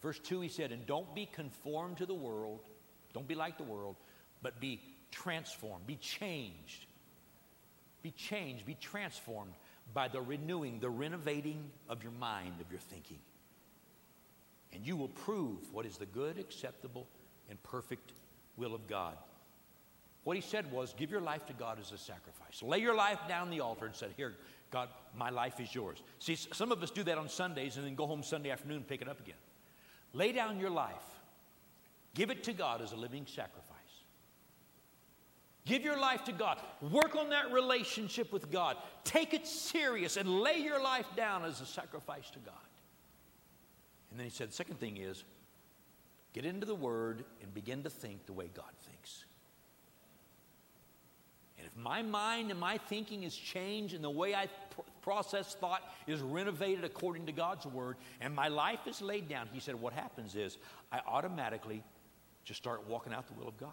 Verse 0.00 0.18
2, 0.20 0.40
he 0.40 0.48
said, 0.48 0.72
And 0.72 0.86
don't 0.86 1.14
be 1.14 1.26
conformed 1.26 1.98
to 1.98 2.06
the 2.06 2.14
world, 2.14 2.60
don't 3.12 3.28
be 3.28 3.34
like 3.34 3.58
the 3.58 3.64
world, 3.64 3.96
but 4.42 4.58
be 4.58 4.80
transformed, 5.10 5.86
be 5.86 5.96
changed. 5.96 6.86
Be 8.02 8.10
changed, 8.12 8.64
be 8.64 8.76
transformed 8.80 9.52
by 9.92 10.08
the 10.08 10.20
renewing, 10.20 10.80
the 10.80 10.90
renovating 10.90 11.70
of 11.88 12.02
your 12.02 12.12
mind, 12.12 12.54
of 12.60 12.70
your 12.70 12.80
thinking. 12.80 13.18
And 14.72 14.86
you 14.86 14.96
will 14.96 15.08
prove 15.08 15.72
what 15.72 15.84
is 15.86 15.96
the 15.96 16.06
good, 16.06 16.38
acceptable, 16.38 17.06
and 17.50 17.62
perfect 17.62 18.12
will 18.56 18.74
of 18.74 18.86
God. 18.86 19.16
What 20.26 20.34
he 20.34 20.42
said 20.42 20.72
was, 20.72 20.92
give 20.92 21.12
your 21.12 21.20
life 21.20 21.46
to 21.46 21.52
God 21.52 21.78
as 21.78 21.92
a 21.92 21.96
sacrifice. 21.96 22.60
Lay 22.60 22.78
your 22.78 22.96
life 22.96 23.20
down 23.28 23.48
the 23.48 23.60
altar 23.60 23.86
and 23.86 23.94
said, 23.94 24.10
Here, 24.16 24.34
God, 24.72 24.88
my 25.16 25.30
life 25.30 25.60
is 25.60 25.72
yours. 25.72 26.02
See, 26.18 26.34
some 26.34 26.72
of 26.72 26.82
us 26.82 26.90
do 26.90 27.04
that 27.04 27.16
on 27.16 27.28
Sundays 27.28 27.76
and 27.76 27.86
then 27.86 27.94
go 27.94 28.08
home 28.08 28.24
Sunday 28.24 28.50
afternoon 28.50 28.78
and 28.78 28.88
pick 28.88 29.00
it 29.00 29.08
up 29.08 29.20
again. 29.20 29.36
Lay 30.14 30.32
down 30.32 30.58
your 30.58 30.70
life. 30.70 30.96
Give 32.14 32.32
it 32.32 32.42
to 32.42 32.52
God 32.52 32.82
as 32.82 32.90
a 32.90 32.96
living 32.96 33.24
sacrifice. 33.24 33.62
Give 35.64 35.82
your 35.82 35.96
life 35.96 36.24
to 36.24 36.32
God. 36.32 36.58
Work 36.80 37.14
on 37.14 37.30
that 37.30 37.52
relationship 37.52 38.32
with 38.32 38.50
God. 38.50 38.78
Take 39.04 39.32
it 39.32 39.46
serious 39.46 40.16
and 40.16 40.40
lay 40.40 40.58
your 40.58 40.82
life 40.82 41.06
down 41.16 41.44
as 41.44 41.60
a 41.60 41.66
sacrifice 41.66 42.30
to 42.30 42.40
God. 42.40 42.54
And 44.10 44.18
then 44.18 44.24
he 44.24 44.32
said, 44.32 44.52
second 44.52 44.80
thing 44.80 44.96
is, 44.96 45.22
get 46.32 46.44
into 46.44 46.66
the 46.66 46.74
Word 46.74 47.24
and 47.42 47.54
begin 47.54 47.84
to 47.84 47.90
think 47.90 48.26
the 48.26 48.32
way 48.32 48.50
God 48.52 48.72
thinks 48.80 49.24
my 51.74 52.02
mind 52.02 52.50
and 52.50 52.60
my 52.60 52.78
thinking 52.78 53.22
is 53.22 53.34
changed 53.34 53.94
and 53.94 54.04
the 54.04 54.10
way 54.10 54.34
I 54.34 54.46
pr- 54.70 54.82
process 55.02 55.54
thought 55.54 55.82
is 56.06 56.20
renovated 56.20 56.84
according 56.84 57.26
to 57.26 57.32
God's 57.32 57.66
word 57.66 57.96
and 58.20 58.34
my 58.34 58.48
life 58.48 58.80
is 58.86 59.00
laid 59.00 59.28
down, 59.28 59.48
he 59.52 59.60
said, 59.60 59.74
what 59.74 59.92
happens 59.92 60.34
is 60.34 60.58
I 60.92 61.00
automatically 61.06 61.82
just 62.44 62.58
start 62.58 62.88
walking 62.88 63.12
out 63.12 63.26
the 63.26 63.34
will 63.34 63.48
of 63.48 63.56
God. 63.56 63.70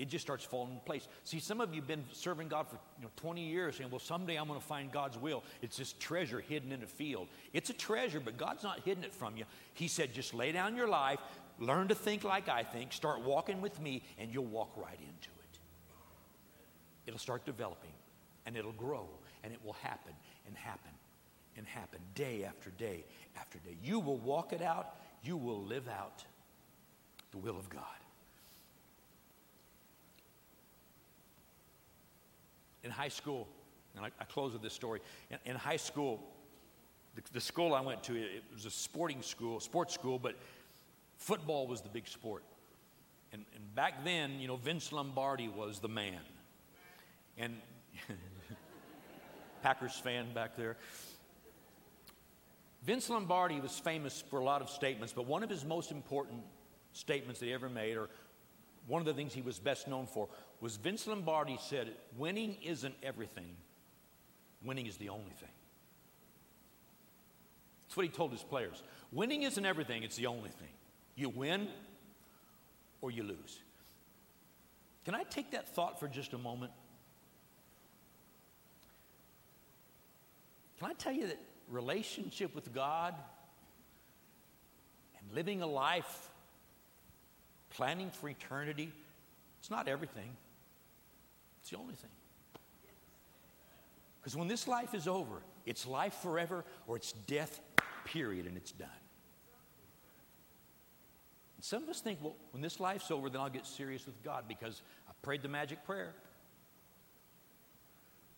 It 0.00 0.08
just 0.08 0.24
starts 0.24 0.46
falling 0.46 0.72
in 0.72 0.80
place. 0.80 1.06
See, 1.24 1.40
some 1.40 1.60
of 1.60 1.74
you 1.74 1.82
have 1.82 1.86
been 1.86 2.04
serving 2.12 2.48
God 2.48 2.66
for 2.66 2.76
you 2.98 3.04
know, 3.04 3.10
20 3.16 3.46
years 3.46 3.76
saying, 3.76 3.90
well, 3.90 3.98
someday 3.98 4.36
I'm 4.36 4.48
going 4.48 4.58
to 4.58 4.64
find 4.64 4.90
God's 4.90 5.18
will. 5.18 5.44
It's 5.60 5.76
this 5.76 5.92
treasure 5.98 6.40
hidden 6.40 6.72
in 6.72 6.82
a 6.82 6.86
field. 6.86 7.28
It's 7.52 7.68
a 7.68 7.74
treasure, 7.74 8.18
but 8.18 8.38
God's 8.38 8.62
not 8.62 8.80
hidden 8.80 9.04
it 9.04 9.14
from 9.14 9.36
you. 9.36 9.44
He 9.74 9.88
said, 9.88 10.14
just 10.14 10.32
lay 10.32 10.52
down 10.52 10.74
your 10.74 10.88
life, 10.88 11.18
learn 11.58 11.88
to 11.88 11.94
think 11.94 12.24
like 12.24 12.48
I 12.48 12.62
think, 12.62 12.94
start 12.94 13.20
walking 13.20 13.60
with 13.60 13.78
me, 13.78 14.02
and 14.16 14.32
you'll 14.32 14.46
walk 14.46 14.70
right 14.74 14.98
it 14.98 15.09
it'll 17.06 17.18
start 17.18 17.44
developing 17.44 17.92
and 18.46 18.56
it'll 18.56 18.72
grow 18.72 19.08
and 19.42 19.52
it 19.52 19.58
will 19.64 19.76
happen 19.82 20.12
and 20.46 20.56
happen 20.56 20.92
and 21.56 21.66
happen 21.66 21.98
day 22.14 22.44
after 22.44 22.70
day 22.70 23.04
after 23.36 23.58
day. 23.58 23.76
You 23.82 24.00
will 24.00 24.18
walk 24.18 24.52
it 24.52 24.62
out, 24.62 24.96
you 25.22 25.36
will 25.36 25.62
live 25.62 25.88
out 25.88 26.24
the 27.32 27.38
will 27.38 27.58
of 27.58 27.68
God. 27.68 27.82
In 32.82 32.90
high 32.90 33.08
school, 33.08 33.46
and 33.94 34.04
I, 34.04 34.10
I 34.20 34.24
close 34.24 34.52
with 34.52 34.62
this 34.62 34.72
story. 34.72 35.00
In, 35.30 35.38
in 35.44 35.56
high 35.56 35.76
school, 35.76 36.20
the, 37.14 37.22
the, 37.32 37.40
school 37.40 37.74
I 37.74 37.80
went 37.80 38.02
to, 38.04 38.16
it 38.16 38.42
was 38.54 38.64
a 38.64 38.70
sporting 38.70 39.20
school, 39.20 39.60
sports 39.60 39.92
school, 39.92 40.18
but 40.18 40.36
football 41.18 41.66
was 41.66 41.82
the 41.82 41.88
big 41.88 42.08
sport. 42.08 42.42
And, 43.32 43.44
and 43.54 43.74
back 43.74 44.04
then, 44.04 44.40
you 44.40 44.48
know, 44.48 44.56
Vince 44.56 44.92
Lombardi 44.92 45.48
was 45.48 45.78
the 45.78 45.88
man. 45.88 46.20
And 47.38 47.56
Packers 49.62 49.94
fan 49.94 50.32
back 50.34 50.56
there. 50.56 50.76
Vince 52.82 53.10
Lombardi 53.10 53.60
was 53.60 53.78
famous 53.78 54.22
for 54.30 54.40
a 54.40 54.44
lot 54.44 54.62
of 54.62 54.70
statements, 54.70 55.12
but 55.12 55.26
one 55.26 55.42
of 55.42 55.50
his 55.50 55.64
most 55.64 55.90
important 55.90 56.42
statements 56.92 57.40
that 57.40 57.46
he 57.46 57.52
ever 57.52 57.68
made, 57.68 57.96
or 57.96 58.08
one 58.86 59.00
of 59.00 59.06
the 59.06 59.12
things 59.12 59.34
he 59.34 59.42
was 59.42 59.58
best 59.58 59.86
known 59.86 60.06
for, 60.06 60.28
was 60.60 60.76
Vince 60.76 61.06
Lombardi 61.06 61.58
said, 61.60 61.92
Winning 62.16 62.56
isn't 62.64 62.94
everything, 63.02 63.54
winning 64.64 64.86
is 64.86 64.96
the 64.96 65.10
only 65.10 65.32
thing. 65.32 65.50
That's 67.86 67.96
what 67.96 68.06
he 68.06 68.12
told 68.12 68.32
his 68.32 68.42
players. 68.42 68.82
Winning 69.12 69.42
isn't 69.42 69.66
everything, 69.66 70.02
it's 70.02 70.16
the 70.16 70.26
only 70.26 70.50
thing. 70.50 70.68
You 71.16 71.28
win 71.28 71.68
or 73.02 73.10
you 73.10 73.24
lose. 73.24 73.60
Can 75.04 75.14
I 75.14 75.24
take 75.24 75.50
that 75.50 75.74
thought 75.74 75.98
for 75.98 76.08
just 76.08 76.32
a 76.32 76.38
moment? 76.38 76.72
Can 80.80 80.90
I 80.90 80.94
tell 80.94 81.12
you 81.12 81.26
that 81.26 81.38
relationship 81.68 82.54
with 82.54 82.72
God 82.72 83.14
and 85.18 85.34
living 85.34 85.60
a 85.60 85.66
life, 85.66 86.30
planning 87.68 88.10
for 88.10 88.30
eternity, 88.30 88.90
it's 89.58 89.70
not 89.70 89.88
everything, 89.88 90.34
it's 91.60 91.68
the 91.68 91.76
only 91.76 91.94
thing. 91.94 92.10
Because 94.20 94.36
when 94.36 94.48
this 94.48 94.66
life 94.66 94.94
is 94.94 95.06
over, 95.06 95.42
it's 95.66 95.86
life 95.86 96.14
forever 96.14 96.64
or 96.86 96.96
it's 96.96 97.12
death, 97.12 97.60
period, 98.06 98.46
and 98.46 98.56
it's 98.56 98.72
done. 98.72 98.88
And 101.56 101.64
some 101.64 101.82
of 101.82 101.90
us 101.90 102.00
think, 102.00 102.20
well, 102.22 102.36
when 102.52 102.62
this 102.62 102.80
life's 102.80 103.10
over, 103.10 103.28
then 103.28 103.42
I'll 103.42 103.50
get 103.50 103.66
serious 103.66 104.06
with 104.06 104.22
God 104.22 104.44
because 104.48 104.80
I 105.06 105.12
prayed 105.20 105.42
the 105.42 105.48
magic 105.48 105.84
prayer. 105.84 106.14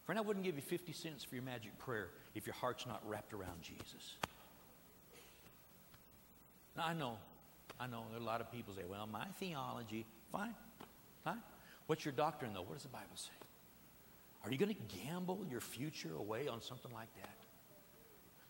Friend, 0.04 0.18
I 0.18 0.22
wouldn't 0.22 0.44
give 0.44 0.56
you 0.56 0.62
50 0.62 0.92
cents 0.92 1.22
for 1.22 1.36
your 1.36 1.44
magic 1.44 1.78
prayer 1.78 2.08
if 2.34 2.46
your 2.46 2.54
heart's 2.54 2.86
not 2.86 3.02
wrapped 3.08 3.32
around 3.32 3.62
Jesus. 3.62 4.14
Now, 6.76 6.86
I 6.86 6.92
know, 6.92 7.18
I 7.78 7.86
know 7.86 8.02
there 8.10 8.18
are 8.18 8.22
a 8.22 8.24
lot 8.24 8.40
of 8.40 8.50
people 8.50 8.74
say, 8.74 8.82
well, 8.88 9.06
my 9.06 9.26
theology, 9.38 10.04
fine, 10.32 10.54
fine. 11.22 11.40
What's 11.86 12.04
your 12.04 12.12
doctrine, 12.12 12.52
though? 12.54 12.62
What 12.62 12.74
does 12.74 12.82
the 12.82 12.88
Bible 12.88 13.06
say? 13.14 13.30
Are 14.44 14.50
you 14.50 14.58
going 14.58 14.74
to 14.74 14.96
gamble 15.04 15.44
your 15.48 15.60
future 15.60 16.14
away 16.18 16.48
on 16.48 16.60
something 16.60 16.92
like 16.92 17.14
that? 17.20 17.36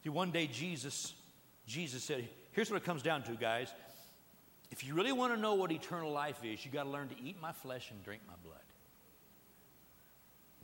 See, 0.03 0.09
one 0.09 0.31
day 0.31 0.47
Jesus, 0.47 1.13
Jesus 1.67 2.03
said, 2.03 2.29
here's 2.53 2.71
what 2.71 2.79
it 2.79 2.85
comes 2.85 3.03
down 3.03 3.25
to, 3.25 3.33
guys. 3.33 3.69
If 4.71 4.87
you 4.87 4.95
really 4.95 5.13
want 5.13 5.35
to 5.35 5.41
know 5.41 5.55
what 5.55 5.71
eternal 5.71 6.13
life 6.13 6.43
is, 6.45 6.65
you 6.65 6.71
got 6.71 6.85
to 6.85 6.89
learn 6.89 7.09
to 7.09 7.15
eat 7.23 7.37
my 7.43 7.53
flesh 7.53 7.91
and 7.91 8.03
drink 8.03 8.23
my 8.27 8.35
blood 8.43 8.63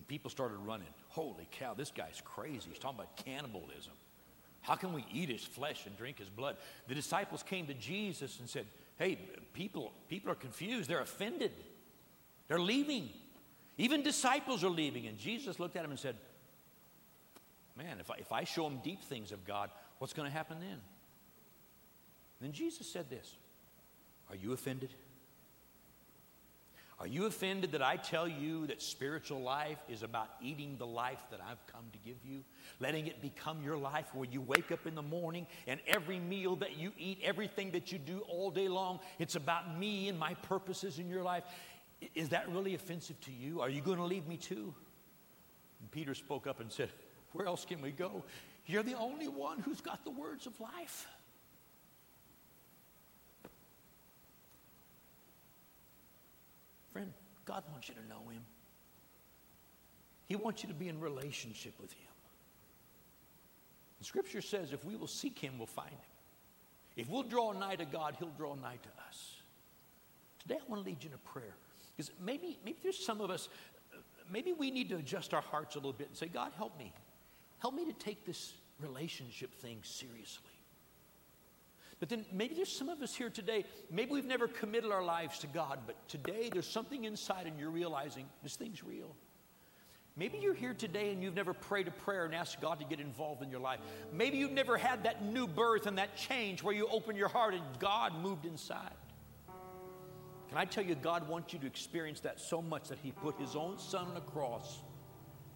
people 0.09 0.31
started 0.31 0.57
running. 0.57 0.89
Holy 1.09 1.47
cow, 1.53 1.75
this 1.75 1.91
guy's 1.91 2.21
crazy. 2.25 2.71
He's 2.71 2.79
talking 2.79 2.99
about 2.99 3.17
cannibalism. 3.17 3.93
How 4.63 4.75
can 4.75 4.93
we 4.93 5.07
eat 5.13 5.29
his 5.29 5.45
flesh 5.45 5.87
and 5.87 5.97
drink 5.97 6.19
his 6.19 6.29
blood? 6.29 6.57
The 6.89 6.95
disciples 6.95 7.43
came 7.43 7.67
to 7.67 7.75
Jesus 7.75 8.41
and 8.41 8.49
said, 8.49 8.67
Hey, 8.99 9.19
people, 9.53 9.93
people 10.09 10.33
are 10.33 10.35
confused. 10.35 10.91
They're 10.91 11.01
offended. 11.01 11.53
They're 12.49 12.59
leaving. 12.59 13.11
Even 13.77 14.03
disciples 14.03 14.65
are 14.65 14.71
leaving. 14.71 15.07
And 15.07 15.17
Jesus 15.17 15.61
looked 15.61 15.77
at 15.77 15.85
him 15.85 15.91
and 15.91 16.01
said, 16.01 16.17
Man, 17.77 18.01
if 18.01 18.11
I, 18.11 18.15
if 18.19 18.33
I 18.33 18.45
show 18.45 18.65
them 18.65 18.81
deep 18.83 19.03
things 19.05 19.31
of 19.31 19.47
God, 19.47 19.71
what's 19.99 20.13
going 20.13 20.29
to 20.29 20.37
happen 20.37 20.59
then? 20.59 20.71
And 20.71 20.81
then 22.41 22.53
Jesus 22.53 22.91
said 22.91 23.09
this 23.09 23.37
Are 24.31 24.37
you 24.37 24.53
offended? 24.53 24.91
Are 27.01 27.07
you 27.07 27.27
offended 27.27 27.73
that 27.73 27.83
I 27.83 27.97
tell 27.97 28.27
you 28.27 28.67
that 28.67 28.83
spiritual 28.83 29.41
life 29.41 29.79
is 29.89 30.03
about 30.03 30.31
eating 30.43 30.77
the 30.79 30.87
life 30.87 31.21
that 31.31 31.41
I've 31.49 31.65
come 31.69 31.85
to 31.93 31.99
give 31.99 32.17
you? 32.25 32.43
Letting 32.81 33.07
it 33.07 33.23
become 33.23 33.63
your 33.63 33.77
life 33.77 34.07
where 34.15 34.29
you 34.29 34.41
wake 34.41 34.73
up 34.73 34.85
in 34.85 34.97
the 34.97 35.03
morning 35.03 35.47
and 35.69 35.79
every 35.87 36.19
meal 36.19 36.57
that 36.57 36.77
you 36.77 36.91
eat, 36.99 37.21
everything 37.23 37.71
that 37.71 37.93
you 37.93 37.99
do 37.99 38.21
all 38.29 38.51
day 38.51 38.67
long, 38.67 38.99
it's 39.21 39.37
about 39.37 39.79
me 39.79 40.09
and 40.09 40.19
my 40.19 40.35
purposes 40.35 40.99
in 40.99 41.09
your 41.09 41.23
life. 41.23 41.45
Is 42.17 42.31
that 42.31 42.49
really 42.49 42.75
offensive 42.75 43.21
to 43.23 43.33
you? 43.33 43.61
Are 43.61 43.71
you 43.71 43.81
going 43.81 43.99
to 43.99 44.05
leave 44.05 44.27
me 44.27 44.37
too? 44.37 44.75
And 45.81 45.91
Peter 45.93 46.15
spoke 46.15 46.49
up 46.49 46.59
and 46.59 46.71
said, 46.71 46.91
Where 47.33 47.47
else 47.47 47.65
can 47.65 47.81
we 47.81 47.93
go? 47.93 48.25
You're 48.67 48.83
the 48.83 48.95
only 48.95 49.29
one 49.29 49.61
who's 49.61 49.81
got 49.81 50.03
the 50.03 50.11
words 50.11 50.47
of 50.47 50.61
life. 50.61 51.07
Friend, 56.93 57.13
God 57.49 57.65
wants 57.73 57.89
you 57.89 57.95
to 57.95 58.07
know 58.09 58.29
Him. 58.31 58.43
He 60.27 60.37
wants 60.37 60.63
you 60.63 60.69
to 60.69 60.75
be 60.75 60.89
in 60.89 61.01
relationship 61.01 61.73
with 61.81 61.91
Him. 61.93 62.13
The 63.99 64.05
scripture 64.05 64.43
says 64.43 64.73
if 64.75 64.85
we 64.85 64.95
will 64.97 65.07
seek 65.07 65.39
Him, 65.39 65.55
we'll 65.57 65.67
find 65.67 65.89
Him. 65.89 65.99
If 66.97 67.09
we'll 67.09 67.23
draw 67.23 67.53
nigh 67.53 67.77
to 67.77 67.87
God, 67.87 68.17
He'll 68.19 68.35
draw 68.37 68.55
nigh 68.55 68.77
to 68.83 68.89
us. 69.09 69.37
Today, 70.41 70.57
I 70.57 70.71
want 70.71 70.85
to 70.85 70.91
lead 70.91 71.03
you 71.03 71.09
in 71.09 71.15
a 71.15 71.33
prayer. 71.33 71.55
Because 71.97 72.13
maybe, 72.23 72.59
maybe 72.65 72.79
there's 72.83 73.03
some 73.03 73.23
of 73.23 73.31
us, 73.31 73.49
maybe 74.31 74.53
we 74.53 74.71
need 74.71 74.91
to 74.91 74.97
adjust 74.97 75.33
our 75.33 75.41
hearts 75.41 75.75
a 75.75 75.79
little 75.79 75.95
bit 75.95 76.09
and 76.09 76.17
say, 76.17 76.29
God, 76.29 76.53
help 76.57 76.79
me. 76.79 76.93
Help 77.61 77.75
me 77.75 77.87
to 77.87 77.95
take 77.95 78.27
this 78.27 78.53
relationship 78.79 79.55
thing 79.55 79.79
seriously. 79.83 80.53
But 82.01 82.09
then 82.09 82.25
maybe 82.33 82.55
there's 82.55 82.73
some 82.75 82.89
of 82.89 83.03
us 83.03 83.15
here 83.15 83.31
today, 83.31 83.65
maybe 83.91 84.13
we've 84.13 84.25
never 84.25 84.47
committed 84.47 84.93
our 84.93 85.03
lives 85.03 85.41
to 85.41 85.47
God, 85.49 85.81
but 85.87 85.97
today 86.09 86.49
there's 86.53 86.69
something 86.69 87.05
inside 87.05 87.47
and 87.47 87.59
you're 87.59 87.71
realizing 87.71 88.27
this 88.43 88.57
thing's 88.57 88.85
real. 88.85 89.17
Maybe 90.17 90.39
you're 90.39 90.55
here 90.55 90.75
today 90.75 91.13
and 91.13 91.23
you've 91.23 91.37
never 91.37 91.55
prayed 91.55 91.87
a 91.87 91.93
prayer 91.93 92.25
and 92.25 92.35
asked 92.35 92.61
God 92.61 92.81
to 92.81 92.85
get 92.85 92.99
involved 92.99 93.43
in 93.43 93.51
your 93.51 93.61
life. 93.61 93.79
Maybe 94.13 94.37
you've 94.37 94.53
never 94.53 94.77
had 94.77 95.05
that 95.05 95.25
new 95.25 95.47
birth 95.47 95.87
and 95.87 95.99
that 95.99 96.17
change 96.17 96.63
where 96.63 96.75
you 96.75 96.89
open 96.91 97.15
your 97.15 97.29
heart 97.29 97.55
and 97.55 97.63
God 97.79 98.21
moved 98.21 98.45
inside. 98.45 98.95
Can 100.49 100.57
I 100.57 100.65
tell 100.65 100.85
you, 100.85 100.95
God 100.95 101.29
wants 101.29 101.53
you 101.53 101.59
to 101.61 101.67
experience 101.67 102.21
that 102.21 102.41
so 102.41 102.63
much 102.63 102.89
that 102.89 102.99
He 102.99 103.13
put 103.13 103.39
His 103.39 103.55
own 103.55 103.79
Son 103.79 104.07
on 104.09 104.17
a 104.17 104.21
cross 104.21 104.81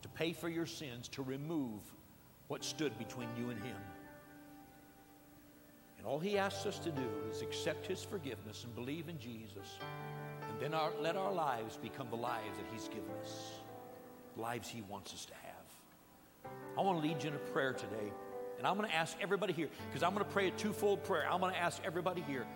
to 0.02 0.08
pay 0.08 0.32
for 0.32 0.48
your 0.48 0.66
sins, 0.66 1.08
to 1.08 1.22
remove 1.22 1.80
what 2.48 2.62
stood 2.62 2.96
between 2.98 3.28
you 3.38 3.50
and 3.50 3.62
Him. 3.64 3.76
And 6.02 6.10
all 6.10 6.18
He 6.18 6.36
asks 6.36 6.66
us 6.66 6.80
to 6.80 6.90
do 6.90 7.08
is 7.30 7.42
accept 7.42 7.86
His 7.86 8.02
forgiveness 8.02 8.64
and 8.64 8.74
believe 8.74 9.08
in 9.08 9.20
Jesus, 9.20 9.78
and 10.50 10.60
then 10.60 10.74
our, 10.74 10.90
let 11.00 11.14
our 11.14 11.32
lives 11.32 11.76
become 11.76 12.08
the 12.10 12.16
lives 12.16 12.58
that 12.58 12.66
He's 12.72 12.88
given 12.88 13.12
us 13.22 13.52
lives 14.36 14.68
He 14.68 14.82
wants 14.82 15.14
us 15.14 15.26
to 15.26 15.34
have. 15.34 16.52
I 16.76 16.80
want 16.80 17.00
to 17.00 17.08
lead 17.08 17.22
you 17.22 17.30
in 17.30 17.36
a 17.36 17.52
prayer 17.52 17.72
today. 17.72 18.12
And 18.58 18.66
I'm 18.66 18.76
going 18.76 18.88
to 18.88 18.94
ask 18.94 19.16
everybody 19.20 19.52
here, 19.52 19.68
because 19.88 20.02
I'm 20.02 20.12
going 20.12 20.24
to 20.24 20.32
pray 20.32 20.48
a 20.48 20.50
twofold 20.52 21.04
prayer. 21.04 21.24
I'm 21.30 21.40
going 21.40 21.54
to 21.54 21.60
ask 21.60 21.80
everybody 21.84 22.22
here, 22.22 22.46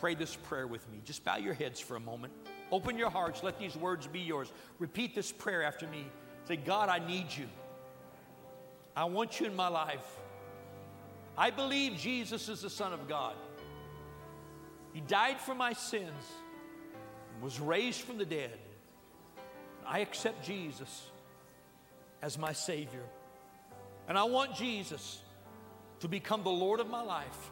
pray 0.00 0.14
this 0.14 0.36
prayer 0.36 0.66
with 0.66 0.90
me. 0.90 1.00
Just 1.04 1.24
bow 1.24 1.36
your 1.36 1.54
heads 1.54 1.80
for 1.80 1.96
a 1.96 2.00
moment. 2.00 2.32
Open 2.72 2.96
your 2.96 3.10
hearts. 3.10 3.42
Let 3.42 3.58
these 3.58 3.76
words 3.76 4.06
be 4.06 4.20
yours. 4.20 4.50
Repeat 4.78 5.14
this 5.14 5.30
prayer 5.30 5.62
after 5.62 5.86
me. 5.86 6.06
Say, 6.46 6.56
God, 6.56 6.88
I 6.88 6.98
need 7.06 7.26
you. 7.30 7.46
I 8.96 9.04
want 9.04 9.40
you 9.40 9.46
in 9.46 9.56
my 9.56 9.68
life. 9.68 10.06
I 11.36 11.50
believe 11.50 11.96
Jesus 11.96 12.48
is 12.48 12.62
the 12.62 12.70
Son 12.70 12.92
of 12.92 13.08
God. 13.08 13.34
He 14.92 15.00
died 15.00 15.40
for 15.40 15.54
my 15.54 15.72
sins 15.72 16.12
and 17.32 17.42
was 17.42 17.58
raised 17.58 18.02
from 18.02 18.18
the 18.18 18.24
dead. 18.24 18.56
I 19.84 19.98
accept 19.98 20.44
Jesus 20.44 21.10
as 22.22 22.38
my 22.38 22.52
Savior. 22.52 23.02
And 24.08 24.16
I 24.16 24.24
want 24.24 24.54
Jesus 24.54 25.20
to 26.00 26.08
become 26.08 26.44
the 26.44 26.50
Lord 26.50 26.78
of 26.78 26.88
my 26.88 27.02
life. 27.02 27.50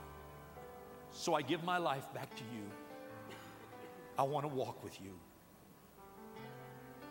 So 1.10 1.34
I 1.34 1.42
give 1.42 1.64
my 1.64 1.78
life 1.78 2.06
back 2.14 2.34
to 2.36 2.42
you. 2.54 2.64
I 4.18 4.22
want 4.22 4.44
to 4.44 4.54
walk 4.54 4.82
with 4.84 5.00
you. 5.00 5.18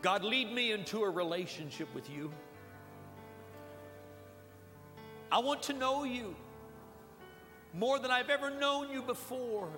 God, 0.02 0.24
lead 0.24 0.52
me 0.52 0.72
into 0.72 1.04
a 1.04 1.10
relationship 1.10 1.94
with 1.94 2.10
you. 2.10 2.32
I 5.32 5.40
want 5.40 5.64
to 5.64 5.74
know 5.74 6.04
you 6.04 6.36
more 7.74 8.00
than 8.00 8.12
I've 8.12 8.30
ever 8.30 8.50
known 8.50 8.90
you 8.90 9.02
before. 9.02 9.70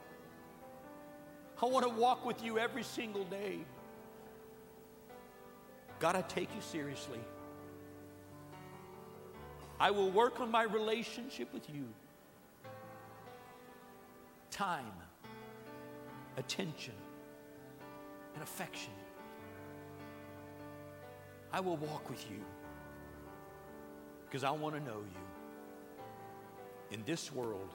I 1.62 1.66
want 1.66 1.86
to 1.86 1.92
walk 1.92 2.26
with 2.26 2.44
you 2.44 2.58
every 2.60 2.84
single 2.84 3.24
day. 3.26 3.60
God, 6.00 6.16
I 6.16 6.22
take 6.22 6.54
you 6.54 6.62
seriously. 6.62 7.20
I 9.80 9.92
will 9.92 10.12
work 10.12 10.40
on 10.40 10.52
my 10.52 10.64
relationship 10.64 11.54
with 11.54 11.70
you. 11.70 11.88
Time, 14.52 14.92
attention, 16.38 16.94
and 18.34 18.44
affection. 18.44 18.92
I 21.52 21.60
will 21.60 21.78
walk 21.78 22.10
with 22.10 22.30
you 22.30 22.40
because 24.26 24.44
I 24.44 24.52
want 24.52 24.76
to 24.76 24.82
know 24.82 25.00
you 25.00 25.22
in 26.92 27.04
this 27.06 27.32
world 27.32 27.70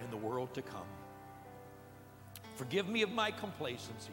and 0.00 0.10
the 0.10 0.16
world 0.16 0.52
to 0.54 0.62
come. 0.62 0.86
Forgive 2.54 2.88
me 2.88 3.02
of 3.02 3.10
my 3.10 3.30
complacency. 3.30 4.12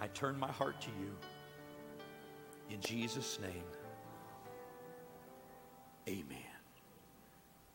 I 0.00 0.06
turn 0.08 0.38
my 0.38 0.50
heart 0.50 0.80
to 0.82 0.90
you. 1.00 1.14
In 2.70 2.80
Jesus' 2.80 3.38
name. 3.40 3.64
Amen. 6.08 6.38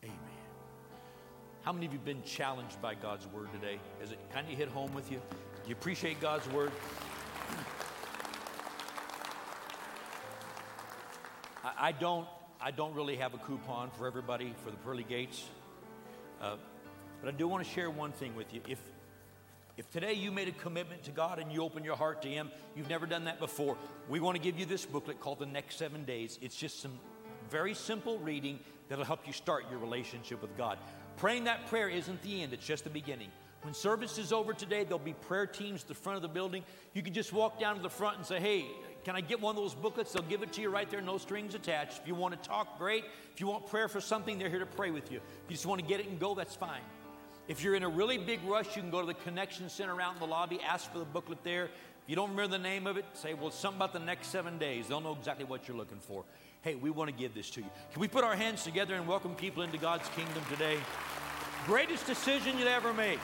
Amen. 0.04 0.18
How 1.62 1.72
many 1.72 1.86
of 1.86 1.92
you 1.92 1.98
have 1.98 2.06
been 2.06 2.22
challenged 2.22 2.80
by 2.80 2.94
God's 2.94 3.26
word 3.28 3.52
today? 3.52 3.78
Has 4.00 4.12
it 4.12 4.18
kind 4.32 4.50
of 4.50 4.56
hit 4.56 4.68
home 4.68 4.94
with 4.94 5.10
you? 5.10 5.18
Do 5.18 5.68
you 5.68 5.74
appreciate 5.74 6.20
God's 6.20 6.48
word? 6.48 6.72
I 11.62 11.92
don't. 11.92 12.26
I 12.62 12.70
don't 12.70 12.94
really 12.94 13.16
have 13.16 13.32
a 13.32 13.38
coupon 13.38 13.90
for 13.90 14.06
everybody 14.06 14.54
for 14.62 14.70
the 14.70 14.76
pearly 14.78 15.02
gates, 15.02 15.44
uh, 16.40 16.56
but 17.20 17.34
I 17.34 17.36
do 17.36 17.46
want 17.46 17.64
to 17.64 17.70
share 17.70 17.90
one 17.90 18.12
thing 18.12 18.34
with 18.34 18.52
you. 18.54 18.60
If 18.66 18.78
if 19.76 19.90
today 19.90 20.12
you 20.12 20.30
made 20.30 20.46
a 20.46 20.52
commitment 20.52 21.04
to 21.04 21.10
God 21.10 21.38
and 21.38 21.50
you 21.50 21.62
open 21.62 21.84
your 21.84 21.96
heart 21.96 22.20
to 22.22 22.28
Him, 22.28 22.50
you've 22.76 22.90
never 22.90 23.06
done 23.06 23.24
that 23.24 23.38
before, 23.38 23.78
we 24.10 24.20
want 24.20 24.36
to 24.36 24.42
give 24.42 24.58
you 24.58 24.66
this 24.66 24.84
booklet 24.84 25.20
called 25.20 25.38
The 25.38 25.46
Next 25.46 25.76
Seven 25.76 26.04
Days. 26.04 26.38
It's 26.42 26.56
just 26.56 26.80
some 26.82 26.98
very 27.48 27.72
simple 27.72 28.18
reading 28.18 28.58
that'll 28.88 29.06
help 29.06 29.26
you 29.26 29.32
start 29.32 29.64
your 29.70 29.78
relationship 29.78 30.42
with 30.42 30.54
God. 30.58 30.76
Praying 31.16 31.44
that 31.44 31.66
prayer 31.68 31.88
isn't 31.88 32.20
the 32.22 32.42
end, 32.42 32.52
it's 32.52 32.66
just 32.66 32.84
the 32.84 32.90
beginning. 32.90 33.30
When 33.62 33.74
service 33.74 34.16
is 34.16 34.32
over 34.32 34.54
today, 34.54 34.84
there'll 34.84 34.98
be 34.98 35.12
prayer 35.12 35.46
teams 35.46 35.82
at 35.82 35.88
the 35.88 35.94
front 35.94 36.16
of 36.16 36.22
the 36.22 36.28
building. 36.28 36.64
You 36.94 37.02
can 37.02 37.12
just 37.12 37.32
walk 37.32 37.60
down 37.60 37.76
to 37.76 37.82
the 37.82 37.90
front 37.90 38.16
and 38.16 38.26
say, 38.26 38.40
Hey, 38.40 38.66
can 39.04 39.16
I 39.16 39.20
get 39.20 39.40
one 39.40 39.54
of 39.54 39.62
those 39.62 39.74
booklets? 39.74 40.12
They'll 40.12 40.22
give 40.22 40.42
it 40.42 40.52
to 40.54 40.62
you 40.62 40.70
right 40.70 40.88
there, 40.90 41.00
no 41.00 41.18
strings 41.18 41.54
attached. 41.54 42.00
If 42.00 42.08
you 42.08 42.14
want 42.14 42.42
to 42.42 42.48
talk, 42.48 42.78
great. 42.78 43.04
If 43.34 43.40
you 43.40 43.46
want 43.46 43.66
prayer 43.66 43.88
for 43.88 44.00
something, 44.00 44.38
they're 44.38 44.48
here 44.48 44.60
to 44.60 44.66
pray 44.66 44.90
with 44.90 45.12
you. 45.12 45.18
If 45.18 45.50
you 45.50 45.54
just 45.54 45.66
want 45.66 45.80
to 45.80 45.86
get 45.86 46.00
it 46.00 46.08
and 46.08 46.18
go, 46.18 46.34
that's 46.34 46.54
fine. 46.54 46.80
If 47.48 47.62
you're 47.62 47.74
in 47.74 47.82
a 47.82 47.88
really 47.88 48.16
big 48.16 48.40
rush, 48.44 48.76
you 48.76 48.82
can 48.82 48.90
go 48.90 49.00
to 49.00 49.06
the 49.06 49.14
Connection 49.14 49.68
Center 49.68 50.00
out 50.00 50.14
in 50.14 50.20
the 50.20 50.26
lobby, 50.26 50.60
ask 50.66 50.90
for 50.90 50.98
the 50.98 51.04
booklet 51.04 51.42
there. 51.42 51.64
If 51.64 52.08
you 52.08 52.16
don't 52.16 52.30
remember 52.30 52.56
the 52.56 52.62
name 52.62 52.86
of 52.86 52.96
it, 52.96 53.04
say, 53.12 53.34
Well, 53.34 53.50
something 53.50 53.78
about 53.78 53.92
the 53.92 53.98
next 53.98 54.28
seven 54.28 54.56
days. 54.58 54.88
They'll 54.88 55.00
know 55.00 55.16
exactly 55.18 55.44
what 55.44 55.68
you're 55.68 55.76
looking 55.76 56.00
for 56.00 56.24
hey, 56.62 56.74
we 56.74 56.90
want 56.90 57.08
to 57.08 57.16
give 57.16 57.34
this 57.34 57.48
to 57.50 57.60
you. 57.60 57.66
Can 57.92 58.00
we 58.00 58.08
put 58.08 58.22
our 58.22 58.36
hands 58.36 58.64
together 58.64 58.94
and 58.94 59.06
welcome 59.06 59.34
people 59.34 59.62
into 59.62 59.78
God's 59.78 60.06
kingdom 60.10 60.42
today? 60.50 60.76
Greatest 61.64 62.06
decision 62.06 62.58
you'd 62.58 62.68
ever 62.68 62.92
make. 62.92 63.18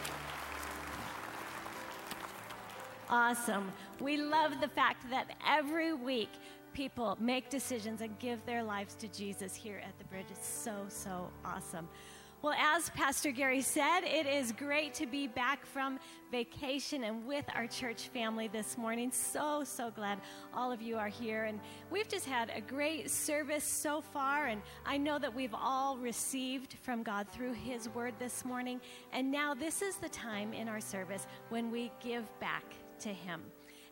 Awesome. 3.09 3.72
We 4.00 4.16
love 4.16 4.61
the 4.61 4.68
fact 4.68 5.09
that 5.11 5.30
every 5.46 5.92
week 5.92 6.30
people 6.72 7.16
make 7.20 7.48
decisions 7.48 8.00
and 8.00 8.18
give 8.18 8.44
their 8.46 8.62
lives 8.62 8.94
to 8.96 9.09
Jesus 9.09 9.54
here 9.54 9.80
at 9.86 9.96
the 9.98 10.04
bridge. 10.04 10.26
It's 10.30 10.46
so, 10.46 10.86
so 10.88 11.30
awesome. 11.44 11.88
Well, 12.42 12.54
as 12.61 12.90
Pastor 12.90 13.30
Gary 13.30 13.62
said, 13.62 14.00
it 14.02 14.26
is 14.26 14.52
great 14.52 14.92
to 14.94 15.07
be 15.07 15.26
back 15.26 15.64
from 15.64 15.98
vacation 16.30 17.04
and 17.04 17.26
with 17.26 17.44
our 17.54 17.66
church 17.66 18.09
family 18.09 18.46
this 18.46 18.76
morning. 18.76 19.11
So, 19.11 19.64
so 19.64 19.90
glad 19.90 20.20
all 20.52 20.70
of 20.70 20.82
you 20.82 20.96
are 20.96 21.09
here. 21.09 21.44
And 21.44 21.61
we've 21.90 22.09
just 22.09 22.26
had 22.26 22.52
a 22.54 22.61
great 22.61 23.11
service 23.11 23.64
so 23.64 24.00
far. 24.00 24.46
And 24.46 24.61
I 24.84 24.98
know 24.98 25.18
that 25.18 25.34
we've 25.34 25.54
all 25.54 25.96
received 25.96 26.74
from 26.82 27.02
God 27.02 27.26
through 27.30 27.54
His 27.54 27.88
word 27.88 28.14
this 28.18 28.44
morning. 28.44 28.80
And 29.12 29.30
now 29.30 29.54
this 29.54 29.80
is 29.80 29.96
the 29.96 30.11
time 30.11 30.52
in 30.52 30.68
our 30.68 30.80
service 30.80 31.26
when 31.48 31.70
we 31.70 31.90
give 32.00 32.28
back 32.38 32.64
to 33.01 33.09
Him. 33.09 33.42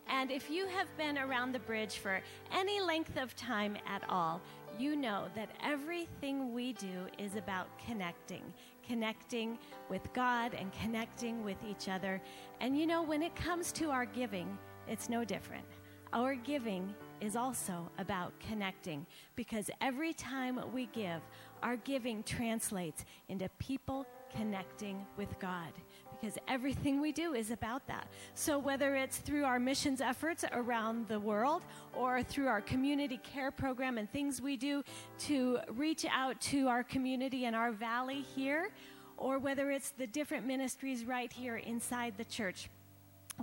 And 0.07 0.31
if 0.31 0.49
you 0.49 0.67
have 0.67 0.95
been 0.97 1.17
around 1.17 1.51
the 1.51 1.59
bridge 1.59 1.97
for 1.97 2.21
any 2.51 2.79
length 2.79 3.17
of 3.17 3.35
time 3.35 3.75
at 3.87 4.03
all, 4.09 4.41
you 4.77 4.95
know 4.95 5.25
that 5.35 5.49
everything 5.63 6.53
we 6.53 6.73
do 6.73 7.07
is 7.17 7.35
about 7.35 7.67
connecting, 7.79 8.43
connecting 8.85 9.57
with 9.89 10.01
God 10.13 10.53
and 10.53 10.71
connecting 10.73 11.43
with 11.43 11.57
each 11.67 11.89
other. 11.89 12.21
And 12.59 12.77
you 12.77 12.85
know, 12.85 13.01
when 13.01 13.23
it 13.23 13.35
comes 13.35 13.71
to 13.73 13.89
our 13.89 14.05
giving, 14.05 14.57
it's 14.87 15.09
no 15.09 15.23
different. 15.23 15.65
Our 16.13 16.35
giving 16.35 16.93
is 17.19 17.35
also 17.35 17.89
about 17.97 18.33
connecting 18.39 19.05
because 19.35 19.69
every 19.81 20.13
time 20.13 20.59
we 20.73 20.85
give, 20.87 21.21
our 21.63 21.77
giving 21.77 22.21
translates 22.23 23.05
into 23.29 23.49
people 23.57 24.05
connecting 24.35 25.05
with 25.17 25.37
God 25.39 25.71
because 26.25 26.39
everything 26.47 26.99
we 26.99 27.11
do 27.11 27.35
is 27.35 27.51
about 27.51 27.85
that. 27.85 28.07
So, 28.33 28.57
whether 28.57 28.95
it's 28.95 29.17
through 29.17 29.43
our 29.43 29.59
missions 29.59 30.01
efforts 30.01 30.43
around 30.51 31.07
the 31.07 31.19
world 31.19 31.61
or 31.93 32.23
through 32.23 32.47
our 32.47 32.61
community 32.61 33.19
care 33.21 33.51
program 33.51 33.99
and 33.99 34.11
things 34.11 34.41
we 34.41 34.57
do 34.57 34.83
to 35.19 35.59
reach 35.69 36.03
out 36.11 36.41
to 36.41 36.67
our 36.67 36.83
community 36.83 37.45
and 37.45 37.55
our 37.55 37.71
valley 37.71 38.25
here, 38.35 38.69
or 39.17 39.37
whether 39.37 39.69
it's 39.69 39.91
the 39.91 40.07
different 40.07 40.47
ministries 40.47 41.05
right 41.05 41.31
here 41.31 41.57
inside 41.57 42.15
the 42.17 42.25
church, 42.25 42.71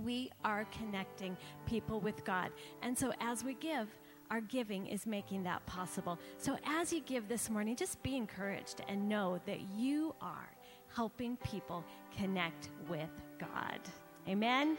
we 0.03 0.29
are 0.43 0.65
connecting 0.77 1.37
people 1.65 2.01
with 2.01 2.25
God. 2.25 2.51
And 2.81 2.97
so, 2.97 3.13
as 3.21 3.45
we 3.45 3.53
give, 3.53 3.87
our 4.29 4.41
giving 4.41 4.87
is 4.87 5.05
making 5.05 5.43
that 5.43 5.65
possible. 5.65 6.19
So, 6.37 6.57
as 6.65 6.91
you 6.91 6.99
give 6.99 7.29
this 7.29 7.49
morning, 7.49 7.77
just 7.77 8.03
be 8.03 8.17
encouraged 8.17 8.81
and 8.89 9.07
know 9.07 9.39
that 9.45 9.61
you 9.77 10.15
are 10.21 10.49
helping 10.95 11.37
people 11.37 11.83
connect 12.17 12.69
with 12.89 13.09
God. 13.39 13.79
Amen. 14.27 14.77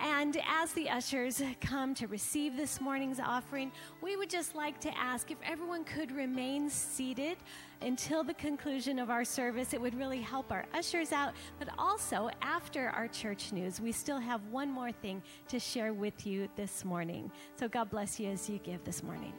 And 0.00 0.36
as 0.46 0.72
the 0.72 0.90
ushers 0.90 1.40
come 1.60 1.94
to 1.94 2.06
receive 2.08 2.56
this 2.56 2.80
morning's 2.80 3.20
offering, 3.20 3.70
we 4.02 4.16
would 4.16 4.28
just 4.28 4.54
like 4.54 4.80
to 4.80 4.98
ask 4.98 5.30
if 5.30 5.38
everyone 5.44 5.84
could 5.84 6.10
remain 6.10 6.68
seated 6.68 7.38
until 7.80 8.24
the 8.24 8.34
conclusion 8.34 8.98
of 8.98 9.08
our 9.08 9.24
service. 9.24 9.72
It 9.72 9.80
would 9.80 9.96
really 9.96 10.20
help 10.20 10.50
our 10.50 10.66
ushers 10.74 11.12
out. 11.12 11.32
But 11.58 11.68
also, 11.78 12.28
after 12.42 12.88
our 12.88 13.08
church 13.08 13.52
news, 13.52 13.80
we 13.80 13.92
still 13.92 14.18
have 14.18 14.44
one 14.48 14.70
more 14.70 14.92
thing 14.92 15.22
to 15.48 15.58
share 15.58 15.92
with 15.92 16.26
you 16.26 16.48
this 16.56 16.84
morning. 16.84 17.30
So 17.58 17.68
God 17.68 17.90
bless 17.90 18.18
you 18.18 18.30
as 18.30 18.50
you 18.50 18.58
give 18.58 18.82
this 18.84 19.02
morning. 19.02 19.32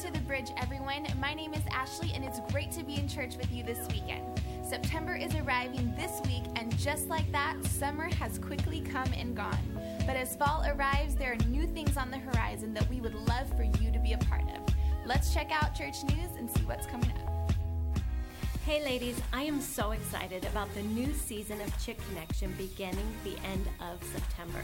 To 0.00 0.10
the 0.10 0.20
bridge, 0.20 0.50
everyone. 0.56 1.06
My 1.20 1.34
name 1.34 1.52
is 1.52 1.60
Ashley, 1.70 2.12
and 2.14 2.24
it's 2.24 2.40
great 2.50 2.72
to 2.72 2.82
be 2.82 2.94
in 2.94 3.06
church 3.06 3.36
with 3.36 3.52
you 3.52 3.62
this 3.62 3.86
weekend. 3.92 4.40
September 4.62 5.14
is 5.14 5.34
arriving 5.34 5.92
this 5.94 6.22
week, 6.24 6.44
and 6.56 6.74
just 6.78 7.08
like 7.08 7.30
that, 7.32 7.62
summer 7.66 8.08
has 8.14 8.38
quickly 8.38 8.80
come 8.80 9.12
and 9.12 9.36
gone. 9.36 9.78
But 10.06 10.16
as 10.16 10.36
fall 10.36 10.64
arrives, 10.66 11.16
there 11.16 11.32
are 11.32 11.48
new 11.48 11.66
things 11.66 11.98
on 11.98 12.10
the 12.10 12.16
horizon 12.16 12.72
that 12.72 12.88
we 12.88 13.02
would 13.02 13.14
love 13.28 13.54
for 13.58 13.62
you 13.62 13.92
to 13.92 13.98
be 13.98 14.14
a 14.14 14.18
part 14.18 14.44
of. 14.44 14.74
Let's 15.04 15.34
check 15.34 15.50
out 15.52 15.74
church 15.74 16.02
news 16.04 16.30
and 16.38 16.50
see 16.50 16.62
what's 16.62 16.86
coming 16.86 17.10
up. 17.10 17.29
Hey, 18.70 18.84
ladies, 18.84 19.20
I 19.32 19.42
am 19.42 19.60
so 19.60 19.90
excited 19.90 20.44
about 20.44 20.72
the 20.76 20.82
new 20.82 21.12
season 21.12 21.60
of 21.60 21.84
Chick 21.84 21.98
Connection 22.08 22.54
beginning 22.56 23.12
the 23.24 23.36
end 23.44 23.66
of 23.80 24.00
September. 24.12 24.62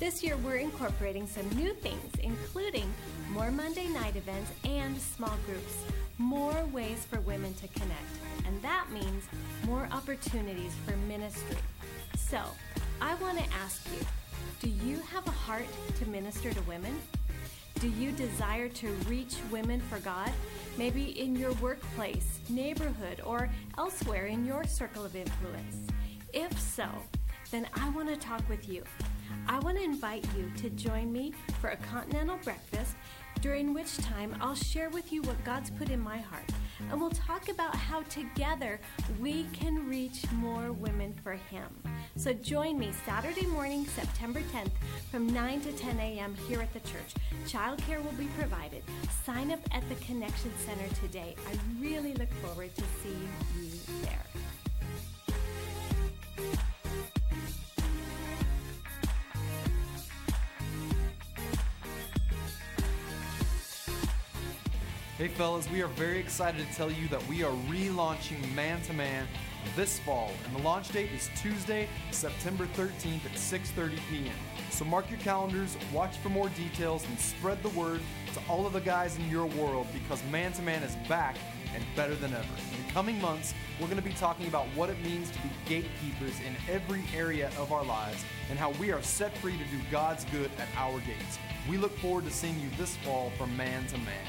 This 0.00 0.24
year, 0.24 0.36
we're 0.38 0.56
incorporating 0.56 1.28
some 1.28 1.48
new 1.50 1.72
things, 1.72 2.12
including 2.20 2.92
more 3.30 3.52
Monday 3.52 3.86
night 3.86 4.16
events 4.16 4.50
and 4.64 5.00
small 5.00 5.36
groups, 5.46 5.84
more 6.18 6.64
ways 6.72 7.06
for 7.08 7.20
women 7.20 7.54
to 7.54 7.68
connect, 7.68 8.10
and 8.44 8.60
that 8.62 8.86
means 8.90 9.22
more 9.66 9.88
opportunities 9.92 10.72
for 10.84 10.96
ministry. 11.06 11.58
So, 12.16 12.40
I 13.00 13.14
want 13.22 13.38
to 13.38 13.44
ask 13.62 13.86
you 13.92 14.04
do 14.58 14.84
you 14.84 14.98
have 15.12 15.28
a 15.28 15.30
heart 15.30 15.68
to 16.00 16.08
minister 16.08 16.52
to 16.52 16.60
women? 16.62 17.00
Do 17.78 17.88
you 17.88 18.10
desire 18.10 18.68
to 18.68 18.88
reach 19.08 19.36
women 19.52 19.78
for 19.78 20.00
God? 20.00 20.32
Maybe 20.76 21.18
in 21.20 21.36
your 21.36 21.52
workplace, 21.54 22.40
neighborhood, 22.48 23.20
or 23.24 23.50
elsewhere 23.78 24.26
in 24.26 24.44
your 24.44 24.64
circle 24.64 25.04
of 25.04 25.16
influence? 25.16 25.88
If 26.32 26.58
so, 26.58 26.88
then 27.50 27.68
I 27.74 27.88
want 27.90 28.08
to 28.08 28.16
talk 28.16 28.46
with 28.48 28.68
you. 28.68 28.82
I 29.46 29.58
want 29.60 29.76
to 29.78 29.84
invite 29.84 30.26
you 30.36 30.50
to 30.56 30.70
join 30.70 31.12
me 31.12 31.32
for 31.60 31.70
a 31.70 31.76
continental 31.76 32.38
breakfast 32.42 32.96
during 33.44 33.74
which 33.74 33.98
time 33.98 34.34
I'll 34.40 34.54
share 34.54 34.88
with 34.88 35.12
you 35.12 35.20
what 35.20 35.44
God's 35.44 35.68
put 35.68 35.90
in 35.90 36.00
my 36.00 36.16
heart. 36.16 36.48
And 36.90 36.98
we'll 36.98 37.10
talk 37.10 37.50
about 37.50 37.76
how 37.76 38.00
together 38.04 38.80
we 39.20 39.44
can 39.52 39.86
reach 39.86 40.24
more 40.32 40.72
women 40.72 41.14
for 41.22 41.32
Him. 41.32 41.68
So 42.16 42.32
join 42.32 42.78
me 42.78 42.90
Saturday 43.04 43.44
morning, 43.44 43.84
September 43.84 44.40
10th 44.50 44.72
from 45.10 45.26
9 45.26 45.60
to 45.60 45.72
10 45.72 46.00
a.m. 46.00 46.34
here 46.48 46.62
at 46.62 46.72
the 46.72 46.80
church. 46.80 47.12
Childcare 47.44 48.02
will 48.02 48.12
be 48.12 48.28
provided. 48.38 48.82
Sign 49.26 49.52
up 49.52 49.60
at 49.72 49.86
the 49.90 49.94
Connection 49.96 50.50
Center 50.64 50.88
today. 51.02 51.36
I 51.46 51.82
really 51.82 52.14
look 52.14 52.32
forward 52.42 52.74
to 52.76 52.84
seeing 53.02 53.28
you 53.60 53.68
there. 54.00 54.24
Hey 65.16 65.28
fellas, 65.28 65.70
we 65.70 65.80
are 65.80 65.86
very 65.86 66.18
excited 66.18 66.66
to 66.66 66.74
tell 66.74 66.90
you 66.90 67.06
that 67.06 67.24
we 67.28 67.44
are 67.44 67.52
relaunching 67.68 68.52
Man 68.52 68.82
to 68.82 68.92
Man 68.92 69.28
this 69.76 70.00
fall, 70.00 70.32
and 70.44 70.56
the 70.56 70.62
launch 70.62 70.88
date 70.88 71.12
is 71.12 71.30
Tuesday, 71.36 71.88
September 72.10 72.66
13th 72.74 73.24
at 73.24 73.36
6:30 73.36 73.96
p.m. 74.10 74.34
So 74.70 74.84
mark 74.84 75.08
your 75.08 75.20
calendars, 75.20 75.76
watch 75.92 76.16
for 76.16 76.30
more 76.30 76.48
details, 76.48 77.06
and 77.06 77.16
spread 77.16 77.62
the 77.62 77.68
word 77.68 78.00
to 78.32 78.40
all 78.48 78.66
of 78.66 78.72
the 78.72 78.80
guys 78.80 79.16
in 79.16 79.30
your 79.30 79.46
world 79.46 79.86
because 79.92 80.20
Man 80.32 80.52
to 80.54 80.62
Man 80.62 80.82
is 80.82 80.96
back 81.08 81.36
and 81.76 81.84
better 81.94 82.16
than 82.16 82.32
ever. 82.32 82.54
In 82.72 82.84
the 82.84 82.92
coming 82.92 83.20
months, 83.20 83.54
we're 83.78 83.86
going 83.86 84.02
to 84.02 84.02
be 84.02 84.14
talking 84.14 84.48
about 84.48 84.66
what 84.74 84.90
it 84.90 85.00
means 85.04 85.30
to 85.30 85.38
be 85.38 85.50
gatekeepers 85.66 86.40
in 86.40 86.56
every 86.68 87.04
area 87.14 87.52
of 87.56 87.70
our 87.70 87.84
lives 87.84 88.24
and 88.50 88.58
how 88.58 88.72
we 88.80 88.90
are 88.90 89.02
set 89.02 89.38
free 89.38 89.56
to 89.56 89.64
do 89.76 89.80
God's 89.92 90.24
good 90.24 90.50
at 90.58 90.66
our 90.76 90.98
gates. 90.98 91.38
We 91.70 91.76
look 91.76 91.96
forward 91.98 92.24
to 92.24 92.32
seeing 92.32 92.58
you 92.58 92.68
this 92.76 92.96
fall 92.96 93.30
from 93.38 93.56
Man 93.56 93.86
to 93.86 93.98
Man. 93.98 94.26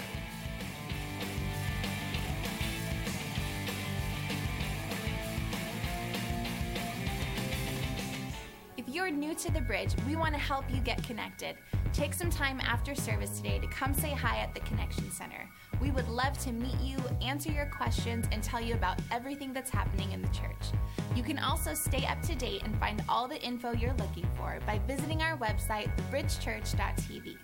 New 9.16 9.34
to 9.36 9.52
the 9.52 9.62
bridge, 9.62 9.96
we 10.08 10.16
want 10.16 10.34
to 10.34 10.40
help 10.40 10.66
you 10.70 10.80
get 10.82 11.02
connected. 11.04 11.56
Take 11.94 12.14
some 12.14 12.30
time 12.30 12.60
after 12.62 12.94
service 12.94 13.38
today 13.38 13.60
to 13.60 13.68
come 13.68 13.94
say 13.94 14.12
hi 14.12 14.40
at 14.40 14.54
the 14.54 14.60
Connection 14.62 15.10
Center. 15.10 15.50
We 15.82 15.92
would 15.92 16.08
love 16.08 16.38
to 16.40 16.52
meet 16.52 16.80
you, 16.82 16.98
answer 17.22 17.52
your 17.52 17.68
questions, 17.68 18.26
and 18.32 18.44
tell 18.44 18.62
you 18.62 18.74
about 18.74 19.00
everything 19.12 19.54
that's 19.54 19.70
happening 19.70 20.12
in 20.12 20.22
the 20.22 20.28
church. 20.30 20.74
You 21.16 21.24
can 21.24 21.40
also 21.40 21.74
stay 21.74 22.06
up 22.06 22.22
to 22.24 22.36
date 22.36 22.64
and 22.64 22.78
find 22.80 23.04
all 23.08 23.28
the 23.28 23.42
info 23.42 23.72
you're 23.72 23.94
looking 23.94 24.28
for 24.38 24.60
by 24.66 24.80
visiting 24.88 25.22
our 25.22 25.38
website, 25.38 25.90
thebridgechurch.tv. 25.98 27.38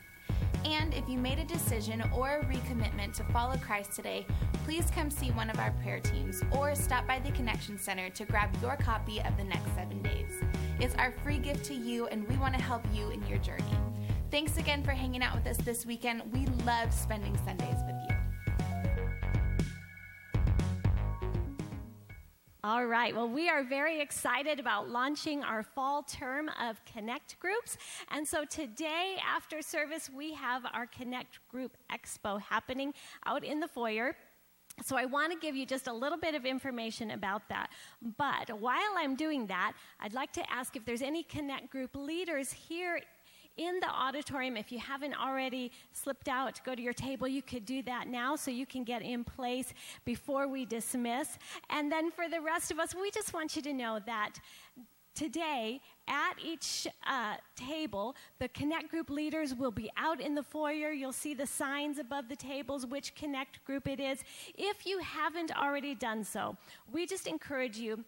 And 0.66 0.94
if 0.94 1.08
you 1.08 1.18
made 1.18 1.40
a 1.40 1.46
decision 1.46 2.04
or 2.14 2.40
a 2.40 2.46
recommitment 2.46 3.14
to 3.16 3.24
follow 3.26 3.58
Christ 3.58 3.94
today, 3.94 4.26
please 4.66 4.92
come 4.94 5.10
see 5.10 5.32
one 5.32 5.50
of 5.50 5.60
our 5.60 5.72
prayer 5.82 6.00
teams 6.00 6.42
or 6.52 6.76
stop 6.76 7.08
by 7.08 7.20
the 7.20 7.32
Connection 7.32 7.80
Center 7.80 8.10
to 8.10 8.26
grab 8.26 8.50
your 8.62 8.76
copy 8.76 9.20
of 9.22 9.36
the 9.38 9.44
next 9.44 9.74
seven 9.76 10.02
days. 10.02 10.42
It's 10.82 10.96
our 10.96 11.12
free 11.24 11.38
gift 11.38 11.64
to 11.66 11.76
you, 11.76 12.08
and 12.08 12.28
we 12.28 12.36
want 12.38 12.56
to 12.56 12.62
help 12.62 12.84
you 12.92 13.12
in 13.12 13.24
your 13.28 13.38
journey. 13.38 13.78
Thanks 14.32 14.58
again 14.58 14.84
for 14.84 14.90
hanging 14.90 15.22
out 15.22 15.36
with 15.36 15.46
us 15.46 15.58
this 15.58 15.86
weekend. 15.86 16.24
We 16.34 16.48
love 16.66 16.92
spending 16.92 17.38
Sundays 17.46 17.78
with 17.86 17.96
you. 18.10 18.16
All 22.64 22.88
right. 22.88 23.16
Well, 23.16 23.30
we 23.30 23.48
are 23.48 23.64
very 23.64 24.02
excited 24.02 24.60
about 24.60 24.90
launching 24.90 25.44
our 25.44 25.62
fall 25.62 26.02
term 26.02 26.50
of 26.60 26.84
Connect 26.86 27.40
groups. 27.40 27.78
And 28.10 28.28
so 28.28 28.44
today, 28.46 29.18
after 29.24 29.62
service, 29.62 30.10
we 30.16 30.34
have 30.34 30.64
our 30.74 30.88
Connect 30.88 31.48
Group 31.48 31.78
Expo 31.94 32.42
happening 32.42 32.96
out 33.28 33.44
in 33.44 33.60
the 33.60 33.68
foyer. 33.68 34.16
So 34.84 34.98
I 34.98 35.06
want 35.06 35.32
to 35.32 35.38
give 35.38 35.56
you 35.56 35.66
just 35.66 35.88
a 35.88 35.94
little 35.94 36.18
bit 36.18 36.36
of 36.36 36.46
information 36.46 37.12
about 37.12 37.48
that. 37.50 37.70
But 38.18 38.60
while 38.60 38.94
I'm 38.98 39.16
doing 39.16 39.48
that, 39.48 39.74
I'd 40.00 40.14
like 40.14 40.34
to 40.34 40.52
ask 40.52 40.76
if 40.76 40.86
there's 40.86 41.02
any 41.02 41.24
Connect 41.24 41.70
Group 41.70 41.96
leaders 41.96 42.52
here 42.52 43.02
in 43.58 43.80
the 43.80 43.90
auditorium. 43.90 44.58
If 44.58 44.72
you 44.72 44.80
haven't 44.80 45.14
already 45.14 45.72
slipped 45.94 46.28
out 46.28 46.56
to 46.56 46.62
go 46.64 46.74
to 46.74 46.82
your 46.82 46.94
table, 46.94 47.28
you 47.28 47.42
could 47.42 47.66
do 47.66 47.82
that 47.84 48.08
now 48.08 48.36
so 48.36 48.50
you 48.50 48.66
can 48.66 48.84
get 48.84 49.02
in 49.02 49.24
place 49.24 49.74
before 50.06 50.48
we 50.48 50.66
dismiss. 50.66 51.38
And 51.70 51.92
then 51.92 52.12
for 52.12 52.30
the 52.30 52.42
rest 52.42 52.72
of 52.72 52.80
us, 52.80 52.96
we 52.96 53.12
just 53.12 53.34
want 53.34 53.56
you 53.56 53.62
to 53.64 53.74
know 53.74 54.00
that 54.06 54.40
today 55.14 55.82
at 56.08 56.34
each 56.44 56.88
uh, 57.08 57.36
table 57.56 58.16
the 58.40 58.48
connect 58.50 58.90
group 58.90 59.10
leaders 59.10 59.54
will 59.54 59.72
be 59.72 59.90
out 59.98 60.20
in 60.20 60.36
the 60.36 60.44
foyer. 60.44 60.92
You'll 60.92 61.12
see 61.12 61.34
the 61.34 61.48
signs 61.48 62.00
above 62.00 62.28
the 62.30 62.36
tables 62.36 62.86
which 62.86 63.16
connect 63.16 63.64
group 63.66 63.88
it 63.88 64.00
is. 64.00 64.24
If 64.58 64.86
you 64.86 65.00
haven't 65.00 65.56
already 65.58 65.96
done 65.96 66.24
so 66.24 66.58
we 66.92 67.06
just 67.06 67.28
encourage 67.28 67.78
you 67.78 68.04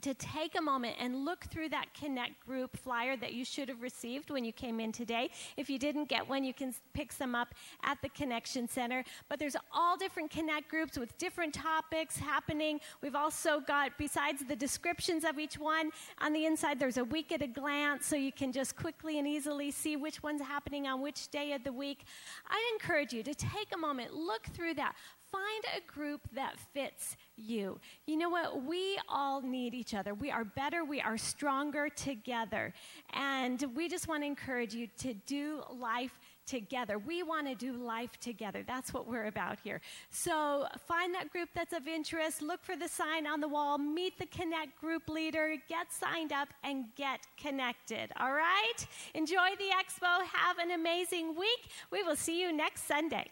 to 0.00 0.14
take 0.14 0.56
a 0.56 0.62
moment 0.62 0.96
and 1.00 1.24
look 1.24 1.44
through 1.44 1.70
that 1.70 1.92
Connect 1.94 2.44
group 2.46 2.76
flyer 2.76 3.16
that 3.16 3.32
you 3.32 3.44
should 3.44 3.68
have 3.68 3.82
received 3.82 4.30
when 4.30 4.44
you 4.44 4.52
came 4.52 4.80
in 4.80 4.92
today. 4.92 5.30
If 5.56 5.68
you 5.70 5.78
didn't 5.78 6.08
get 6.08 6.28
one, 6.28 6.44
you 6.44 6.54
can 6.54 6.74
pick 6.92 7.12
some 7.12 7.34
up 7.34 7.54
at 7.84 8.00
the 8.02 8.08
Connection 8.10 8.68
Center. 8.68 9.04
But 9.28 9.38
there's 9.38 9.56
all 9.72 9.96
different 9.96 10.30
Connect 10.30 10.68
groups 10.68 10.98
with 10.98 11.16
different 11.18 11.54
topics 11.54 12.16
happening. 12.16 12.80
We've 13.02 13.14
also 13.14 13.60
got, 13.60 13.92
besides 13.98 14.44
the 14.46 14.56
descriptions 14.56 15.24
of 15.24 15.38
each 15.38 15.58
one, 15.58 15.90
on 16.20 16.32
the 16.32 16.46
inside 16.46 16.78
there's 16.78 16.98
a 16.98 17.04
week 17.04 17.32
at 17.32 17.42
a 17.42 17.46
glance 17.46 18.06
so 18.06 18.16
you 18.16 18.32
can 18.32 18.52
just 18.52 18.76
quickly 18.76 19.18
and 19.18 19.26
easily 19.26 19.70
see 19.70 19.96
which 19.96 20.22
one's 20.22 20.42
happening 20.42 20.86
on 20.86 21.00
which 21.00 21.28
day 21.30 21.52
of 21.52 21.64
the 21.64 21.72
week. 21.72 22.04
I'd 22.48 22.70
encourage 22.74 23.12
you 23.12 23.22
to 23.22 23.34
take 23.34 23.74
a 23.74 23.78
moment, 23.78 24.14
look 24.14 24.46
through 24.46 24.74
that, 24.74 24.94
Find 25.30 25.64
a 25.76 25.92
group 25.92 26.22
that 26.32 26.56
fits 26.72 27.16
you. 27.36 27.78
You 28.06 28.16
know 28.16 28.30
what? 28.30 28.64
We 28.64 28.98
all 29.08 29.40
need 29.40 29.74
each 29.74 29.94
other. 29.94 30.14
We 30.14 30.30
are 30.30 30.44
better, 30.44 30.84
we 30.84 31.00
are 31.00 31.18
stronger 31.18 31.88
together. 31.88 32.72
And 33.12 33.64
we 33.74 33.88
just 33.88 34.08
want 34.08 34.22
to 34.22 34.26
encourage 34.26 34.74
you 34.74 34.88
to 34.98 35.14
do 35.14 35.62
life 35.78 36.18
together. 36.48 36.98
We 36.98 37.22
want 37.22 37.46
to 37.46 37.54
do 37.54 37.72
life 37.72 38.18
together. 38.20 38.64
That's 38.66 38.92
what 38.94 39.06
we're 39.06 39.26
about 39.26 39.58
here. 39.62 39.80
So 40.10 40.66
find 40.86 41.14
that 41.14 41.30
group 41.30 41.50
that's 41.54 41.74
of 41.74 41.86
interest, 41.86 42.40
look 42.40 42.64
for 42.64 42.74
the 42.74 42.88
sign 42.88 43.26
on 43.26 43.40
the 43.40 43.48
wall, 43.48 43.76
meet 43.76 44.18
the 44.18 44.26
Connect 44.26 44.80
group 44.80 45.08
leader, 45.08 45.56
get 45.68 45.92
signed 45.92 46.32
up, 46.32 46.48
and 46.64 46.86
get 46.96 47.20
connected. 47.36 48.10
All 48.18 48.32
right? 48.32 48.86
Enjoy 49.14 49.50
the 49.58 49.70
expo. 49.76 50.24
Have 50.32 50.58
an 50.58 50.70
amazing 50.70 51.36
week. 51.36 51.70
We 51.92 52.02
will 52.02 52.16
see 52.16 52.40
you 52.40 52.52
next 52.52 52.86
Sunday. 52.86 53.26